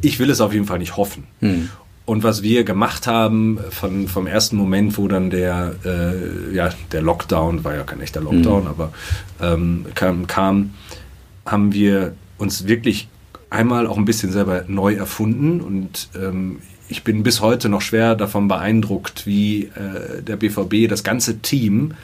Ich 0.02 0.18
will 0.18 0.30
es 0.30 0.40
auf 0.40 0.52
jeden 0.52 0.66
Fall 0.66 0.78
nicht 0.78 0.96
hoffen. 0.96 1.24
Hm. 1.40 1.70
Und 2.06 2.24
was 2.24 2.42
wir 2.42 2.64
gemacht 2.64 3.06
haben 3.06 3.60
von, 3.70 4.08
vom 4.08 4.26
ersten 4.26 4.56
Moment, 4.56 4.98
wo 4.98 5.06
dann 5.06 5.30
der, 5.30 5.76
äh, 5.84 6.52
ja, 6.52 6.70
der 6.90 7.02
Lockdown, 7.02 7.62
war 7.62 7.74
ja 7.76 7.84
kein 7.84 8.00
echter 8.00 8.20
Lockdown, 8.20 8.62
mhm. 8.62 8.68
aber 8.68 8.92
ähm, 9.40 9.86
kam, 9.94 10.26
kam, 10.26 10.74
haben 11.46 11.72
wir 11.72 12.14
uns 12.36 12.66
wirklich 12.66 13.06
einmal 13.48 13.86
auch 13.86 13.96
ein 13.96 14.06
bisschen 14.06 14.32
selber 14.32 14.64
neu 14.66 14.94
erfunden 14.94 15.60
und 15.60 16.08
ähm, 16.16 16.58
ich 16.88 17.04
bin 17.04 17.22
bis 17.22 17.40
heute 17.40 17.68
noch 17.68 17.80
schwer 17.80 18.16
davon 18.16 18.48
beeindruckt, 18.48 19.24
wie 19.26 19.66
äh, 19.66 20.22
der 20.22 20.34
BVB, 20.34 20.88
das 20.88 21.04
ganze 21.04 21.38
Team, 21.38 21.94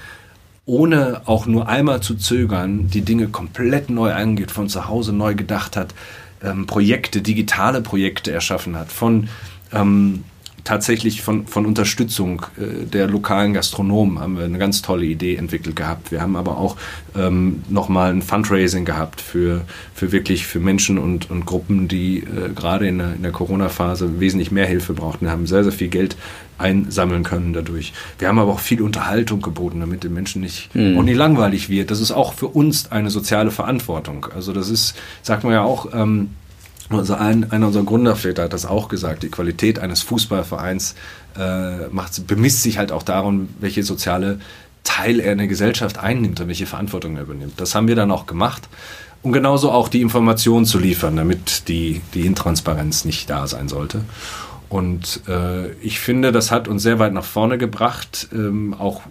ohne 0.66 1.22
auch 1.26 1.46
nur 1.46 1.68
einmal 1.68 2.02
zu 2.02 2.16
zögern, 2.16 2.88
die 2.88 3.02
Dinge 3.02 3.28
komplett 3.28 3.88
neu 3.88 4.12
angeht, 4.12 4.50
von 4.50 4.68
zu 4.68 4.88
Hause 4.88 5.12
neu 5.12 5.34
gedacht 5.34 5.76
hat, 5.76 5.94
ähm, 6.42 6.66
Projekte, 6.66 7.22
digitale 7.22 7.80
Projekte 7.80 8.32
erschaffen 8.32 8.76
hat, 8.76 8.90
von 8.90 9.28
ähm, 9.72 10.24
tatsächlich 10.66 11.22
von, 11.22 11.46
von 11.46 11.64
Unterstützung 11.64 12.42
äh, 12.58 12.84
der 12.84 13.06
lokalen 13.06 13.54
Gastronomen 13.54 14.18
haben 14.18 14.36
wir 14.36 14.44
eine 14.44 14.58
ganz 14.58 14.82
tolle 14.82 15.06
Idee 15.06 15.36
entwickelt 15.36 15.76
gehabt. 15.76 16.10
Wir 16.10 16.20
haben 16.20 16.36
aber 16.36 16.58
auch 16.58 16.76
ähm, 17.16 17.62
nochmal 17.68 18.12
ein 18.12 18.20
Fundraising 18.20 18.84
gehabt 18.84 19.20
für, 19.20 19.62
für 19.94 20.12
wirklich 20.12 20.46
für 20.46 20.58
Menschen 20.58 20.98
und, 20.98 21.30
und 21.30 21.46
Gruppen, 21.46 21.86
die 21.88 22.18
äh, 22.18 22.52
gerade 22.54 22.88
in 22.88 22.98
der, 22.98 23.14
in 23.14 23.22
der 23.22 23.32
Corona-Phase 23.32 24.20
wesentlich 24.20 24.50
mehr 24.50 24.66
Hilfe 24.66 24.92
brauchten. 24.92 25.26
Wir 25.26 25.30
haben 25.30 25.46
sehr, 25.46 25.62
sehr 25.62 25.72
viel 25.72 25.88
Geld 25.88 26.16
einsammeln 26.58 27.22
können 27.22 27.52
dadurch. 27.52 27.92
Wir 28.18 28.28
haben 28.28 28.38
aber 28.38 28.52
auch 28.52 28.60
viel 28.60 28.82
Unterhaltung 28.82 29.42
geboten, 29.42 29.80
damit 29.80 30.02
den 30.02 30.14
Menschen 30.14 30.42
nicht, 30.42 30.74
mhm. 30.74 30.98
auch 30.98 31.02
nicht 31.02 31.16
langweilig 31.16 31.68
wird. 31.68 31.92
Das 31.92 32.00
ist 32.00 32.10
auch 32.10 32.34
für 32.34 32.48
uns 32.48 32.90
eine 32.90 33.10
soziale 33.10 33.52
Verantwortung. 33.52 34.26
Also 34.34 34.52
das 34.52 34.68
ist, 34.68 34.96
sagt 35.22 35.44
man 35.44 35.52
ja 35.52 35.62
auch, 35.62 35.92
ähm, 35.94 36.30
also 36.90 37.14
ein, 37.14 37.50
einer 37.50 37.66
unserer 37.66 37.84
Gründerväter 37.84 38.44
hat 38.44 38.52
das 38.52 38.66
auch 38.66 38.88
gesagt, 38.88 39.22
die 39.22 39.28
Qualität 39.28 39.78
eines 39.78 40.02
Fußballvereins 40.02 40.94
äh, 41.38 41.88
macht, 41.88 42.26
bemisst 42.26 42.62
sich 42.62 42.78
halt 42.78 42.92
auch 42.92 43.02
darum, 43.02 43.48
welche 43.60 43.82
soziale 43.82 44.38
Teil 44.84 45.20
er 45.20 45.32
in 45.32 45.38
der 45.38 45.48
Gesellschaft 45.48 45.98
einnimmt 45.98 46.40
und 46.40 46.48
welche 46.48 46.66
Verantwortung 46.66 47.16
er 47.16 47.22
übernimmt. 47.22 47.60
Das 47.60 47.74
haben 47.74 47.88
wir 47.88 47.96
dann 47.96 48.10
auch 48.10 48.26
gemacht. 48.26 48.68
Und 49.22 49.32
genauso 49.32 49.72
auch 49.72 49.88
die 49.88 50.02
Informationen 50.02 50.66
zu 50.66 50.78
liefern, 50.78 51.16
damit 51.16 51.66
die, 51.66 52.00
die 52.14 52.26
Intransparenz 52.26 53.04
nicht 53.04 53.28
da 53.28 53.48
sein 53.48 53.68
sollte. 53.68 54.02
Und 54.68 55.22
äh, 55.28 55.72
ich 55.74 55.98
finde, 55.98 56.30
das 56.30 56.50
hat 56.52 56.68
uns 56.68 56.82
sehr 56.82 56.98
weit 56.98 57.12
nach 57.12 57.24
vorne 57.24 57.58
gebracht, 57.58 58.28
ähm, 58.32 58.74
auch 58.74 59.02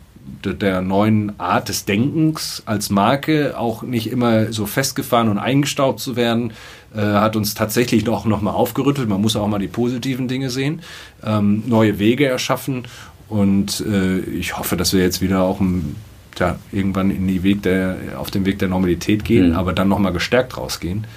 der 0.44 0.82
neuen 0.82 1.40
Art 1.40 1.70
des 1.70 1.86
Denkens 1.86 2.64
als 2.66 2.90
Marke 2.90 3.58
auch 3.58 3.84
nicht 3.84 4.10
immer 4.10 4.52
so 4.52 4.66
festgefahren 4.66 5.30
und 5.30 5.38
eingestaubt 5.38 6.00
zu 6.00 6.16
werden, 6.16 6.54
äh, 6.96 7.02
hat 7.02 7.36
uns 7.36 7.54
tatsächlich 7.54 8.06
noch, 8.06 8.26
noch 8.26 8.42
mal 8.42 8.52
aufgerüttelt. 8.52 9.10
Man 9.10 9.22
muss 9.22 9.36
auch 9.36 9.48
mal 9.48 9.60
die 9.60 9.68
positiven 9.68 10.28
Dinge 10.28 10.50
sehen, 10.50 10.82
ähm, 11.24 11.64
neue 11.66 12.00
Wege 12.00 12.26
erschaffen 12.26 12.84
und 13.28 13.82
äh, 13.82 14.20
ich 14.20 14.58
hoffe, 14.58 14.78
dass 14.78 14.94
wir 14.94 15.02
jetzt 15.02 15.22
wieder 15.22 15.42
auch 15.42 15.60
im, 15.60 15.96
ja, 16.38 16.60
irgendwann 16.72 17.12
in 17.12 17.28
die 17.28 17.44
Weg 17.44 17.64
der, 17.64 17.98
auf 18.18 18.32
den 18.32 18.46
Weg 18.46 18.60
der 18.60 18.68
Normalität 18.68 19.26
gehen, 19.26 19.50
mhm. 19.50 19.56
aber 19.56 19.74
dann 19.74 19.88
noch 19.88 20.00
mal 20.00 20.12
gestärkt 20.12 20.58
rausgehen, 20.58 21.08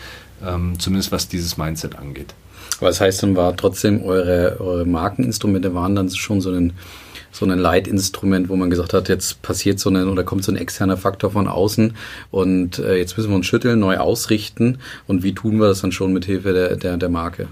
ähm, 0.46 0.78
zumindest 0.78 1.12
was 1.12 1.28
dieses 1.28 1.58
Mindset 1.58 1.98
angeht. 1.98 2.34
Aber 2.78 2.88
das 2.88 3.00
heißt, 3.00 3.22
dann 3.22 3.36
war 3.36 3.56
trotzdem 3.56 4.02
eure, 4.02 4.60
eure 4.60 4.84
Markeninstrumente 4.84 5.74
waren 5.74 5.96
dann 5.96 6.10
schon 6.10 6.40
so 6.40 6.52
ein 6.52 6.72
so 7.38 7.46
ein 7.46 7.58
Leitinstrument, 7.58 8.48
wo 8.48 8.56
man 8.56 8.70
gesagt 8.70 8.92
hat, 8.92 9.08
jetzt 9.08 9.42
passiert 9.42 9.78
so 9.78 9.90
ein 9.90 10.08
oder 10.08 10.24
kommt 10.24 10.44
so 10.44 10.52
ein 10.52 10.56
externer 10.56 10.96
Faktor 10.96 11.30
von 11.30 11.46
außen 11.46 11.94
und 12.30 12.78
äh, 12.78 12.96
jetzt 12.96 13.16
müssen 13.16 13.30
wir 13.30 13.36
uns 13.36 13.46
schütteln, 13.46 13.78
neu 13.78 13.98
ausrichten. 13.98 14.78
Und 15.06 15.22
wie 15.22 15.34
tun 15.34 15.58
wir 15.58 15.68
das 15.68 15.80
dann 15.80 15.92
schon 15.92 16.12
mit 16.12 16.24
Hilfe 16.24 16.52
der, 16.52 16.76
der, 16.76 16.96
der 16.96 17.08
Marke? 17.08 17.48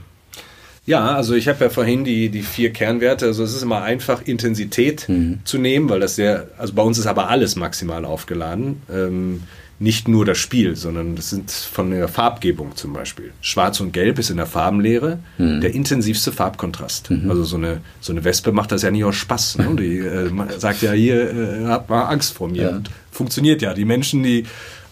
Ja, 0.87 1.17
also 1.17 1.35
ich 1.35 1.49
habe 1.49 1.65
ja 1.65 1.71
vorhin 1.71 2.05
die, 2.05 2.29
die 2.29 2.43
vier 2.43 2.73
Kernwerte. 2.73 3.27
Also 3.27 3.43
es 3.43 3.55
ist 3.55 3.63
immer 3.63 3.83
einfach, 3.83 4.23
Intensität 4.23 5.09
mhm. 5.09 5.41
zu 5.45 5.59
nehmen, 5.59 5.89
weil 5.89 5.99
das 5.99 6.15
sehr, 6.15 6.49
also 6.59 6.75
bei 6.75 6.83
uns 6.83 6.99
ist 6.99 7.07
aber 7.07 7.29
alles 7.29 7.57
maximal 7.57 8.05
aufgeladen. 8.05 8.83
Ähm, 8.93 9.43
nicht 9.79 10.09
nur 10.09 10.25
das 10.25 10.39
Spiel, 10.39 10.75
sondern 10.75 11.17
das 11.17 11.31
sind 11.31 11.51
von 11.51 11.91
der 11.91 12.09
Farbgebung 12.09 12.77
zum 12.77 12.95
Beispiel. 12.95 13.33
Schwarz 13.43 13.79
und 13.81 13.93
Gelb 13.93 14.19
ist 14.19 14.31
in 14.31 14.39
der 14.39 14.47
Farbenlehre 14.47 15.19
mhm. 15.37 15.61
der 15.61 15.75
intensivste 15.75 16.33
Farbkontrast. 16.33 17.11
Mhm. 17.11 17.31
Also 17.31 17.45
so 17.45 17.57
eine, 17.57 17.81
so 18.01 18.13
eine 18.13 18.25
Wespe 18.25 18.53
macht 18.53 18.73
das 18.73 18.83
ja 18.83 18.91
nicht 18.91 19.05
aus 19.05 19.17
Spaß. 19.17 19.59
Ne? 19.59 19.77
Die 19.79 19.99
äh, 19.99 20.31
sagt 20.59 20.81
ja 20.81 20.93
hier, 20.93 21.31
äh, 21.31 21.65
habt 21.67 21.91
mal 21.91 22.05
Angst 22.05 22.35
vor 22.35 22.49
mir. 22.49 22.63
Ja. 22.63 22.81
funktioniert 23.11 23.61
ja. 23.61 23.75
Die 23.75 23.85
Menschen, 23.85 24.23
die 24.23 24.45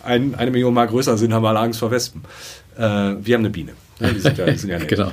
ein, 0.02 0.34
eine 0.34 0.50
Million 0.50 0.74
Mal 0.74 0.86
größer 0.86 1.16
sind, 1.16 1.32
haben 1.32 1.46
alle 1.46 1.60
Angst 1.60 1.80
vor 1.80 1.90
Wespen. 1.90 2.22
Äh, 2.76 2.80
wir 2.80 3.34
haben 3.34 3.40
eine 3.40 3.50
Biene. 3.50 3.72
Ne? 4.00 4.12
Die 4.12 4.20
sind 4.20 4.36
ja, 4.36 4.44
die 4.44 4.58
sind 4.58 4.70
ja 4.70 4.78
genau. 4.86 5.12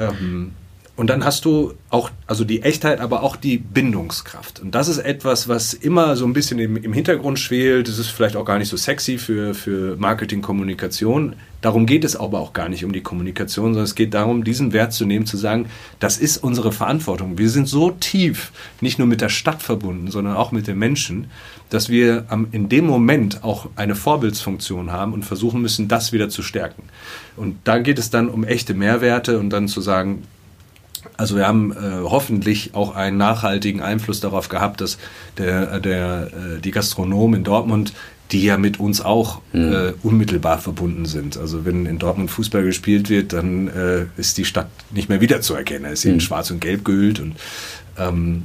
Ähm, 0.00 0.52
und 0.96 1.10
dann 1.10 1.24
hast 1.24 1.44
du 1.44 1.74
auch, 1.90 2.10
also 2.28 2.44
die 2.44 2.62
Echtheit, 2.62 3.00
aber 3.00 3.24
auch 3.24 3.34
die 3.34 3.58
Bindungskraft. 3.58 4.60
Und 4.60 4.76
das 4.76 4.86
ist 4.86 4.98
etwas, 4.98 5.48
was 5.48 5.74
immer 5.74 6.14
so 6.14 6.24
ein 6.24 6.32
bisschen 6.32 6.60
im, 6.60 6.76
im 6.76 6.92
Hintergrund 6.92 7.40
schwelt. 7.40 7.88
Das 7.88 7.98
ist 7.98 8.10
vielleicht 8.10 8.36
auch 8.36 8.44
gar 8.44 8.58
nicht 8.58 8.68
so 8.68 8.76
sexy 8.76 9.18
für, 9.18 9.54
für 9.54 9.96
Marketing, 9.96 10.40
Kommunikation. 10.40 11.34
Darum 11.62 11.86
geht 11.86 12.04
es 12.04 12.14
aber 12.14 12.38
auch 12.38 12.52
gar 12.52 12.68
nicht 12.68 12.84
um 12.84 12.92
die 12.92 13.00
Kommunikation, 13.00 13.72
sondern 13.72 13.84
es 13.84 13.96
geht 13.96 14.14
darum, 14.14 14.44
diesen 14.44 14.72
Wert 14.72 14.92
zu 14.92 15.04
nehmen, 15.04 15.26
zu 15.26 15.36
sagen, 15.36 15.66
das 15.98 16.16
ist 16.18 16.36
unsere 16.36 16.70
Verantwortung. 16.70 17.38
Wir 17.38 17.50
sind 17.50 17.66
so 17.66 17.90
tief, 17.90 18.52
nicht 18.80 19.00
nur 19.00 19.08
mit 19.08 19.20
der 19.20 19.30
Stadt 19.30 19.62
verbunden, 19.62 20.12
sondern 20.12 20.36
auch 20.36 20.52
mit 20.52 20.68
den 20.68 20.78
Menschen, 20.78 21.26
dass 21.70 21.88
wir 21.88 22.26
in 22.52 22.68
dem 22.68 22.86
Moment 22.86 23.42
auch 23.42 23.68
eine 23.74 23.96
Vorbildsfunktion 23.96 24.92
haben 24.92 25.12
und 25.12 25.24
versuchen 25.24 25.60
müssen, 25.60 25.88
das 25.88 26.12
wieder 26.12 26.28
zu 26.28 26.42
stärken. 26.42 26.84
Und 27.36 27.56
da 27.64 27.78
geht 27.78 27.98
es 27.98 28.10
dann 28.10 28.28
um 28.28 28.44
echte 28.44 28.74
Mehrwerte 28.74 29.40
und 29.40 29.50
dann 29.50 29.66
zu 29.66 29.80
sagen, 29.80 30.22
also 31.16 31.36
wir 31.36 31.46
haben 31.46 31.72
äh, 31.72 31.76
hoffentlich 32.02 32.74
auch 32.74 32.94
einen 32.94 33.16
nachhaltigen 33.16 33.80
Einfluss 33.80 34.20
darauf 34.20 34.48
gehabt, 34.48 34.80
dass 34.80 34.98
der, 35.38 35.80
der, 35.80 36.28
äh, 36.32 36.60
die 36.60 36.70
Gastronomen 36.70 37.40
in 37.40 37.44
Dortmund, 37.44 37.92
die 38.32 38.42
ja 38.42 38.56
mit 38.56 38.80
uns 38.80 39.00
auch 39.00 39.40
mhm. 39.52 39.72
äh, 39.72 39.92
unmittelbar 40.02 40.58
verbunden 40.58 41.06
sind. 41.06 41.36
Also 41.36 41.64
wenn 41.64 41.86
in 41.86 41.98
Dortmund 41.98 42.30
Fußball 42.30 42.64
gespielt 42.64 43.08
wird, 43.08 43.32
dann 43.32 43.68
äh, 43.68 44.06
ist 44.16 44.38
die 44.38 44.44
Stadt 44.44 44.68
nicht 44.90 45.08
mehr 45.08 45.20
wiederzuerkennen. 45.20 45.92
Es 45.92 46.00
ist 46.00 46.06
mhm. 46.06 46.14
in 46.14 46.20
Schwarz 46.20 46.50
und 46.50 46.60
Gelb 46.60 46.84
gehüllt 46.84 47.20
und 47.20 47.36
ähm, 47.98 48.44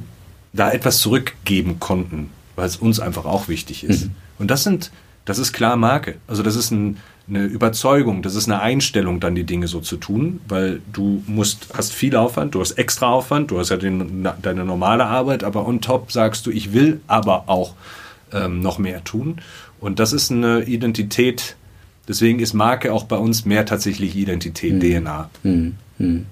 da 0.52 0.70
etwas 0.70 0.98
zurückgeben 0.98 1.80
konnten, 1.80 2.30
weil 2.56 2.66
es 2.66 2.76
uns 2.76 3.00
einfach 3.00 3.24
auch 3.24 3.48
wichtig 3.48 3.84
ist. 3.84 4.06
Mhm. 4.06 4.10
Und 4.38 4.50
das 4.50 4.62
sind, 4.62 4.90
das 5.24 5.38
ist 5.38 5.52
klar 5.52 5.76
Marke. 5.76 6.16
Also 6.28 6.42
das 6.42 6.56
ist 6.56 6.70
ein 6.70 6.98
eine 7.30 7.44
Überzeugung, 7.44 8.22
das 8.22 8.34
ist 8.34 8.48
eine 8.48 8.60
Einstellung, 8.60 9.20
dann 9.20 9.34
die 9.34 9.44
Dinge 9.44 9.68
so 9.68 9.80
zu 9.80 9.96
tun, 9.96 10.40
weil 10.48 10.82
du 10.92 11.22
musst, 11.26 11.68
hast 11.74 11.92
viel 11.92 12.16
Aufwand, 12.16 12.54
du 12.54 12.60
hast 12.60 12.72
extra 12.72 13.08
Aufwand, 13.08 13.50
du 13.50 13.58
hast 13.58 13.70
ja 13.70 13.76
den, 13.76 14.28
deine 14.42 14.64
normale 14.64 15.06
Arbeit, 15.06 15.44
aber 15.44 15.66
on 15.66 15.80
top 15.80 16.12
sagst 16.12 16.46
du, 16.46 16.50
ich 16.50 16.72
will 16.72 17.00
aber 17.06 17.44
auch 17.46 17.74
ähm, 18.32 18.60
noch 18.60 18.78
mehr 18.78 19.04
tun. 19.04 19.40
Und 19.80 19.98
das 19.98 20.12
ist 20.12 20.30
eine 20.30 20.64
Identität, 20.64 21.56
deswegen 22.08 22.40
ist 22.40 22.52
Marke 22.52 22.92
auch 22.92 23.04
bei 23.04 23.16
uns 23.16 23.44
mehr 23.44 23.64
tatsächlich 23.64 24.16
Identität, 24.16 24.74
mhm. 24.74 24.80
DNA. 24.80 25.30
Mhm. 25.42 25.74
Mhm. 25.98 26.26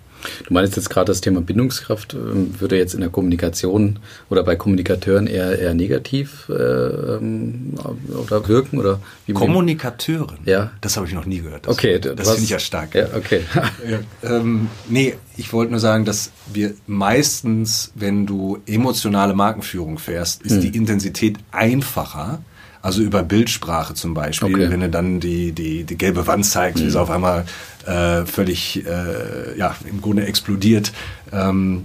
Du 0.46 0.54
meinst 0.54 0.76
jetzt 0.76 0.90
gerade 0.90 1.06
das 1.06 1.20
Thema 1.20 1.40
Bindungskraft, 1.40 2.14
ähm, 2.14 2.54
würde 2.58 2.76
jetzt 2.76 2.94
in 2.94 3.00
der 3.00 3.10
Kommunikation 3.10 3.98
oder 4.30 4.42
bei 4.42 4.56
Kommunikateuren 4.56 5.26
eher, 5.26 5.58
eher 5.58 5.74
negativ 5.74 6.48
äh, 6.48 6.52
ähm, 6.52 7.74
oder 8.08 8.46
wirken? 8.48 8.78
Oder 8.78 9.00
wie 9.26 9.32
Kommunikateuren? 9.32 10.38
Ja. 10.44 10.72
Das 10.80 10.96
habe 10.96 11.06
ich 11.06 11.14
noch 11.14 11.26
nie 11.26 11.40
gehört. 11.40 11.66
Das, 11.66 11.76
okay. 11.76 11.98
Das 11.98 12.28
finde 12.28 12.44
ich 12.44 12.50
ja 12.50 12.58
stark. 12.58 12.94
Ja, 12.94 13.08
okay. 13.14 13.42
ja, 13.88 13.98
ähm, 14.22 14.68
nee, 14.88 15.14
ich 15.36 15.52
wollte 15.52 15.70
nur 15.70 15.80
sagen, 15.80 16.04
dass 16.04 16.30
wir 16.52 16.74
meistens, 16.86 17.92
wenn 17.94 18.26
du 18.26 18.58
emotionale 18.66 19.34
Markenführung 19.34 19.98
fährst, 19.98 20.42
ist 20.42 20.54
hm. 20.54 20.60
die 20.60 20.76
Intensität 20.76 21.36
einfacher 21.50 22.40
also 22.88 23.02
über 23.02 23.22
Bildsprache 23.22 23.92
zum 23.92 24.14
Beispiel, 24.14 24.54
okay. 24.54 24.70
wenn 24.70 24.80
du 24.80 24.88
dann 24.88 25.20
die, 25.20 25.52
die, 25.52 25.84
die 25.84 25.98
gelbe 25.98 26.26
Wand 26.26 26.46
zeigst, 26.46 26.82
mhm. 26.82 26.86
wie 26.86 26.90
sie 26.90 26.98
auf 26.98 27.10
einmal 27.10 27.44
äh, 27.84 28.24
völlig, 28.24 28.82
äh, 28.86 29.58
ja, 29.58 29.76
im 29.90 30.00
Grunde 30.00 30.24
explodiert, 30.24 30.92
ähm, 31.30 31.84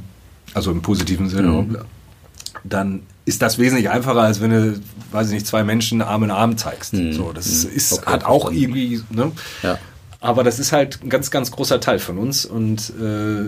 also 0.53 0.71
im 0.71 0.81
positiven 0.81 1.27
Sinne, 1.27 1.49
mhm. 1.49 1.77
dann 2.63 3.01
ist 3.25 3.41
das 3.41 3.59
wesentlich 3.59 3.89
einfacher, 3.89 4.21
als 4.21 4.39
wenn 4.39 4.51
du, 4.51 4.79
weiß 5.11 5.27
ich 5.27 5.33
nicht, 5.33 5.45
zwei 5.45 5.65
Menschen 5.65 6.01
Arm 6.01 6.23
in 6.23 6.31
Arm 6.31 6.55
zeigst. 6.55 6.93
Mhm. 6.93 7.11
So, 7.11 7.33
das 7.33 7.65
mhm. 7.65 7.75
ist, 7.75 7.91
okay, 7.91 8.09
hat 8.09 8.23
auch 8.23 8.49
irgendwie, 8.49 9.01
ne? 9.09 9.33
Ja. 9.61 9.77
Aber 10.21 10.45
das 10.45 10.57
ist 10.57 10.71
halt 10.71 10.99
ein 11.03 11.09
ganz, 11.09 11.31
ganz 11.31 11.51
großer 11.51 11.81
Teil 11.81 11.99
von 11.99 12.17
uns 12.17 12.45
und 12.45 12.93
äh, 12.97 13.43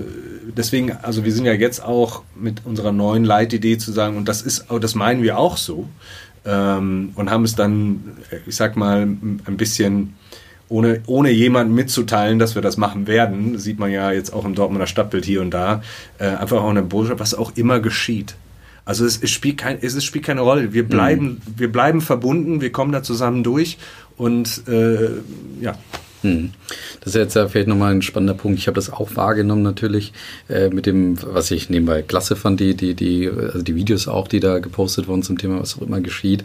deswegen, 0.57 0.91
also 0.91 1.23
wir 1.23 1.31
sind 1.31 1.45
ja 1.45 1.53
jetzt 1.53 1.81
auch 1.81 2.23
mit 2.35 2.65
unserer 2.65 2.91
neuen 2.91 3.23
Leitidee 3.23 3.77
zu 3.77 3.93
sagen, 3.93 4.17
und 4.17 4.27
das 4.27 4.41
ist, 4.41 4.65
das 4.81 4.93
meinen 4.93 5.23
wir 5.23 5.37
auch 5.37 5.55
so, 5.55 5.87
ähm, 6.45 7.11
und 7.15 7.29
haben 7.29 7.43
es 7.43 7.55
dann, 7.55 8.17
ich 8.45 8.55
sag 8.55 8.75
mal, 8.75 9.01
ein 9.01 9.57
bisschen 9.57 10.15
ohne, 10.69 11.01
ohne 11.05 11.31
jemanden 11.31 11.75
mitzuteilen, 11.75 12.39
dass 12.39 12.55
wir 12.55 12.61
das 12.61 12.77
machen 12.77 13.07
werden, 13.07 13.57
sieht 13.59 13.79
man 13.79 13.91
ja 13.91 14.11
jetzt 14.11 14.33
auch 14.33 14.45
im 14.45 14.55
Dortmunder 14.55 14.87
Stadtbild 14.87 15.25
hier 15.25 15.41
und 15.41 15.51
da, 15.51 15.81
äh, 16.17 16.27
einfach 16.27 16.61
auch 16.61 16.69
eine 16.69 16.81
Botschaft, 16.81 17.19
was 17.19 17.35
auch 17.35 17.51
immer 17.55 17.79
geschieht. 17.79 18.35
Also 18.83 19.05
es, 19.05 19.21
es, 19.21 19.31
spielt, 19.31 19.57
kein, 19.57 19.79
es, 19.81 19.95
es 19.95 20.03
spielt 20.03 20.25
keine 20.25 20.41
Rolle. 20.41 20.73
Wir 20.73 20.87
bleiben, 20.87 21.25
mhm. 21.25 21.41
wir 21.57 21.71
bleiben 21.71 22.01
verbunden, 22.01 22.61
wir 22.61 22.71
kommen 22.71 22.91
da 22.91 23.01
zusammen 23.01 23.43
durch 23.43 23.77
und 24.15 24.67
äh, 24.67 25.09
ja. 25.61 25.75
Hm. 26.25 26.49
Das 27.01 27.13
ist 27.13 27.35
jetzt 27.35 27.51
vielleicht 27.51 27.67
nochmal 27.67 27.93
ein 27.93 28.01
spannender 28.01 28.33
Punkt. 28.33 28.57
Ich 28.57 28.65
habe 28.65 28.73
das 28.75 28.91
auch 28.91 29.15
wahrgenommen 29.15 29.61
natürlich 29.61 30.11
äh, 30.49 30.69
mit 30.69 30.87
dem, 30.87 31.17
was 31.21 31.51
ich 31.51 31.69
nebenbei 31.69 32.01
klasse 32.01 32.35
fand, 32.35 32.59
die, 32.59 32.75
die, 32.75 32.95
die, 32.95 33.29
also 33.29 33.61
die 33.61 33.75
Videos 33.75 34.07
auch, 34.07 34.27
die 34.27 34.39
da 34.39 34.57
gepostet 34.57 35.07
wurden 35.07 35.21
zum 35.21 35.37
Thema, 35.37 35.59
was 35.59 35.77
auch 35.77 35.83
immer 35.83 36.01
geschieht. 36.01 36.43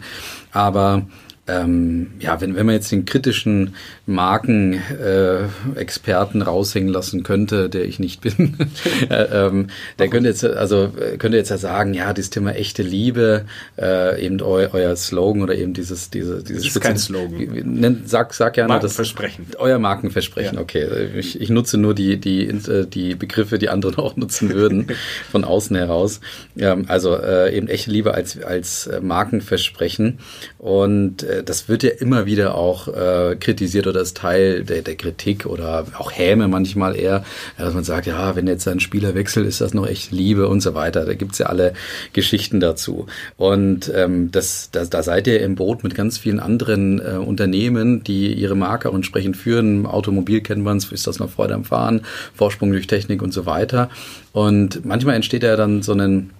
Aber 0.51 1.07
ähm, 1.47 2.11
ja, 2.19 2.39
wenn, 2.39 2.55
wenn 2.55 2.67
man 2.67 2.75
jetzt 2.75 2.91
den 2.91 3.05
kritischen 3.05 3.73
Markenexperten 4.05 6.41
äh, 6.41 6.43
raushängen 6.43 6.89
lassen 6.89 7.23
könnte, 7.23 7.67
der 7.67 7.85
ich 7.85 7.97
nicht 7.97 8.21
bin, 8.21 8.55
äh, 9.09 9.47
ähm, 9.47 9.65
der 9.97 10.09
könnte 10.09 10.29
jetzt, 10.29 10.45
also 10.45 10.93
könnte 11.17 11.37
jetzt 11.37 11.49
ja 11.49 11.57
sagen, 11.57 11.95
ja, 11.95 12.13
dieses 12.13 12.29
Thema 12.29 12.51
echte 12.51 12.83
Liebe, 12.83 13.45
äh, 13.77 14.23
eben 14.23 14.39
eu, 14.39 14.67
euer 14.71 14.95
Slogan 14.95 15.41
oder 15.41 15.55
eben 15.55 15.73
dieses, 15.73 16.11
diese, 16.11 16.43
dieses 16.43 16.65
das 16.65 16.75
ist 16.75 16.81
kein 16.81 16.97
Slogan. 16.97 17.39
Nenn, 17.65 18.03
sag, 18.05 18.35
sag 18.35 18.53
gerne 18.53 18.73
Markenversprechen. 18.73 19.47
Das, 19.49 19.59
euer 19.59 19.79
Markenversprechen, 19.79 20.57
ja. 20.57 20.61
okay. 20.61 21.09
Ich, 21.17 21.41
ich 21.41 21.49
nutze 21.49 21.79
nur 21.79 21.95
die, 21.95 22.17
die, 22.17 22.47
äh, 22.47 22.85
die 22.85 23.15
Begriffe, 23.15 23.57
die 23.57 23.69
andere 23.69 23.99
auch 23.99 24.15
nutzen 24.15 24.53
würden, 24.53 24.89
von 25.31 25.43
außen 25.43 25.75
heraus. 25.75 26.21
Ähm, 26.55 26.85
also 26.87 27.17
äh, 27.17 27.57
eben 27.57 27.67
echte 27.67 27.89
Liebe 27.89 28.13
als, 28.13 28.39
als 28.43 28.87
Markenversprechen. 29.01 30.19
Und 30.59 31.23
äh, 31.23 31.30
das 31.43 31.69
wird 31.69 31.83
ja 31.83 31.89
immer 31.89 32.25
wieder 32.25 32.55
auch 32.55 32.87
äh, 32.87 33.35
kritisiert 33.39 33.87
oder 33.87 34.01
ist 34.01 34.17
Teil 34.17 34.63
der, 34.63 34.81
der 34.81 34.95
Kritik 34.95 35.45
oder 35.45 35.85
auch 35.97 36.11
Häme 36.11 36.47
manchmal 36.47 36.95
eher, 36.95 37.23
dass 37.57 37.73
man 37.73 37.83
sagt, 37.83 38.07
ja, 38.07 38.35
wenn 38.35 38.47
jetzt 38.47 38.67
ein 38.67 38.79
Spieler 38.79 39.15
wechselt, 39.15 39.47
ist 39.47 39.61
das 39.61 39.73
noch 39.73 39.87
echt 39.87 40.11
Liebe 40.11 40.47
und 40.47 40.61
so 40.61 40.73
weiter. 40.73 41.05
Da 41.05 41.13
gibt's 41.13 41.37
ja 41.39 41.47
alle 41.47 41.73
Geschichten 42.13 42.59
dazu. 42.59 43.07
Und 43.37 43.91
ähm, 43.95 44.31
das, 44.31 44.69
das, 44.71 44.89
da 44.89 45.03
seid 45.03 45.27
ihr 45.27 45.41
im 45.41 45.55
Boot 45.55 45.83
mit 45.83 45.95
ganz 45.95 46.17
vielen 46.17 46.39
anderen 46.39 46.99
äh, 46.99 47.17
Unternehmen, 47.17 48.03
die 48.03 48.33
ihre 48.33 48.55
Marke 48.55 48.89
entsprechend 48.89 49.37
führen. 49.37 49.85
Automobil 49.85 50.41
kennen 50.41 50.63
wir 50.63 50.71
uns, 50.71 50.91
ist 50.91 51.07
das 51.07 51.19
noch 51.19 51.29
Freude 51.29 51.55
am 51.55 51.63
Fahren, 51.63 52.01
Vorsprung 52.33 52.71
durch 52.71 52.87
Technik 52.87 53.21
und 53.21 53.33
so 53.33 53.45
weiter. 53.45 53.89
Und 54.31 54.85
manchmal 54.85 55.15
entsteht 55.15 55.43
ja 55.43 55.55
dann 55.55 55.81
so 55.81 55.93
ein 55.93 56.31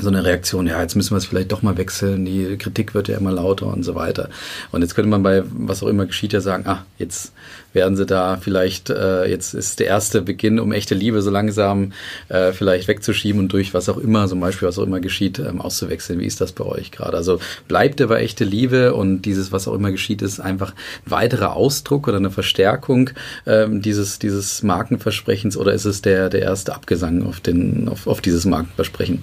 so 0.00 0.08
eine 0.08 0.24
Reaktion, 0.24 0.66
ja, 0.66 0.80
jetzt 0.80 0.94
müssen 0.96 1.12
wir 1.12 1.18
es 1.18 1.26
vielleicht 1.26 1.52
doch 1.52 1.62
mal 1.62 1.76
wechseln, 1.76 2.24
die 2.24 2.56
Kritik 2.56 2.94
wird 2.94 3.08
ja 3.08 3.16
immer 3.16 3.32
lauter 3.32 3.66
und 3.66 3.82
so 3.82 3.94
weiter. 3.94 4.28
Und 4.72 4.82
jetzt 4.82 4.94
könnte 4.94 5.10
man 5.10 5.22
bei 5.22 5.42
was 5.50 5.82
auch 5.82 5.88
immer 5.88 6.06
geschieht 6.06 6.32
ja 6.32 6.40
sagen, 6.40 6.64
ah, 6.66 6.84
jetzt 6.98 7.32
werden 7.72 7.96
sie 7.96 8.06
da 8.06 8.36
vielleicht, 8.36 8.90
äh, 8.90 9.26
jetzt 9.26 9.54
ist 9.54 9.80
der 9.80 9.86
erste 9.86 10.22
Beginn, 10.22 10.58
um 10.58 10.72
echte 10.72 10.94
Liebe 10.94 11.22
so 11.22 11.30
langsam 11.30 11.92
äh, 12.28 12.52
vielleicht 12.52 12.88
wegzuschieben 12.88 13.40
und 13.40 13.52
durch 13.52 13.74
was 13.74 13.88
auch 13.88 13.98
immer, 13.98 14.26
zum 14.26 14.40
Beispiel 14.40 14.68
was 14.68 14.78
auch 14.78 14.84
immer 14.84 15.00
geschieht, 15.00 15.38
ähm, 15.38 15.60
auszuwechseln. 15.60 16.18
Wie 16.20 16.26
ist 16.26 16.40
das 16.40 16.52
bei 16.52 16.64
euch 16.64 16.90
gerade? 16.90 17.16
Also 17.16 17.38
bleibt 17.68 18.00
aber 18.00 18.20
echte 18.20 18.44
Liebe 18.44 18.94
und 18.94 19.22
dieses, 19.22 19.52
was 19.52 19.68
auch 19.68 19.74
immer 19.74 19.90
geschieht, 19.90 20.22
ist 20.22 20.40
einfach 20.40 20.72
ein 21.06 21.10
weiterer 21.10 21.54
Ausdruck 21.54 22.08
oder 22.08 22.16
eine 22.16 22.30
Verstärkung 22.30 23.10
ähm, 23.46 23.82
dieses, 23.82 24.18
dieses 24.18 24.62
Markenversprechens 24.62 25.56
oder 25.56 25.72
ist 25.72 25.84
es 25.84 26.02
der, 26.02 26.28
der 26.28 26.42
erste 26.42 26.74
Abgesang 26.74 27.24
auf, 27.24 27.40
den, 27.40 27.88
auf, 27.88 28.06
auf 28.06 28.20
dieses 28.20 28.44
Markenversprechen? 28.44 29.22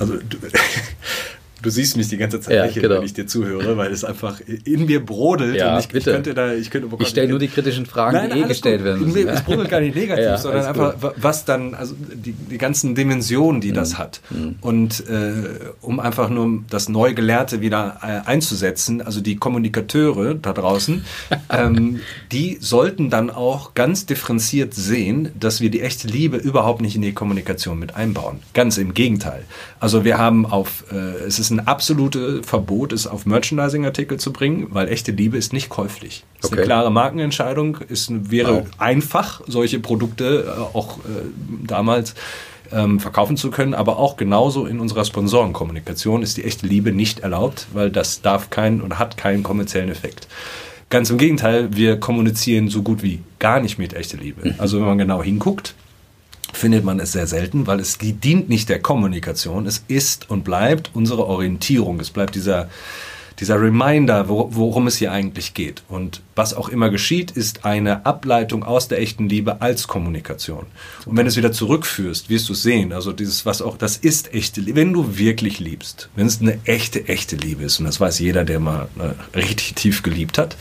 Also 0.00 0.18
du, 1.62 1.70
siehst 1.70 1.96
mich 1.96 2.08
die 2.08 2.16
ganze 2.16 2.40
Zeit 2.40 2.54
ja, 2.54 2.64
lächeln, 2.64 2.82
genau. 2.82 2.96
wenn 2.96 3.04
ich 3.04 3.14
dir 3.14 3.26
zuhöre, 3.26 3.76
weil 3.76 3.92
es 3.92 4.04
einfach 4.04 4.40
in 4.64 4.86
mir 4.86 5.04
brodelt. 5.04 5.56
Ja, 5.56 5.78
ich, 5.78 5.88
bitte. 5.88 6.10
ich 6.10 6.14
könnte 6.14 6.34
da, 6.34 6.52
ich 6.52 6.70
könnte 6.70 6.88
Ich 6.98 7.08
stelle 7.08 7.28
nur 7.28 7.38
die 7.38 7.48
kritischen 7.48 7.86
Fragen, 7.86 8.16
nein, 8.16 8.30
die 8.34 8.40
eh 8.40 8.48
gestellt 8.48 8.84
werden 8.84 9.06
müssen. 9.06 9.28
Es 9.28 9.42
brodelt 9.42 9.70
gar 9.70 9.80
nicht 9.80 9.94
negativ, 9.94 10.24
ja, 10.24 10.38
sondern 10.38 10.66
einfach, 10.66 11.00
gut. 11.00 11.12
was 11.16 11.44
dann, 11.44 11.74
also 11.74 11.94
die, 11.98 12.32
die 12.32 12.58
ganzen 12.58 12.94
Dimensionen, 12.94 13.60
die 13.60 13.70
mhm. 13.70 13.74
das 13.74 13.98
hat. 13.98 14.20
Mhm. 14.30 14.56
Und 14.60 15.08
äh, 15.08 15.70
um 15.80 16.00
einfach 16.00 16.28
nur 16.30 16.62
das 16.68 16.88
Neugelehrte 16.88 17.60
wieder 17.60 17.98
äh, 18.02 18.28
einzusetzen, 18.28 19.02
also 19.02 19.20
die 19.20 19.36
Kommunikateure 19.36 20.34
da 20.34 20.52
draußen, 20.52 21.04
ähm, 21.50 22.00
die 22.32 22.58
sollten 22.60 23.10
dann 23.10 23.30
auch 23.30 23.74
ganz 23.74 24.06
differenziert 24.06 24.74
sehen, 24.74 25.30
dass 25.38 25.60
wir 25.60 25.70
die 25.70 25.80
echte 25.80 26.08
Liebe 26.08 26.36
überhaupt 26.36 26.80
nicht 26.80 26.96
in 26.96 27.02
die 27.02 27.12
Kommunikation 27.12 27.78
mit 27.78 27.96
einbauen. 27.96 28.40
Ganz 28.54 28.78
im 28.78 28.94
Gegenteil. 28.94 29.44
Also 29.78 30.04
wir 30.04 30.18
haben 30.18 30.46
auf, 30.46 30.84
äh, 30.92 31.26
es 31.26 31.38
ist 31.38 31.49
ein 31.50 31.66
absolutes 31.66 32.46
Verbot, 32.46 32.92
es 32.92 33.06
auf 33.06 33.26
Merchandising-Artikel 33.26 34.18
zu 34.18 34.32
bringen, 34.32 34.68
weil 34.70 34.88
echte 34.88 35.12
Liebe 35.12 35.36
ist 35.36 35.52
nicht 35.52 35.68
käuflich. 35.68 36.24
Das 36.36 36.46
ist 36.46 36.52
okay. 36.52 36.60
eine 36.60 36.66
klare 36.66 36.90
Markenentscheidung. 36.90 37.78
Es 37.88 38.08
wäre 38.10 38.54
wow. 38.54 38.66
einfach, 38.78 39.42
solche 39.46 39.80
Produkte 39.80 40.44
äh, 40.46 40.76
auch 40.76 40.98
äh, 40.98 41.00
damals 41.66 42.14
ähm, 42.72 43.00
verkaufen 43.00 43.36
zu 43.36 43.50
können, 43.50 43.74
aber 43.74 43.98
auch 43.98 44.16
genauso 44.16 44.66
in 44.66 44.80
unserer 44.80 45.04
Sponsorenkommunikation 45.04 46.22
ist 46.22 46.36
die 46.36 46.44
echte 46.44 46.66
Liebe 46.66 46.92
nicht 46.92 47.20
erlaubt, 47.20 47.66
weil 47.72 47.90
das 47.90 48.22
darf 48.22 48.50
keinen 48.50 48.80
oder 48.80 48.98
hat 48.98 49.16
keinen 49.16 49.42
kommerziellen 49.42 49.90
Effekt. 49.90 50.28
Ganz 50.88 51.10
im 51.10 51.18
Gegenteil, 51.18 51.68
wir 51.76 52.00
kommunizieren 52.00 52.68
so 52.68 52.82
gut 52.82 53.02
wie 53.02 53.20
gar 53.38 53.60
nicht 53.60 53.78
mit 53.78 53.94
echte 53.94 54.16
Liebe. 54.16 54.48
Mhm. 54.48 54.54
Also 54.58 54.78
wenn 54.78 54.86
man 54.86 54.98
genau 54.98 55.22
hinguckt, 55.22 55.74
findet 56.52 56.84
man 56.84 57.00
es 57.00 57.12
sehr 57.12 57.26
selten, 57.26 57.66
weil 57.66 57.80
es 57.80 57.98
dient 57.98 58.48
nicht 58.48 58.68
der 58.68 58.80
Kommunikation. 58.80 59.66
Es 59.66 59.84
ist 59.88 60.30
und 60.30 60.44
bleibt 60.44 60.90
unsere 60.94 61.26
Orientierung. 61.26 62.00
Es 62.00 62.10
bleibt 62.10 62.34
dieser, 62.34 62.68
dieser 63.38 63.60
Reminder, 63.60 64.28
worum 64.28 64.86
es 64.86 64.96
hier 64.96 65.12
eigentlich 65.12 65.54
geht. 65.54 65.82
Und 65.88 66.20
was 66.34 66.54
auch 66.54 66.68
immer 66.68 66.90
geschieht, 66.90 67.30
ist 67.30 67.64
eine 67.64 68.04
Ableitung 68.04 68.64
aus 68.64 68.88
der 68.88 69.00
echten 69.00 69.28
Liebe 69.28 69.60
als 69.62 69.88
Kommunikation. 69.88 70.66
Und 71.06 71.16
wenn 71.16 71.24
du 71.24 71.28
es 71.28 71.36
wieder 71.36 71.52
zurückführst, 71.52 72.28
wirst 72.28 72.48
du 72.48 72.52
es 72.52 72.62
sehen. 72.62 72.92
Also 72.92 73.12
dieses, 73.12 73.46
was 73.46 73.62
auch, 73.62 73.76
das 73.76 73.96
ist 73.96 74.34
echte 74.34 74.60
Liebe. 74.60 74.80
Wenn 74.80 74.92
du 74.92 75.18
wirklich 75.18 75.60
liebst, 75.60 76.10
wenn 76.16 76.26
es 76.26 76.40
eine 76.40 76.58
echte, 76.64 77.08
echte 77.08 77.36
Liebe 77.36 77.64
ist, 77.64 77.78
und 77.78 77.86
das 77.86 78.00
weiß 78.00 78.18
jeder, 78.18 78.44
der 78.44 78.60
mal 78.60 78.88
äh, 78.98 79.38
richtig 79.38 79.74
tief 79.74 80.02
geliebt 80.02 80.38
hat, 80.38 80.56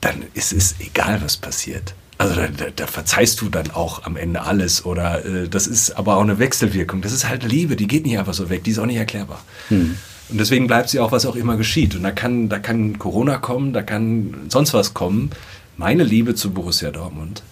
dann 0.00 0.22
ist 0.34 0.52
es 0.52 0.74
egal, 0.80 1.22
was 1.22 1.36
passiert 1.36 1.94
also 2.18 2.34
da, 2.34 2.46
da, 2.48 2.64
da, 2.74 2.86
verzeihst 2.86 3.40
du 3.40 3.48
dann 3.48 3.70
auch 3.72 4.04
am 4.04 4.16
Ende 4.16 4.42
alles 4.42 4.84
oder 4.84 5.24
äh, 5.24 5.48
das 5.48 5.66
ist 5.66 5.92
aber 5.92 6.16
auch 6.16 6.22
eine 6.22 6.38
Wechselwirkung. 6.38 7.02
Das 7.02 7.12
ist 7.12 7.28
halt 7.28 7.42
Liebe, 7.42 7.76
die 7.76 7.86
geht 7.86 8.06
nicht 8.06 8.18
einfach 8.18 8.34
so 8.34 8.50
weg, 8.50 8.64
die 8.64 8.70
ist 8.70 8.78
auch 8.78 8.86
nicht 8.86 8.96
erklärbar. 8.96 9.42
Hm. 9.68 9.96
Und 10.28 10.38
deswegen 10.38 10.66
bleibt 10.66 10.88
sie 10.88 11.00
auch, 11.00 11.12
was 11.12 11.26
auch 11.26 11.36
immer 11.36 11.56
geschieht. 11.56 11.94
Und 11.94 12.02
da 12.02 12.10
kann, 12.10 12.48
da 12.48 12.58
kann 12.58 12.98
Corona 12.98 13.36
kommen, 13.38 13.72
da 13.72 13.82
kann 13.82 14.46
sonst 14.48 14.72
was 14.72 14.94
kommen. 14.94 15.30
Meine 15.76 16.04
Liebe 16.04 16.34
zu 16.34 16.50
Borussia 16.50 16.90
Dortmund, 16.90 17.42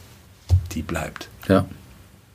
die 0.73 0.83
bleibt. 0.83 1.29
Ja. 1.49 1.67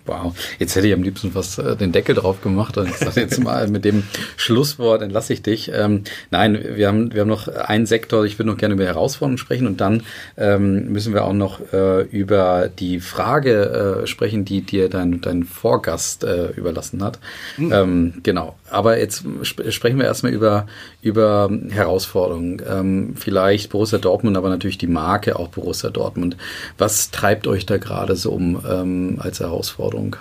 Wow, 0.07 0.33
jetzt 0.57 0.75
hätte 0.75 0.87
ich 0.87 0.93
am 0.93 1.03
liebsten 1.03 1.31
fast 1.31 1.59
äh, 1.59 1.75
den 1.75 1.91
Deckel 1.91 2.15
drauf 2.15 2.41
gemacht 2.41 2.77
und 2.77 2.91
gesagt, 2.91 3.17
jetzt 3.17 3.43
mal 3.43 3.67
mit 3.67 3.85
dem 3.85 4.03
Schlusswort 4.37 5.01
entlasse 5.01 5.33
ich 5.33 5.41
dich. 5.41 5.71
Ähm, 5.73 6.03
nein, 6.31 6.57
wir 6.75 6.87
haben, 6.87 7.13
wir 7.13 7.21
haben 7.21 7.27
noch 7.27 7.47
einen 7.47 7.85
Sektor, 7.85 8.25
ich 8.25 8.39
würde 8.39 8.49
noch 8.49 8.57
gerne 8.57 8.75
über 8.75 8.85
Herausforderungen 8.85 9.37
sprechen 9.37 9.67
und 9.67 9.81
dann 9.81 10.03
ähm, 10.37 10.91
müssen 10.91 11.13
wir 11.13 11.25
auch 11.25 11.33
noch 11.33 11.61
äh, 11.73 12.03
über 12.03 12.69
die 12.69 12.99
Frage 12.99 14.03
äh, 14.03 14.07
sprechen, 14.07 14.45
die 14.45 14.61
dir 14.61 14.89
dein, 14.89 15.21
dein 15.21 15.43
Vorgast 15.43 16.23
äh, 16.23 16.47
überlassen 16.51 17.03
hat. 17.03 17.19
Mhm. 17.57 17.73
Ähm, 17.73 18.13
genau, 18.23 18.55
aber 18.69 18.99
jetzt 18.99 19.23
sp 19.43 19.71
sprechen 19.71 19.99
wir 19.99 20.05
erstmal 20.05 20.33
über, 20.33 20.67
über 21.01 21.49
Herausforderungen. 21.69 22.61
Ähm, 22.67 23.13
vielleicht 23.15 23.69
Borussia 23.69 23.97
Dortmund, 23.97 24.37
aber 24.37 24.49
natürlich 24.49 24.77
die 24.77 24.87
Marke 24.87 25.37
auch 25.37 25.49
Borussia 25.49 25.89
Dortmund. 25.89 26.37
Was 26.77 27.11
treibt 27.11 27.47
euch 27.47 27.65
da 27.65 27.77
gerade 27.77 28.15
so 28.15 28.31
um 28.31 28.63
ähm, 28.69 29.17
als 29.19 29.39
Herausforderung? 29.39 30.17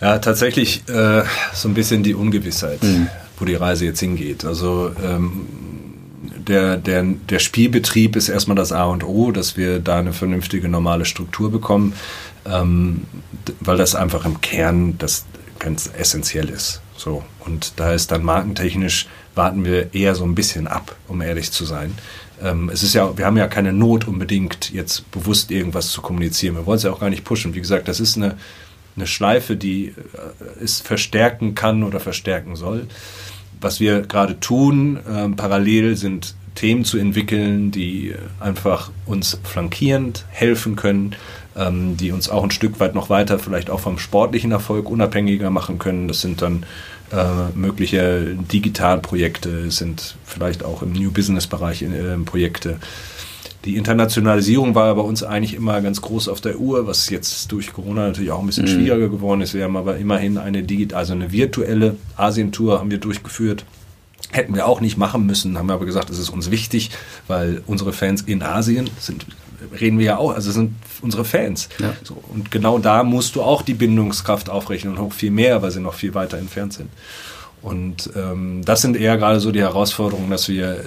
Ja, 0.00 0.18
tatsächlich 0.18 0.88
äh, 0.88 1.24
so 1.52 1.68
ein 1.68 1.74
bisschen 1.74 2.02
die 2.02 2.14
Ungewissheit, 2.14 2.82
mhm. 2.82 3.08
wo 3.38 3.44
die 3.44 3.56
Reise 3.56 3.84
jetzt 3.84 4.00
hingeht. 4.00 4.44
Also 4.44 4.92
ähm, 5.04 5.46
der, 6.36 6.76
der, 6.76 7.02
der 7.02 7.38
Spielbetrieb 7.40 8.16
ist 8.16 8.28
erstmal 8.28 8.56
das 8.56 8.72
A 8.72 8.84
und 8.84 9.04
O, 9.04 9.32
dass 9.32 9.56
wir 9.56 9.80
da 9.80 9.98
eine 9.98 10.12
vernünftige 10.12 10.68
normale 10.68 11.04
Struktur 11.04 11.50
bekommen, 11.50 11.94
ähm, 12.46 13.02
weil 13.60 13.76
das 13.76 13.94
einfach 13.94 14.24
im 14.24 14.40
Kern 14.40 14.96
das 14.98 15.26
ganz 15.58 15.90
essentiell 15.96 16.48
ist. 16.48 16.80
So. 16.96 17.24
Und 17.40 17.74
da 17.76 17.92
ist 17.92 18.10
dann 18.10 18.22
markentechnisch, 18.22 19.06
warten 19.34 19.64
wir 19.64 19.94
eher 19.94 20.14
so 20.14 20.24
ein 20.24 20.34
bisschen 20.34 20.66
ab, 20.66 20.96
um 21.06 21.20
ehrlich 21.20 21.52
zu 21.52 21.64
sein. 21.64 21.94
Ähm, 22.42 22.70
es 22.72 22.82
ist 22.82 22.94
ja, 22.94 23.16
wir 23.16 23.26
haben 23.26 23.36
ja 23.36 23.46
keine 23.48 23.72
Not 23.72 24.06
unbedingt, 24.06 24.70
jetzt 24.70 25.10
bewusst 25.10 25.50
irgendwas 25.50 25.90
zu 25.90 26.02
kommunizieren. 26.02 26.56
Wir 26.56 26.66
wollen 26.66 26.76
es 26.76 26.82
ja 26.82 26.92
auch 26.92 27.00
gar 27.00 27.10
nicht 27.10 27.24
pushen. 27.24 27.54
Wie 27.54 27.60
gesagt, 27.60 27.88
das 27.88 28.00
ist 28.00 28.16
eine, 28.16 28.36
eine 28.96 29.06
Schleife, 29.06 29.56
die 29.56 29.88
äh, 29.88 30.62
es 30.62 30.80
verstärken 30.80 31.54
kann 31.54 31.82
oder 31.82 32.00
verstärken 32.00 32.56
soll. 32.56 32.86
Was 33.60 33.80
wir 33.80 34.02
gerade 34.02 34.38
tun, 34.40 34.98
äh, 34.98 35.28
parallel 35.30 35.96
sind 35.96 36.34
Themen 36.54 36.84
zu 36.84 36.98
entwickeln, 36.98 37.70
die 37.70 38.14
einfach 38.40 38.90
uns 39.06 39.38
flankierend 39.44 40.24
helfen 40.30 40.74
können, 40.74 41.14
ähm, 41.58 41.96
die 41.96 42.12
uns 42.12 42.28
auch 42.28 42.44
ein 42.44 42.50
Stück 42.50 42.80
weit 42.80 42.94
noch 42.94 43.10
weiter 43.10 43.38
vielleicht 43.38 43.70
auch 43.70 43.80
vom 43.80 43.98
sportlichen 43.98 44.52
Erfolg 44.52 44.88
unabhängiger 44.88 45.50
machen 45.50 45.78
können. 45.78 46.08
Das 46.08 46.20
sind 46.20 46.40
dann 46.40 46.64
äh, 47.12 47.50
mögliche 47.54 48.36
Digitalprojekte, 48.52 49.70
sind 49.70 50.16
vielleicht 50.24 50.64
auch 50.64 50.82
im 50.82 50.92
New 50.92 51.10
Business-Bereich 51.10 51.82
äh, 51.82 52.16
Projekte. 52.24 52.78
Die 53.64 53.76
Internationalisierung 53.76 54.74
war 54.74 54.94
bei 54.94 55.02
uns 55.02 55.22
eigentlich 55.22 55.54
immer 55.54 55.80
ganz 55.80 56.00
groß 56.00 56.28
auf 56.28 56.40
der 56.40 56.58
Uhr, 56.58 56.86
was 56.86 57.10
jetzt 57.10 57.50
durch 57.50 57.72
Corona 57.72 58.06
natürlich 58.06 58.30
auch 58.30 58.40
ein 58.40 58.46
bisschen 58.46 58.66
mhm. 58.66 58.68
schwieriger 58.68 59.08
geworden 59.08 59.40
ist. 59.40 59.52
Wir 59.52 59.64
haben 59.64 59.76
aber 59.76 59.96
immerhin 59.96 60.38
eine 60.38 60.62
digital, 60.62 61.00
also 61.00 61.12
eine 61.12 61.32
virtuelle 61.32 61.96
Asientour 62.16 62.78
haben 62.78 62.90
wir 62.90 62.98
durchgeführt. 62.98 63.64
Hätten 64.30 64.54
wir 64.54 64.66
auch 64.66 64.80
nicht 64.80 64.96
machen 64.96 65.26
müssen, 65.26 65.58
haben 65.58 65.68
wir 65.68 65.74
aber 65.74 65.86
gesagt, 65.86 66.10
es 66.10 66.18
ist 66.18 66.28
uns 66.28 66.50
wichtig, 66.50 66.90
weil 67.26 67.62
unsere 67.66 67.92
Fans 67.92 68.22
in 68.22 68.42
Asien 68.42 68.90
sind 68.98 69.26
reden 69.78 69.98
wir 69.98 70.06
ja 70.06 70.16
auch, 70.18 70.34
also 70.34 70.50
sind 70.50 70.74
unsere 71.02 71.24
Fans. 71.24 71.68
Ja. 71.78 71.94
So, 72.02 72.22
und 72.32 72.50
genau 72.50 72.78
da 72.78 73.02
musst 73.02 73.36
du 73.36 73.42
auch 73.42 73.62
die 73.62 73.74
Bindungskraft 73.74 74.50
aufrechnen 74.50 74.96
und 74.96 75.04
auch 75.04 75.12
viel 75.12 75.30
mehr, 75.30 75.62
weil 75.62 75.70
sie 75.70 75.80
noch 75.80 75.94
viel 75.94 76.14
weiter 76.14 76.38
entfernt 76.38 76.72
sind. 76.72 76.90
Und 77.60 78.10
ähm, 78.16 78.64
das 78.64 78.82
sind 78.82 78.96
eher 78.96 79.16
gerade 79.16 79.40
so 79.40 79.50
die 79.50 79.60
Herausforderungen, 79.60 80.30
dass 80.30 80.48
wir 80.48 80.74
äh, 80.74 80.84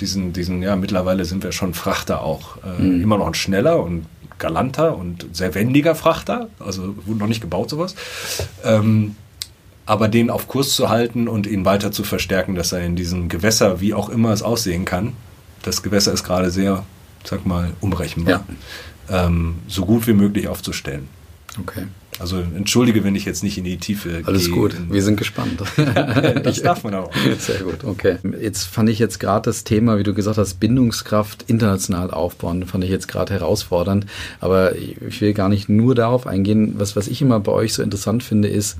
diesen, 0.00 0.32
diesen, 0.32 0.62
ja, 0.62 0.74
mittlerweile 0.76 1.24
sind 1.24 1.44
wir 1.44 1.52
schon 1.52 1.74
Frachter 1.74 2.22
auch. 2.22 2.56
Äh, 2.64 2.82
mhm. 2.82 3.02
Immer 3.02 3.18
noch 3.18 3.26
ein 3.26 3.34
schneller 3.34 3.82
und 3.82 4.06
galanter 4.38 4.96
und 4.96 5.26
sehr 5.32 5.54
wendiger 5.54 5.94
Frachter. 5.94 6.48
Also 6.58 6.94
wurde 7.06 7.20
noch 7.20 7.26
nicht 7.26 7.42
gebaut 7.42 7.70
sowas. 7.70 7.94
Ähm, 8.64 9.16
aber 9.84 10.08
den 10.08 10.30
auf 10.30 10.48
Kurs 10.48 10.74
zu 10.74 10.88
halten 10.88 11.28
und 11.28 11.46
ihn 11.46 11.64
weiter 11.64 11.92
zu 11.92 12.02
verstärken, 12.02 12.54
dass 12.54 12.72
er 12.72 12.84
in 12.84 12.96
diesem 12.96 13.28
Gewässer, 13.28 13.80
wie 13.80 13.94
auch 13.94 14.08
immer 14.08 14.32
es 14.32 14.42
aussehen 14.42 14.84
kann, 14.84 15.12
das 15.62 15.82
Gewässer 15.82 16.12
ist 16.12 16.24
gerade 16.24 16.50
sehr 16.50 16.84
sag 17.26 17.46
mal, 17.46 17.72
umrechenbar, 17.80 18.44
ja. 19.08 19.26
ähm, 19.26 19.56
so 19.68 19.84
gut 19.84 20.06
wie 20.06 20.12
möglich 20.12 20.48
aufzustellen. 20.48 21.08
Okay. 21.60 21.86
Also 22.18 22.38
entschuldige, 22.38 23.04
wenn 23.04 23.14
ich 23.14 23.24
jetzt 23.24 23.42
nicht 23.42 23.58
in 23.58 23.64
die 23.64 23.76
Tiefe 23.76 24.22
Alles 24.24 24.46
gehe. 24.46 24.54
gut, 24.54 24.76
wir 24.90 25.02
sind 25.02 25.16
gespannt. 25.16 25.62
das 26.42 26.62
darf 26.62 26.82
man 26.82 26.94
auch. 26.94 27.10
Sehr 27.38 27.60
gut, 27.60 27.84
okay. 27.84 28.16
Jetzt 28.40 28.64
fand 28.64 28.88
ich 28.88 28.98
jetzt 28.98 29.20
gerade 29.20 29.44
das 29.44 29.64
Thema, 29.64 29.98
wie 29.98 30.02
du 30.02 30.14
gesagt 30.14 30.38
hast, 30.38 30.58
Bindungskraft 30.58 31.44
international 31.46 32.10
aufbauen, 32.10 32.64
fand 32.66 32.84
ich 32.84 32.90
jetzt 32.90 33.08
gerade 33.08 33.34
herausfordernd. 33.34 34.06
Aber 34.40 34.76
ich 34.76 35.20
will 35.20 35.34
gar 35.34 35.50
nicht 35.50 35.68
nur 35.68 35.94
darauf 35.94 36.26
eingehen. 36.26 36.74
Was, 36.78 36.96
was 36.96 37.06
ich 37.06 37.20
immer 37.20 37.38
bei 37.40 37.52
euch 37.52 37.74
so 37.74 37.82
interessant 37.82 38.22
finde, 38.22 38.48
ist, 38.48 38.78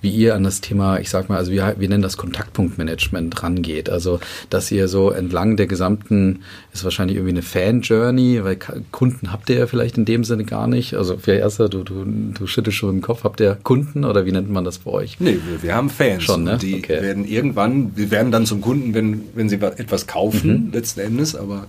wie 0.00 0.10
ihr 0.10 0.36
an 0.36 0.44
das 0.44 0.60
Thema, 0.60 1.00
ich 1.00 1.10
sag 1.10 1.28
mal, 1.28 1.36
also 1.36 1.50
wir, 1.50 1.74
wir 1.78 1.88
nennen 1.88 2.02
das 2.02 2.16
Kontaktpunktmanagement 2.16 3.42
rangeht. 3.42 3.90
Also, 3.90 4.20
dass 4.50 4.70
ihr 4.70 4.86
so 4.86 5.10
entlang 5.10 5.56
der 5.56 5.66
gesamten, 5.66 6.44
ist 6.72 6.84
wahrscheinlich 6.84 7.16
irgendwie 7.16 7.34
eine 7.34 7.42
Fan-Journey, 7.42 8.44
weil 8.44 8.56
Kunden 8.92 9.32
habt 9.32 9.50
ihr 9.50 9.58
ja 9.58 9.66
vielleicht 9.66 9.98
in 9.98 10.04
dem 10.04 10.22
Sinne 10.22 10.44
gar 10.44 10.68
nicht. 10.68 10.94
Also, 10.94 11.18
für 11.18 11.32
erster, 11.32 11.68
du, 11.68 11.82
du, 11.82 12.04
du 12.04 12.46
schüttelst 12.46 12.67
schon 12.72 12.96
im 12.96 13.00
Kopf. 13.02 13.24
Habt 13.24 13.40
ihr 13.40 13.56
Kunden 13.62 14.04
oder 14.04 14.26
wie 14.26 14.32
nennt 14.32 14.50
man 14.50 14.64
das 14.64 14.78
bei 14.78 14.90
euch? 14.90 15.20
Nee, 15.20 15.38
wir, 15.46 15.62
wir 15.62 15.74
haben 15.74 15.90
Fans. 15.90 16.24
Schon, 16.24 16.44
ne? 16.44 16.58
Die 16.58 16.76
okay. 16.76 17.02
werden 17.02 17.24
irgendwann, 17.24 17.96
wir 17.96 18.10
werden 18.10 18.32
dann 18.32 18.46
zum 18.46 18.60
Kunden, 18.60 18.94
wenn, 18.94 19.22
wenn 19.34 19.48
sie 19.48 19.56
etwas 19.56 20.06
kaufen, 20.06 20.66
mhm. 20.66 20.72
letzten 20.72 21.00
Endes, 21.00 21.34
aber 21.34 21.66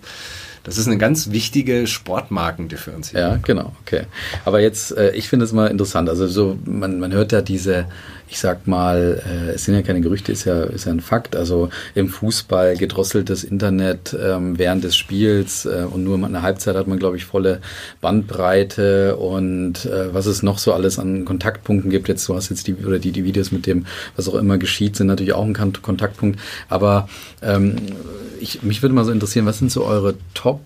das 0.64 0.78
ist 0.78 0.88
eine 0.88 0.98
ganz 0.98 1.32
wichtige 1.32 1.88
Sportmarkendifferenzierung. 1.88 3.22
Ja, 3.22 3.38
genau, 3.38 3.74
okay. 3.82 4.04
Aber 4.46 4.60
jetzt, 4.60 4.96
äh, 4.96 5.12
ich 5.12 5.30
finde 5.30 5.46
es 5.46 5.54
mal 5.54 5.68
interessant. 5.68 6.10
Also 6.10 6.28
so, 6.28 6.58
man, 6.66 7.00
man 7.00 7.14
hört 7.14 7.32
ja 7.32 7.42
diese, 7.42 7.86
ich 8.30 8.40
sag 8.40 8.68
mal, 8.68 9.22
äh, 9.26 9.52
es 9.52 9.66
sind 9.66 9.74
ja 9.74 9.82
keine 9.82 10.02
Gerüchte, 10.02 10.32
ist 10.32 10.46
ja, 10.46 10.64
ist 10.64 10.86
ja 10.86 10.92
ein 10.92 11.00
Fakt. 11.00 11.36
Also 11.36 11.70
im 11.96 12.10
Fußball 12.10 12.78
gedrosseltes 12.78 13.44
Internet 13.44 14.16
ähm, 14.22 14.60
während 14.60 14.84
des 14.84 14.96
Spiels 14.96 15.66
äh, 15.66 15.86
und 15.90 16.04
nur 16.04 16.24
eine 16.24 16.44
Halbzeit 16.44 16.76
hat 16.76 16.88
man, 16.88 17.00
glaube 17.00 17.18
ich, 17.18 17.26
volle 17.26 17.60
Bandbreite 18.02 19.16
und 19.16 19.86
äh, 19.86 20.14
was 20.14 20.28
es 20.28 20.44
noch 20.44 20.60
so 20.60 20.74
alles 20.74 21.00
an 21.00 21.26
Kontaktpunkten 21.26 21.90
gibt. 21.90 22.08
Jetzt, 22.08 22.28
du 22.30 22.36
hast 22.36 22.50
jetzt 22.50 22.68
die, 22.68 22.76
oder 22.76 23.00
die, 23.00 23.12
die 23.12 23.24
Videos 23.24 23.52
mit 23.52 23.66
dem, 23.66 23.86
was 24.16 24.30
auch 24.30 24.36
immer 24.36 24.60
geschieht, 24.60 24.96
sind 24.96 25.08
natürlich 25.08 25.34
auch 25.34 25.46
ein 25.46 25.54
Kontaktpunkt. 25.54 26.40
Aber 26.70 27.10
ähm, 27.42 27.78
ich, 28.40 28.62
mich 28.64 28.82
würde 28.82 28.96
mal 28.96 29.06
so 29.06 29.12
interessieren, 29.12 29.46
was 29.46 29.58
sind 29.58 29.72
so 29.72 29.86
eure 29.86 30.16
Top, 30.34 30.62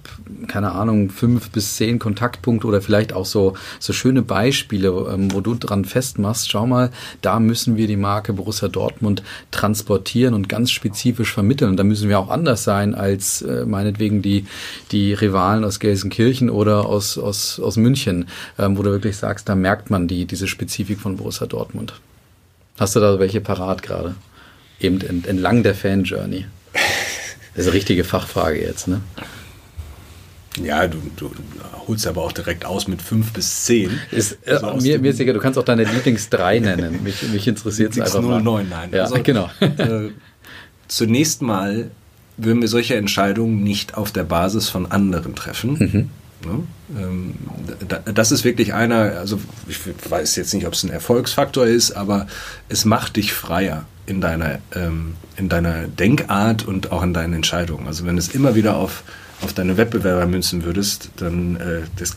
keine 0.47 0.73
Ahnung, 0.73 1.09
fünf 1.09 1.49
bis 1.49 1.75
zehn 1.75 1.97
Kontaktpunkte 1.97 2.67
oder 2.67 2.81
vielleicht 2.81 3.13
auch 3.13 3.25
so, 3.25 3.53
so 3.79 3.93
schöne 3.93 4.21
Beispiele, 4.21 4.89
ähm, 5.11 5.33
wo 5.33 5.41
du 5.41 5.55
dran 5.55 5.85
festmachst, 5.85 6.51
schau 6.51 6.67
mal, 6.67 6.91
da 7.21 7.39
müssen 7.39 7.52
müssen 7.53 7.77
wir 7.77 7.85
die 7.85 7.97
Marke 7.97 8.33
Borussia 8.33 8.67
Dortmund 8.67 9.21
transportieren 9.51 10.33
und 10.33 10.49
ganz 10.49 10.71
spezifisch 10.71 11.31
vermitteln. 11.31 11.69
Und 11.69 11.77
da 11.77 11.83
müssen 11.83 12.09
wir 12.09 12.17
auch 12.17 12.29
anders 12.29 12.63
sein 12.63 12.95
als 12.95 13.43
äh, 13.43 13.63
meinetwegen 13.67 14.23
die, 14.23 14.47
die 14.91 15.13
Rivalen 15.13 15.63
aus 15.63 15.79
Gelsenkirchen 15.79 16.49
oder 16.49 16.87
aus, 16.87 17.19
aus, 17.19 17.59
aus 17.59 17.77
München, 17.77 18.25
ähm, 18.57 18.75
wo 18.75 18.81
du 18.81 18.89
wirklich 18.89 19.17
sagst, 19.17 19.47
da 19.49 19.53
merkt 19.53 19.91
man 19.91 20.07
die, 20.07 20.25
diese 20.25 20.47
Spezifik 20.47 20.99
von 20.99 21.17
Borussia 21.17 21.45
Dortmund. 21.45 21.93
Hast 22.79 22.95
du 22.95 22.99
da 22.99 23.19
welche 23.19 23.39
parat 23.39 23.83
gerade? 23.83 24.15
Eben 24.79 24.99
entlang 25.25 25.61
der 25.61 25.75
Fan-Journey. 25.75 26.45
Das 26.73 27.65
ist 27.65 27.67
eine 27.67 27.75
richtige 27.75 28.03
Fachfrage 28.03 28.59
jetzt, 28.59 28.87
ne? 28.87 29.01
Ja, 30.61 30.87
du, 30.87 30.99
du 31.15 31.31
holst 31.87 32.05
aber 32.07 32.21
auch 32.21 32.31
direkt 32.31 32.65
aus 32.65 32.87
mit 32.87 33.01
fünf 33.01 33.33
bis 33.33 33.65
zehn. 33.65 33.99
Ist, 34.11 34.37
äh, 34.45 34.51
also 34.51 34.75
mir, 34.75 34.99
mir 34.99 35.11
ist 35.11 35.19
egal, 35.19 35.33
du 35.33 35.39
kannst 35.39 35.57
auch 35.57 35.65
deine 35.65 35.83
Lieblings 35.83 36.29
drei 36.29 36.59
nennen. 36.59 37.01
Mich, 37.03 37.23
mich 37.23 37.47
interessiert 37.47 37.97
es 37.97 38.15
einfach 38.15 38.41
09, 38.41 38.69
nein. 38.69 38.89
Ja, 38.91 39.03
also, 39.03 39.21
genau. 39.23 39.49
Äh, 39.59 40.09
zunächst 40.87 41.41
mal 41.41 41.89
würden 42.37 42.61
wir 42.61 42.67
solche 42.67 42.95
Entscheidungen 42.95 43.63
nicht 43.63 43.95
auf 43.95 44.11
der 44.11 44.23
Basis 44.23 44.69
von 44.69 44.91
anderen 44.91 45.35
treffen. 45.35 45.77
Mhm. 45.79 46.09
Ja, 46.45 47.01
ähm, 47.01 47.35
das 48.13 48.31
ist 48.31 48.43
wirklich 48.43 48.73
einer, 48.73 49.17
also 49.17 49.39
ich 49.67 49.79
weiß 50.09 50.35
jetzt 50.35 50.53
nicht, 50.53 50.67
ob 50.67 50.73
es 50.73 50.83
ein 50.83 50.89
Erfolgsfaktor 50.89 51.65
ist, 51.65 51.93
aber 51.93 52.27
es 52.69 52.85
macht 52.85 53.15
dich 53.15 53.33
freier 53.33 53.85
in 54.05 54.19
deiner, 54.19 54.59
ähm, 54.75 55.13
in 55.37 55.47
deiner 55.47 55.87
Denkart 55.87 56.67
und 56.67 56.91
auch 56.91 57.03
in 57.03 57.13
deinen 57.13 57.33
Entscheidungen. 57.33 57.87
Also 57.87 58.05
wenn 58.05 58.17
es 58.17 58.29
immer 58.29 58.55
wieder 58.55 58.75
auf 58.75 59.03
auf 59.43 59.53
deine 59.53 59.77
Wettbewerber 59.77 60.25
münzen 60.25 60.63
würdest, 60.63 61.09
dann 61.17 61.55
äh, 61.57 61.81
das 61.97 62.15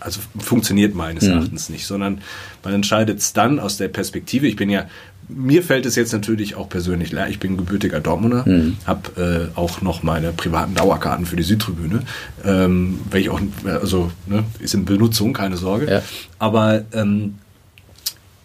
also 0.00 0.20
funktioniert 0.38 0.94
meines 0.94 1.24
mhm. 1.24 1.32
Erachtens 1.32 1.68
nicht, 1.68 1.86
sondern 1.86 2.20
man 2.62 2.74
entscheidet 2.74 3.18
es 3.18 3.32
dann 3.32 3.58
aus 3.58 3.76
der 3.76 3.88
Perspektive. 3.88 4.46
Ich 4.46 4.56
bin 4.56 4.70
ja, 4.70 4.86
mir 5.28 5.62
fällt 5.62 5.86
es 5.86 5.96
jetzt 5.96 6.12
natürlich 6.12 6.54
auch 6.54 6.68
persönlich 6.68 7.12
leer. 7.12 7.28
Ich 7.28 7.38
bin 7.38 7.56
gebürtiger 7.56 8.00
Dortmunder, 8.00 8.44
mhm. 8.46 8.76
habe 8.86 9.50
äh, 9.54 9.58
auch 9.58 9.82
noch 9.82 10.02
meine 10.02 10.32
privaten 10.32 10.74
Dauerkarten 10.74 11.26
für 11.26 11.36
die 11.36 11.42
Südtribüne, 11.42 12.02
ähm, 12.44 13.00
welche 13.10 13.32
auch, 13.32 13.40
also 13.64 14.10
ne, 14.26 14.44
ist 14.60 14.74
in 14.74 14.84
Benutzung, 14.84 15.32
keine 15.32 15.56
Sorge. 15.56 15.90
Ja. 15.90 16.02
Aber 16.38 16.84
ähm, 16.92 17.34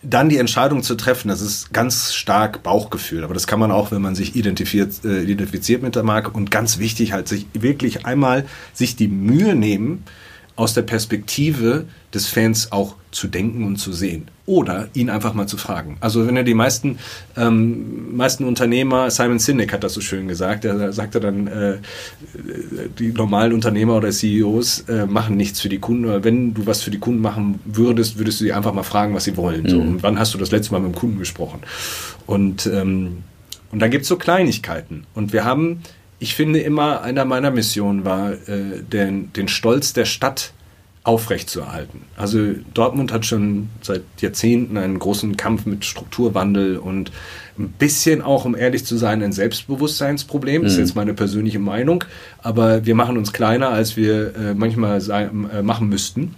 dann 0.03 0.29
die 0.29 0.37
Entscheidung 0.37 0.83
zu 0.83 0.95
treffen, 0.95 1.29
das 1.29 1.41
ist 1.41 1.73
ganz 1.73 2.13
stark 2.13 2.61
Bauchgefühl, 2.61 3.23
aber 3.23 3.33
das 3.33 3.47
kann 3.47 3.59
man 3.59 3.71
auch, 3.71 3.91
wenn 3.91 4.01
man 4.01 4.15
sich 4.15 4.35
identifiziert, 4.35 5.05
äh, 5.05 5.23
identifiziert 5.23 5.81
mit 5.81 5.95
der 5.95 6.03
Marke. 6.03 6.31
Und 6.31 6.51
ganz 6.51 6.77
wichtig 6.77 7.13
halt 7.13 7.27
sich 7.27 7.47
wirklich 7.53 8.05
einmal 8.05 8.45
sich 8.73 8.95
die 8.95 9.07
Mühe 9.07 9.55
nehmen, 9.55 10.03
aus 10.55 10.73
der 10.73 10.83
Perspektive 10.83 11.85
des 12.13 12.27
Fans 12.27 12.71
auch 12.71 12.95
zu 13.11 13.27
denken 13.27 13.63
und 13.63 13.77
zu 13.77 13.91
sehen. 13.91 14.27
Oder 14.45 14.89
ihn 14.93 15.09
einfach 15.09 15.33
mal 15.33 15.47
zu 15.47 15.57
fragen. 15.57 15.97
Also 15.99 16.27
wenn 16.27 16.35
er 16.35 16.43
die 16.43 16.53
meisten, 16.53 16.99
ähm, 17.37 18.15
meisten 18.15 18.43
Unternehmer, 18.43 19.09
Simon 19.09 19.39
Sinek 19.39 19.71
hat 19.71 19.83
das 19.83 19.93
so 19.93 20.01
schön 20.01 20.27
gesagt, 20.27 20.65
er 20.65 20.91
sagte 20.91 21.19
dann, 21.19 21.47
äh, 21.47 21.77
die 22.99 23.13
normalen 23.13 23.53
Unternehmer 23.53 23.95
oder 23.95 24.11
CEOs 24.11 24.81
äh, 24.81 25.05
machen 25.05 25.37
nichts 25.37 25.61
für 25.61 25.69
die 25.69 25.79
Kunden. 25.79 26.05
Oder 26.05 26.23
wenn 26.23 26.53
du 26.53 26.65
was 26.65 26.83
für 26.83 26.91
die 26.91 26.99
Kunden 26.99 27.21
machen 27.21 27.59
würdest, 27.65 28.19
würdest 28.19 28.41
du 28.41 28.45
sie 28.45 28.53
einfach 28.53 28.73
mal 28.73 28.83
fragen, 28.83 29.15
was 29.15 29.23
sie 29.23 29.37
wollen. 29.37 29.63
Mhm. 29.63 29.69
So, 29.69 29.79
und 29.79 30.03
wann 30.03 30.19
hast 30.19 30.33
du 30.33 30.37
das 30.37 30.51
letzte 30.51 30.73
Mal 30.73 30.81
mit 30.81 30.93
dem 30.93 30.95
Kunden 30.95 31.19
gesprochen? 31.19 31.61
Und, 32.27 32.67
ähm, 32.67 33.23
und 33.71 33.79
dann 33.79 33.89
gibt's 33.89 34.07
so 34.07 34.17
Kleinigkeiten. 34.17 35.05
Und 35.15 35.33
wir 35.33 35.45
haben, 35.45 35.81
ich 36.23 36.35
finde 36.35 36.59
immer, 36.59 37.01
einer 37.01 37.25
meiner 37.25 37.51
Missionen 37.51 38.05
war, 38.05 38.31
äh, 38.31 38.81
den, 38.81 39.33
den 39.33 39.49
Stolz 39.49 39.91
der 39.91 40.05
Stadt 40.05 40.53
aufrechtzuerhalten. 41.03 42.03
Also 42.15 42.53
Dortmund 42.73 43.11
hat 43.11 43.25
schon 43.25 43.67
seit 43.81 44.03
Jahrzehnten 44.21 44.77
einen 44.77 44.99
großen 44.99 45.35
Kampf 45.35 45.65
mit 45.65 45.83
Strukturwandel 45.83 46.77
und 46.77 47.11
ein 47.59 47.67
bisschen 47.77 48.21
auch, 48.21 48.45
um 48.45 48.55
ehrlich 48.55 48.85
zu 48.85 48.95
sein, 48.95 49.21
ein 49.21 49.33
Selbstbewusstseinsproblem. 49.33 50.63
Das 50.63 50.71
ist 50.71 50.77
mhm. 50.77 50.83
jetzt 50.85 50.95
meine 50.95 51.13
persönliche 51.13 51.59
Meinung. 51.59 52.05
Aber 52.41 52.85
wir 52.85 52.95
machen 52.95 53.17
uns 53.17 53.33
kleiner, 53.33 53.69
als 53.71 53.97
wir 53.97 54.33
äh, 54.33 54.53
manchmal 54.53 55.01
sein, 55.01 55.49
äh, 55.53 55.61
machen 55.61 55.89
müssten. 55.89 56.35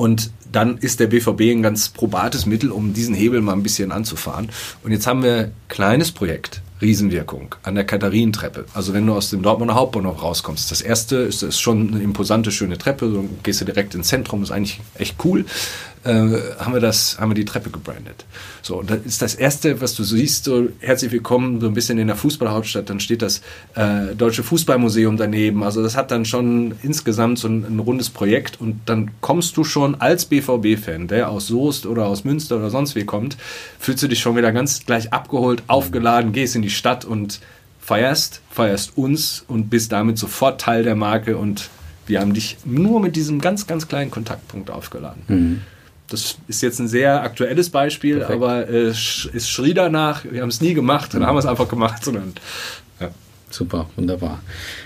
Und 0.00 0.30
dann 0.50 0.78
ist 0.78 0.98
der 0.98 1.08
BVB 1.08 1.42
ein 1.50 1.62
ganz 1.62 1.90
probates 1.90 2.46
Mittel, 2.46 2.70
um 2.70 2.94
diesen 2.94 3.14
Hebel 3.14 3.42
mal 3.42 3.52
ein 3.52 3.62
bisschen 3.62 3.92
anzufahren. 3.92 4.48
Und 4.82 4.92
jetzt 4.92 5.06
haben 5.06 5.22
wir 5.22 5.34
ein 5.34 5.52
kleines 5.68 6.10
Projekt 6.10 6.62
Riesenwirkung 6.80 7.54
an 7.64 7.74
der 7.74 7.84
Katharinentreppe. 7.84 8.64
Also 8.72 8.94
wenn 8.94 9.06
du 9.06 9.12
aus 9.12 9.28
dem 9.28 9.42
Dortmunder 9.42 9.74
Hauptbahnhof 9.74 10.22
rauskommst, 10.22 10.70
das 10.70 10.80
erste 10.80 11.16
ist, 11.16 11.42
ist 11.42 11.60
schon 11.60 11.88
eine 11.88 12.02
imposante, 12.02 12.50
schöne 12.50 12.78
Treppe, 12.78 13.10
so 13.10 13.28
gehst 13.42 13.60
du 13.60 13.66
direkt 13.66 13.94
ins 13.94 14.08
Zentrum, 14.08 14.42
ist 14.42 14.50
eigentlich 14.50 14.80
echt 14.94 15.16
cool 15.22 15.44
äh, 16.04 16.10
haben 16.58 16.72
wir 16.72 16.80
das, 16.80 17.18
haben 17.18 17.30
wir 17.30 17.34
die 17.34 17.44
Treppe 17.44 17.70
gebrandet. 17.70 18.24
So, 18.62 18.78
und 18.78 18.90
das 18.90 19.00
ist 19.04 19.22
das 19.22 19.34
erste, 19.34 19.80
was 19.80 19.94
du 19.94 20.02
siehst, 20.02 20.44
so 20.44 20.68
herzlich 20.80 21.12
willkommen, 21.12 21.60
so 21.60 21.66
ein 21.66 21.74
bisschen 21.74 21.98
in 21.98 22.06
der 22.06 22.16
Fußballhauptstadt, 22.16 22.88
dann 22.88 23.00
steht 23.00 23.22
das 23.22 23.42
äh, 23.74 24.14
Deutsche 24.16 24.42
Fußballmuseum 24.42 25.16
daneben. 25.16 25.62
Also 25.62 25.82
das 25.82 25.96
hat 25.96 26.10
dann 26.10 26.24
schon 26.24 26.74
insgesamt 26.82 27.38
so 27.38 27.48
ein, 27.48 27.64
ein 27.64 27.78
rundes 27.78 28.08
Projekt 28.08 28.60
und 28.60 28.80
dann 28.86 29.10
kommst 29.20 29.56
du 29.56 29.64
schon 29.64 30.00
als 30.00 30.24
BVB-Fan, 30.24 31.08
der 31.08 31.28
aus 31.28 31.48
Soest 31.48 31.86
oder 31.86 32.06
aus 32.06 32.24
Münster 32.24 32.56
oder 32.56 32.70
sonst 32.70 32.94
wie 32.94 33.04
kommt, 33.04 33.36
fühlst 33.78 34.02
du 34.02 34.08
dich 34.08 34.20
schon 34.20 34.36
wieder 34.36 34.52
ganz 34.52 34.86
gleich 34.86 35.12
abgeholt, 35.12 35.62
aufgeladen, 35.66 36.32
gehst 36.32 36.56
in 36.56 36.62
die 36.62 36.70
Stadt 36.70 37.04
und 37.04 37.40
feierst, 37.80 38.40
feierst 38.50 38.96
uns 38.96 39.44
und 39.46 39.68
bist 39.68 39.92
damit 39.92 40.16
sofort 40.16 40.60
Teil 40.60 40.82
der 40.82 40.94
Marke 40.94 41.36
und 41.36 41.68
wir 42.06 42.20
haben 42.20 42.34
dich 42.34 42.56
nur 42.64 43.00
mit 43.00 43.16
diesem 43.16 43.40
ganz, 43.40 43.66
ganz 43.66 43.86
kleinen 43.86 44.10
Kontaktpunkt 44.10 44.70
aufgeladen. 44.70 45.22
Mhm. 45.28 45.60
Das 46.10 46.36
ist 46.48 46.62
jetzt 46.62 46.80
ein 46.80 46.88
sehr 46.88 47.22
aktuelles 47.22 47.70
Beispiel, 47.70 48.18
Perfekt. 48.18 48.36
aber 48.36 48.68
äh, 48.68 48.88
es 48.88 49.48
schrie 49.48 49.74
danach, 49.74 50.24
wir 50.24 50.42
haben 50.42 50.48
es 50.48 50.60
nie 50.60 50.74
gemacht, 50.74 51.14
dann 51.14 51.24
haben 51.24 51.36
wir 51.36 51.40
es 51.40 51.46
einfach 51.46 51.68
gemacht. 51.68 52.04
Sondern, 52.04 52.34
ja. 53.00 53.10
Super, 53.50 53.90
wunderbar. 53.96 54.40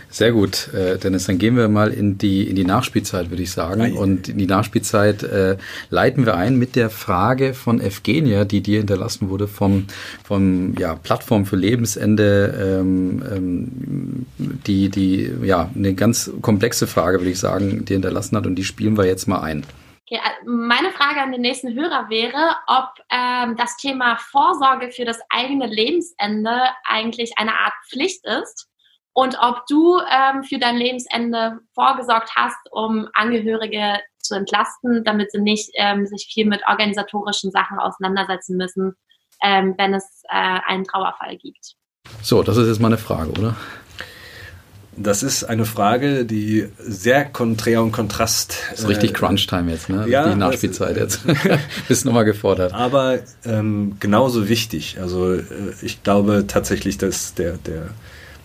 Sehr 0.08 0.32
gut, 0.32 0.72
äh, 0.72 0.96
Dennis. 0.96 1.26
Dann 1.26 1.38
gehen 1.38 1.56
wir 1.56 1.68
mal 1.68 1.92
in 1.92 2.18
die, 2.18 2.48
in 2.48 2.54
die 2.54 2.64
Nachspielzeit, 2.64 3.30
würde 3.30 3.42
ich 3.42 3.50
sagen. 3.50 3.96
Und 3.96 4.28
in 4.28 4.38
die 4.38 4.46
Nachspielzeit 4.46 5.22
äh, 5.22 5.56
leiten 5.90 6.24
wir 6.24 6.36
ein 6.36 6.56
mit 6.56 6.76
der 6.76 6.88
Frage 6.88 7.52
von 7.52 7.80
Evgenia, 7.80 8.44
die 8.44 8.60
dir 8.60 8.78
hinterlassen 8.78 9.28
wurde 9.28 9.48
vom, 9.48 9.86
vom 10.22 10.76
ja, 10.78 10.94
Plattform 10.94 11.46
für 11.46 11.56
Lebensende, 11.56 12.78
ähm, 12.80 13.22
ähm, 13.34 14.26
die, 14.38 14.88
die 14.88 15.30
ja 15.42 15.68
eine 15.74 15.94
ganz 15.94 16.30
komplexe 16.40 16.86
Frage, 16.86 17.18
würde 17.18 17.30
ich 17.30 17.40
sagen, 17.40 17.84
dir 17.84 17.94
hinterlassen 17.94 18.36
hat. 18.36 18.46
Und 18.46 18.54
die 18.54 18.64
spielen 18.64 18.96
wir 18.96 19.06
jetzt 19.06 19.26
mal 19.26 19.40
ein. 19.40 19.64
Okay, 20.06 20.20
äh, 20.22 20.44
meine 20.44 20.90
Frage 20.92 21.22
an 21.22 21.32
den 21.32 21.40
nächsten 21.40 21.74
Hörer 21.74 22.10
wäre, 22.10 22.56
ob 22.66 22.90
ähm, 23.10 23.56
das 23.56 23.76
Thema 23.78 24.16
Vorsorge 24.16 24.90
für 24.90 25.04
das 25.04 25.18
eigene 25.30 25.66
Lebensende 25.66 26.60
eigentlich 26.84 27.38
eine 27.38 27.58
Art 27.58 27.72
Pflicht 27.88 28.24
ist 28.26 28.68
und 29.14 29.38
ob 29.40 29.64
du 29.66 29.98
ähm, 30.00 30.44
für 30.44 30.58
dein 30.58 30.76
Lebensende 30.76 31.60
vorgesorgt 31.72 32.32
hast, 32.36 32.58
um 32.70 33.08
Angehörige 33.14 34.00
zu 34.18 34.34
entlasten, 34.34 35.04
damit 35.04 35.30
sie 35.32 35.40
nicht 35.40 35.70
ähm, 35.76 36.06
sich 36.06 36.28
viel 36.32 36.46
mit 36.46 36.62
organisatorischen 36.68 37.50
Sachen 37.50 37.78
auseinandersetzen 37.78 38.56
müssen, 38.56 38.96
ähm, 39.42 39.74
wenn 39.78 39.94
es 39.94 40.22
äh, 40.28 40.60
einen 40.66 40.84
Trauerfall 40.84 41.36
gibt. 41.36 41.76
So, 42.22 42.42
das 42.42 42.58
ist 42.58 42.68
jetzt 42.68 42.80
mal 42.80 42.88
eine 42.88 42.98
Frage, 42.98 43.30
oder? 43.30 43.56
Das 44.96 45.22
ist 45.22 45.44
eine 45.44 45.64
Frage, 45.64 46.24
die 46.24 46.66
sehr 46.78 47.24
konträr 47.24 47.82
und 47.82 47.92
kontrast. 47.92 48.56
Das 48.70 48.80
ist 48.80 48.88
richtig 48.88 49.10
äh, 49.10 49.14
Crunch-Time 49.14 49.72
jetzt, 49.72 49.88
ne? 49.88 50.06
Ja, 50.08 50.28
die 50.28 50.38
Nachspielzeit 50.38 50.96
jetzt. 50.96 51.20
Bist 51.88 52.04
nochmal 52.04 52.24
gefordert. 52.24 52.72
Aber 52.72 53.18
ähm, 53.44 53.96
genauso 54.00 54.48
wichtig. 54.48 54.98
Also 55.00 55.34
äh, 55.34 55.42
ich 55.82 56.02
glaube 56.02 56.44
tatsächlich, 56.46 56.98
dass 56.98 57.34
der, 57.34 57.58
der, 57.58 57.88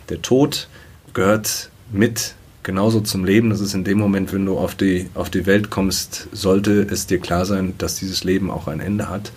der 0.10 0.22
Tod 0.22 0.68
gehört 1.14 1.70
mit 1.92 2.36
genauso 2.64 3.02
zum 3.02 3.26
Leben. 3.26 3.50
Das 3.50 3.62
ist 3.62 3.74
in 3.74 3.84
dem 3.84 3.98
Moment, 3.98 4.34
wenn 4.34 4.46
du 4.46 4.58
auf 4.58 4.76
die, 4.76 5.10
auf 5.16 5.30
die 5.30 5.46
Welt 5.46 5.70
kommst, 5.70 6.28
sollte 6.32 6.82
es 6.90 7.08
dir 7.08 7.20
klar 7.20 7.46
sein, 7.46 7.74
dass 7.78 7.96
dieses 7.96 8.24
Leben 8.24 8.52
auch 8.52 8.68
ein 8.68 8.80
Ende 8.80 9.10
hat. 9.10 9.32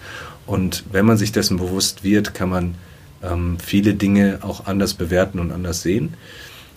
Und 0.46 0.84
wenn 0.90 1.06
man 1.06 1.16
sich 1.16 1.32
dessen 1.32 1.56
bewusst 1.56 2.04
wird, 2.04 2.34
kann 2.34 2.48
man 2.48 2.74
ähm, 3.22 3.58
viele 3.58 3.94
Dinge 3.94 4.40
auch 4.42 4.66
anders 4.66 4.94
bewerten 4.94 5.38
und 5.38 5.52
anders 5.52 5.82
sehen. 5.82 6.14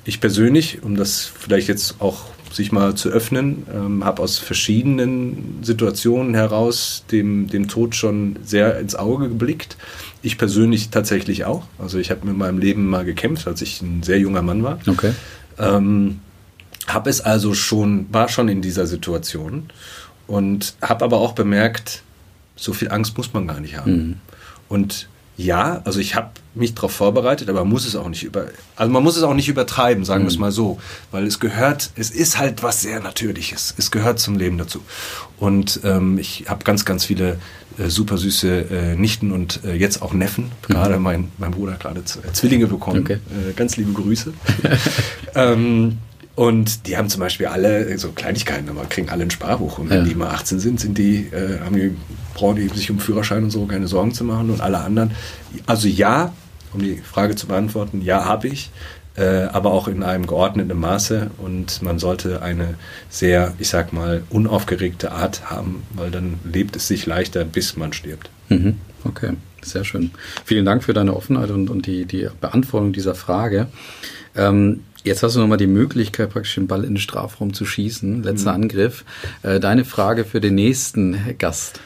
Ich 0.05 0.21
persönlich, 0.21 0.83
um 0.83 0.95
das 0.95 1.25
vielleicht 1.25 1.67
jetzt 1.67 1.95
auch 1.99 2.25
sich 2.51 2.71
mal 2.71 2.95
zu 2.95 3.09
öffnen, 3.09 3.65
ähm, 3.73 4.05
habe 4.05 4.21
aus 4.21 4.37
verschiedenen 4.37 5.59
Situationen 5.61 6.33
heraus 6.35 7.03
dem, 7.11 7.47
dem 7.47 7.67
Tod 7.67 7.95
schon 7.95 8.37
sehr 8.45 8.79
ins 8.79 8.95
Auge 8.95 9.27
geblickt. 9.27 9.77
Ich 10.21 10.37
persönlich 10.37 10.89
tatsächlich 10.89 11.45
auch. 11.45 11.65
Also 11.77 11.97
ich 11.97 12.11
habe 12.11 12.25
mit 12.25 12.37
meinem 12.37 12.59
Leben 12.59 12.89
mal 12.89 13.03
gekämpft, 13.03 13.47
als 13.47 13.61
ich 13.61 13.81
ein 13.81 14.03
sehr 14.03 14.19
junger 14.19 14.41
Mann 14.41 14.63
war. 14.63 14.79
Okay. 14.87 15.11
Ähm, 15.57 16.21
habe 16.87 17.09
es 17.09 17.19
also 17.19 17.53
schon, 17.53 18.05
war 18.11 18.29
schon 18.29 18.47
in 18.47 18.61
dieser 18.61 18.85
Situation 18.85 19.69
und 20.27 20.75
habe 20.81 21.03
aber 21.03 21.17
auch 21.17 21.33
bemerkt, 21.33 22.03
so 22.55 22.73
viel 22.73 22.89
Angst 22.89 23.17
muss 23.17 23.33
man 23.33 23.47
gar 23.47 23.59
nicht 23.59 23.77
haben. 23.77 23.91
Mhm. 23.91 24.15
Und 24.69 25.09
ja, 25.37 25.81
also 25.83 25.99
ich 25.99 26.15
habe 26.15 26.29
mich 26.53 26.73
darauf 26.75 26.93
vorbereitet, 26.93 27.49
aber 27.49 27.59
man 27.59 27.69
muss 27.69 27.85
es 27.85 27.95
auch 27.95 28.07
nicht 28.07 28.23
über, 28.23 28.45
also 28.75 28.91
man 28.91 29.03
muss 29.03 29.17
es 29.17 29.23
auch 29.23 29.33
nicht 29.33 29.49
übertreiben, 29.49 30.05
sagen 30.05 30.23
mhm. 30.23 30.27
wir 30.27 30.31
es 30.31 30.37
mal 30.37 30.51
so, 30.51 30.79
weil 31.11 31.25
es 31.25 31.39
gehört, 31.39 31.91
es 31.95 32.09
ist 32.09 32.39
halt 32.39 32.63
was 32.63 32.81
sehr 32.81 33.01
Natürliches, 33.01 33.73
es 33.77 33.91
gehört 33.91 34.19
zum 34.19 34.37
Leben 34.37 34.57
dazu. 34.57 34.81
Und 35.37 35.81
ähm, 35.83 36.17
ich 36.17 36.45
habe 36.47 36.63
ganz, 36.63 36.85
ganz 36.85 37.03
viele 37.03 37.39
äh, 37.77 37.89
super 37.89 38.17
süße 38.17 38.69
äh, 38.69 38.95
Nichten 38.95 39.33
und 39.33 39.65
äh, 39.65 39.73
jetzt 39.73 40.01
auch 40.01 40.13
Neffen, 40.13 40.45
mhm. 40.45 40.73
gerade 40.73 40.99
mein, 40.99 41.31
mein 41.37 41.51
Bruder 41.51 41.73
gerade 41.73 42.03
Zwillinge 42.05 42.67
bekommen, 42.67 43.01
okay. 43.01 43.19
äh, 43.49 43.53
ganz 43.53 43.75
liebe 43.75 43.91
Grüße. 43.91 44.33
ähm, 45.35 45.97
und 46.35 46.87
die 46.87 46.97
haben 46.97 47.09
zum 47.09 47.21
Beispiel 47.21 47.47
alle 47.47 47.97
so 47.97 48.11
Kleinigkeiten, 48.11 48.67
aber 48.69 48.85
kriegen 48.85 49.09
alle 49.09 49.23
ein 49.23 49.31
Sparbuch. 49.31 49.79
Und 49.79 49.89
wenn 49.89 49.99
ja. 49.99 50.03
die 50.03 50.15
mal 50.15 50.31
18 50.31 50.59
sind, 50.59 50.79
sind 50.81 50.97
die, 50.97 51.27
äh, 51.31 51.61
haben 51.61 51.75
die, 51.75 51.95
brauchen 52.33 52.57
die 52.57 52.67
sich 52.67 52.91
um 52.91 52.99
Führerschein 52.99 53.45
und 53.45 53.51
so 53.51 53.65
keine 53.65 53.87
Sorgen 53.87 54.13
zu 54.13 54.25
machen. 54.25 54.49
Und 54.49 54.59
alle 54.59 54.79
anderen, 54.79 55.11
also 55.65 55.87
ja, 55.87 56.33
um 56.73 56.81
die 56.81 56.97
Frage 56.97 57.35
zu 57.35 57.47
beantworten, 57.47 58.01
ja, 58.01 58.25
habe 58.25 58.49
ich, 58.49 58.69
äh, 59.15 59.43
aber 59.43 59.71
auch 59.71 59.87
in 59.87 60.03
einem 60.03 60.27
geordneten 60.27 60.77
Maße. 60.77 61.31
Und 61.37 61.81
man 61.81 61.99
sollte 61.99 62.41
eine 62.41 62.73
sehr, 63.09 63.53
ich 63.57 63.69
sag 63.69 63.93
mal, 63.93 64.23
unaufgeregte 64.29 65.13
Art 65.13 65.49
haben, 65.49 65.83
weil 65.93 66.11
dann 66.11 66.39
lebt 66.43 66.75
es 66.75 66.89
sich 66.89 67.05
leichter, 67.05 67.45
bis 67.45 67.77
man 67.77 67.93
stirbt. 67.93 68.29
Mhm. 68.49 68.75
Okay, 69.05 69.35
sehr 69.61 69.85
schön. 69.85 70.11
Vielen 70.43 70.65
Dank 70.65 70.83
für 70.83 70.93
deine 70.93 71.15
Offenheit 71.15 71.49
und, 71.51 71.69
und 71.69 71.87
die, 71.87 72.03
die 72.03 72.27
Beantwortung 72.41 72.91
dieser 72.91 73.15
Frage. 73.15 73.67
Ähm, 74.35 74.81
Jetzt 75.05 75.21
hast 75.21 75.35
du 75.35 75.39
nochmal 75.39 75.59
die 75.59 75.67
Möglichkeit, 75.67 76.31
praktisch 76.31 76.55
den 76.55 76.65
Ball 76.65 76.83
in 76.83 76.95
den 76.95 76.97
Strafraum 76.97 77.53
zu 77.53 77.63
schießen. 77.63 78.23
Letzter 78.23 78.57
mhm. 78.57 78.63
Angriff. 78.63 79.05
Äh, 79.43 79.59
deine 79.59 79.85
Frage 79.85 80.25
für 80.25 80.41
den 80.41 80.55
nächsten 80.55 81.37
Gast. 81.37 81.79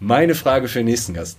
Meine 0.00 0.34
Frage 0.34 0.66
für 0.66 0.78
den 0.78 0.86
nächsten 0.86 1.12
Gast. 1.12 1.38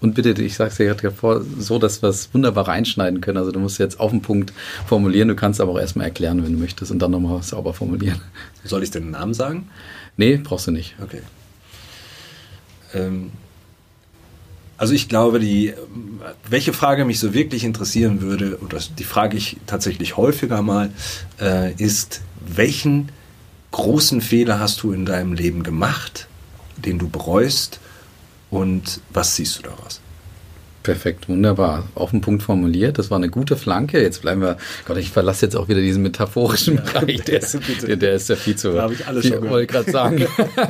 Und 0.00 0.14
bitte, 0.14 0.30
ich 0.42 0.54
sag's 0.54 0.78
dir 0.78 0.94
gerade 0.94 1.14
vor, 1.14 1.42
so, 1.58 1.78
dass 1.78 2.00
wir 2.00 2.08
es 2.08 2.32
wunderbar 2.32 2.68
reinschneiden 2.68 3.20
können. 3.20 3.36
Also 3.36 3.52
du 3.52 3.60
musst 3.60 3.78
jetzt 3.78 4.00
auf 4.00 4.10
den 4.10 4.22
Punkt 4.22 4.54
formulieren, 4.86 5.28
du 5.28 5.36
kannst 5.36 5.60
aber 5.60 5.72
auch 5.72 5.78
erstmal 5.78 6.06
erklären, 6.06 6.42
wenn 6.42 6.54
du 6.54 6.58
möchtest, 6.58 6.90
und 6.90 6.98
dann 6.98 7.10
nochmal 7.10 7.42
sauber 7.42 7.74
formulieren. 7.74 8.22
Soll 8.64 8.82
ich 8.82 8.90
den 8.90 9.10
Namen 9.10 9.34
sagen? 9.34 9.68
Nee, 10.16 10.38
brauchst 10.38 10.68
du 10.68 10.70
nicht. 10.70 10.94
Okay. 11.02 11.20
Ähm, 12.94 13.30
also 14.82 14.94
ich 14.94 15.08
glaube, 15.08 15.38
die, 15.38 15.74
welche 16.50 16.72
Frage 16.72 17.04
mich 17.04 17.20
so 17.20 17.32
wirklich 17.32 17.62
interessieren 17.62 18.20
würde, 18.20 18.58
oder 18.62 18.80
die 18.98 19.04
frage 19.04 19.36
ich 19.36 19.58
tatsächlich 19.64 20.16
häufiger 20.16 20.60
mal, 20.60 20.90
äh, 21.40 21.72
ist, 21.74 22.20
welchen 22.44 23.12
großen 23.70 24.20
Fehler 24.20 24.58
hast 24.58 24.82
du 24.82 24.90
in 24.90 25.06
deinem 25.06 25.34
Leben 25.34 25.62
gemacht, 25.62 26.26
den 26.76 26.98
du 26.98 27.08
bereust 27.08 27.78
und 28.50 29.00
was 29.10 29.36
siehst 29.36 29.56
du 29.56 29.62
daraus? 29.62 30.00
Perfekt, 30.82 31.28
wunderbar. 31.28 31.84
Auf 31.94 32.10
den 32.10 32.20
Punkt 32.20 32.42
formuliert. 32.42 32.98
Das 32.98 33.08
war 33.08 33.16
eine 33.16 33.28
gute 33.28 33.56
Flanke. 33.56 34.02
Jetzt 34.02 34.22
bleiben 34.22 34.40
wir, 34.40 34.56
Gott, 34.84 34.96
ich 34.96 35.10
verlasse 35.10 35.46
jetzt 35.46 35.54
auch 35.54 35.68
wieder 35.68 35.80
diesen 35.80 36.02
metaphorischen 36.02 36.76
ja, 36.76 36.82
Bereich. 36.82 37.22
Der, 37.22 37.40
der, 37.86 37.96
der, 37.96 38.14
ist 38.14 38.28
ja 38.28 38.34
viel 38.34 38.56
zu. 38.56 38.72
Da 38.72 38.82
habe 38.82 38.94
ich 38.94 39.06
alles 39.06 39.22
viel, 39.22 39.34
schon 39.34 39.48
wollte 39.48 39.72
gerade 39.72 39.90
sagen. 39.90 40.26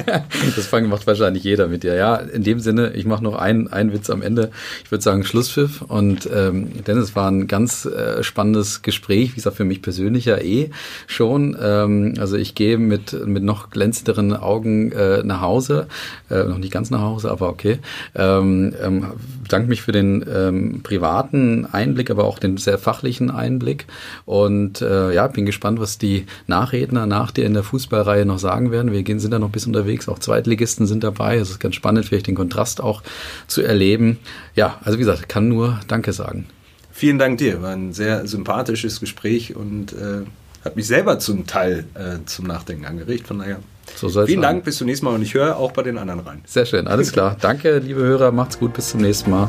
das 0.57 0.71
macht 0.71 1.07
wahrscheinlich 1.07 1.45
jeder 1.45 1.67
mit 1.67 1.83
dir. 1.83 1.95
Ja, 1.95 2.17
in 2.17 2.43
dem 2.43 2.61
Sinne, 2.61 2.93
ich 2.95 3.07
mache 3.07 3.25
noch 3.25 3.37
einen, 3.37 3.69
einen 3.69 3.95
Witz 3.95 4.11
am 4.11 4.21
Ende. 4.21 4.51
Ich 4.85 4.91
würde 4.91 5.03
sagen 5.03 5.25
Schlusspfiff. 5.25 5.81
Und 5.81 6.29
ähm, 6.35 6.85
Dennis 6.85 7.17
war 7.17 7.31
ein 7.31 7.47
ganz 7.47 7.87
äh, 7.87 8.23
spannendes 8.23 8.83
Gespräch. 8.83 9.31
Wie 9.33 9.37
gesagt, 9.37 9.57
für 9.57 9.65
mich 9.65 9.81
persönlich 9.81 10.27
ja 10.27 10.37
eh 10.37 10.71
schon. 11.07 11.57
Ähm, 11.59 12.15
also 12.19 12.37
ich 12.37 12.55
gehe 12.55 12.77
mit, 12.77 13.15
mit 13.27 13.45
noch 13.45 13.71
glänzenderen 13.71 14.37
Augen 14.37 14.93
äh, 14.93 15.23
nach 15.23 15.41
Hause. 15.41 15.87
Äh, 16.31 16.45
noch 16.45 16.59
nicht 16.59 16.73
ganz 16.73 16.91
nach 16.91 17.01
Hause, 17.01 17.31
aber 17.31 17.49
okay. 17.49 17.79
Ähm, 18.15 18.75
ähm, 18.83 19.07
danke 19.49 19.69
mich 19.69 19.81
für 19.81 19.93
den 19.93 20.02
den 20.03 20.25
ähm, 20.29 20.81
privaten 20.83 21.67
Einblick, 21.67 22.11
aber 22.11 22.25
auch 22.25 22.39
den 22.39 22.57
sehr 22.57 22.79
fachlichen 22.79 23.31
Einblick. 23.31 23.87
Und 24.25 24.83
äh, 24.83 25.15
ja, 25.15 25.27
bin 25.29 25.47
gespannt, 25.47 25.81
was 25.81 25.99
die 25.99 26.27
Nachredner 26.47 27.07
nach 27.07 27.31
dir 27.31 27.47
in 27.47 27.55
der 27.55 27.63
Fußballreihe 27.63 28.27
noch 28.27 28.39
sagen 28.39 28.71
werden. 28.71 28.93
Wir 28.93 29.03
gehen, 29.03 29.21
sind 29.21 29.31
da 29.31 29.39
noch 29.39 29.51
bisschen 29.51 29.75
unterwegs, 29.75 30.09
auch 30.09 30.19
Zweitligisten 30.19 30.87
sind 30.87 31.05
dabei. 31.05 31.37
Es 31.37 31.51
ist 31.51 31.61
ganz 31.61 31.75
spannend, 31.75 32.07
vielleicht 32.07 32.27
den 32.27 32.35
Kontrast 32.35 32.81
auch 32.81 33.03
zu 33.47 33.63
erleben. 33.63 34.19
Ja, 34.55 34.79
also 34.85 34.99
wie 34.99 35.05
gesagt, 35.05 35.29
kann 35.29 35.49
nur 35.49 35.81
Danke 35.89 36.13
sagen. 36.13 36.47
Vielen 36.91 37.19
Dank 37.19 37.39
dir. 37.39 37.63
War 37.63 37.73
ein 37.73 37.93
sehr 37.93 38.27
sympathisches 38.27 39.01
Gespräch 39.01 39.57
und 39.57 39.93
äh, 39.93 40.23
hat 40.65 40.77
mich 40.77 40.87
selber 40.87 41.19
zum 41.19 41.47
Teil 41.47 41.85
äh, 41.95 42.25
zum 42.27 42.47
Nachdenken 42.47 42.85
angeregt. 42.85 43.27
Von 43.27 43.39
daher 43.39 43.59
so 43.97 44.27
Vielen. 44.27 44.43
Dank, 44.43 44.65
bis 44.65 44.79
zum 44.79 44.87
nächsten 44.87 45.07
Mal 45.07 45.15
und 45.15 45.23
ich 45.23 45.35
höre 45.35 45.57
auch 45.57 45.73
bei 45.73 45.83
den 45.83 45.99
anderen 45.99 46.21
rein. 46.21 46.43
Sehr 46.47 46.67
schön, 46.67 46.87
alles 46.87 47.13
klar. 47.13 47.37
Danke, 47.41 47.79
liebe 47.79 48.01
Hörer, 48.01 48.33
macht's 48.33 48.59
gut, 48.59 48.73
bis 48.75 48.91
zum 48.91 49.01
nächsten 49.01 49.31
Mal. 49.31 49.49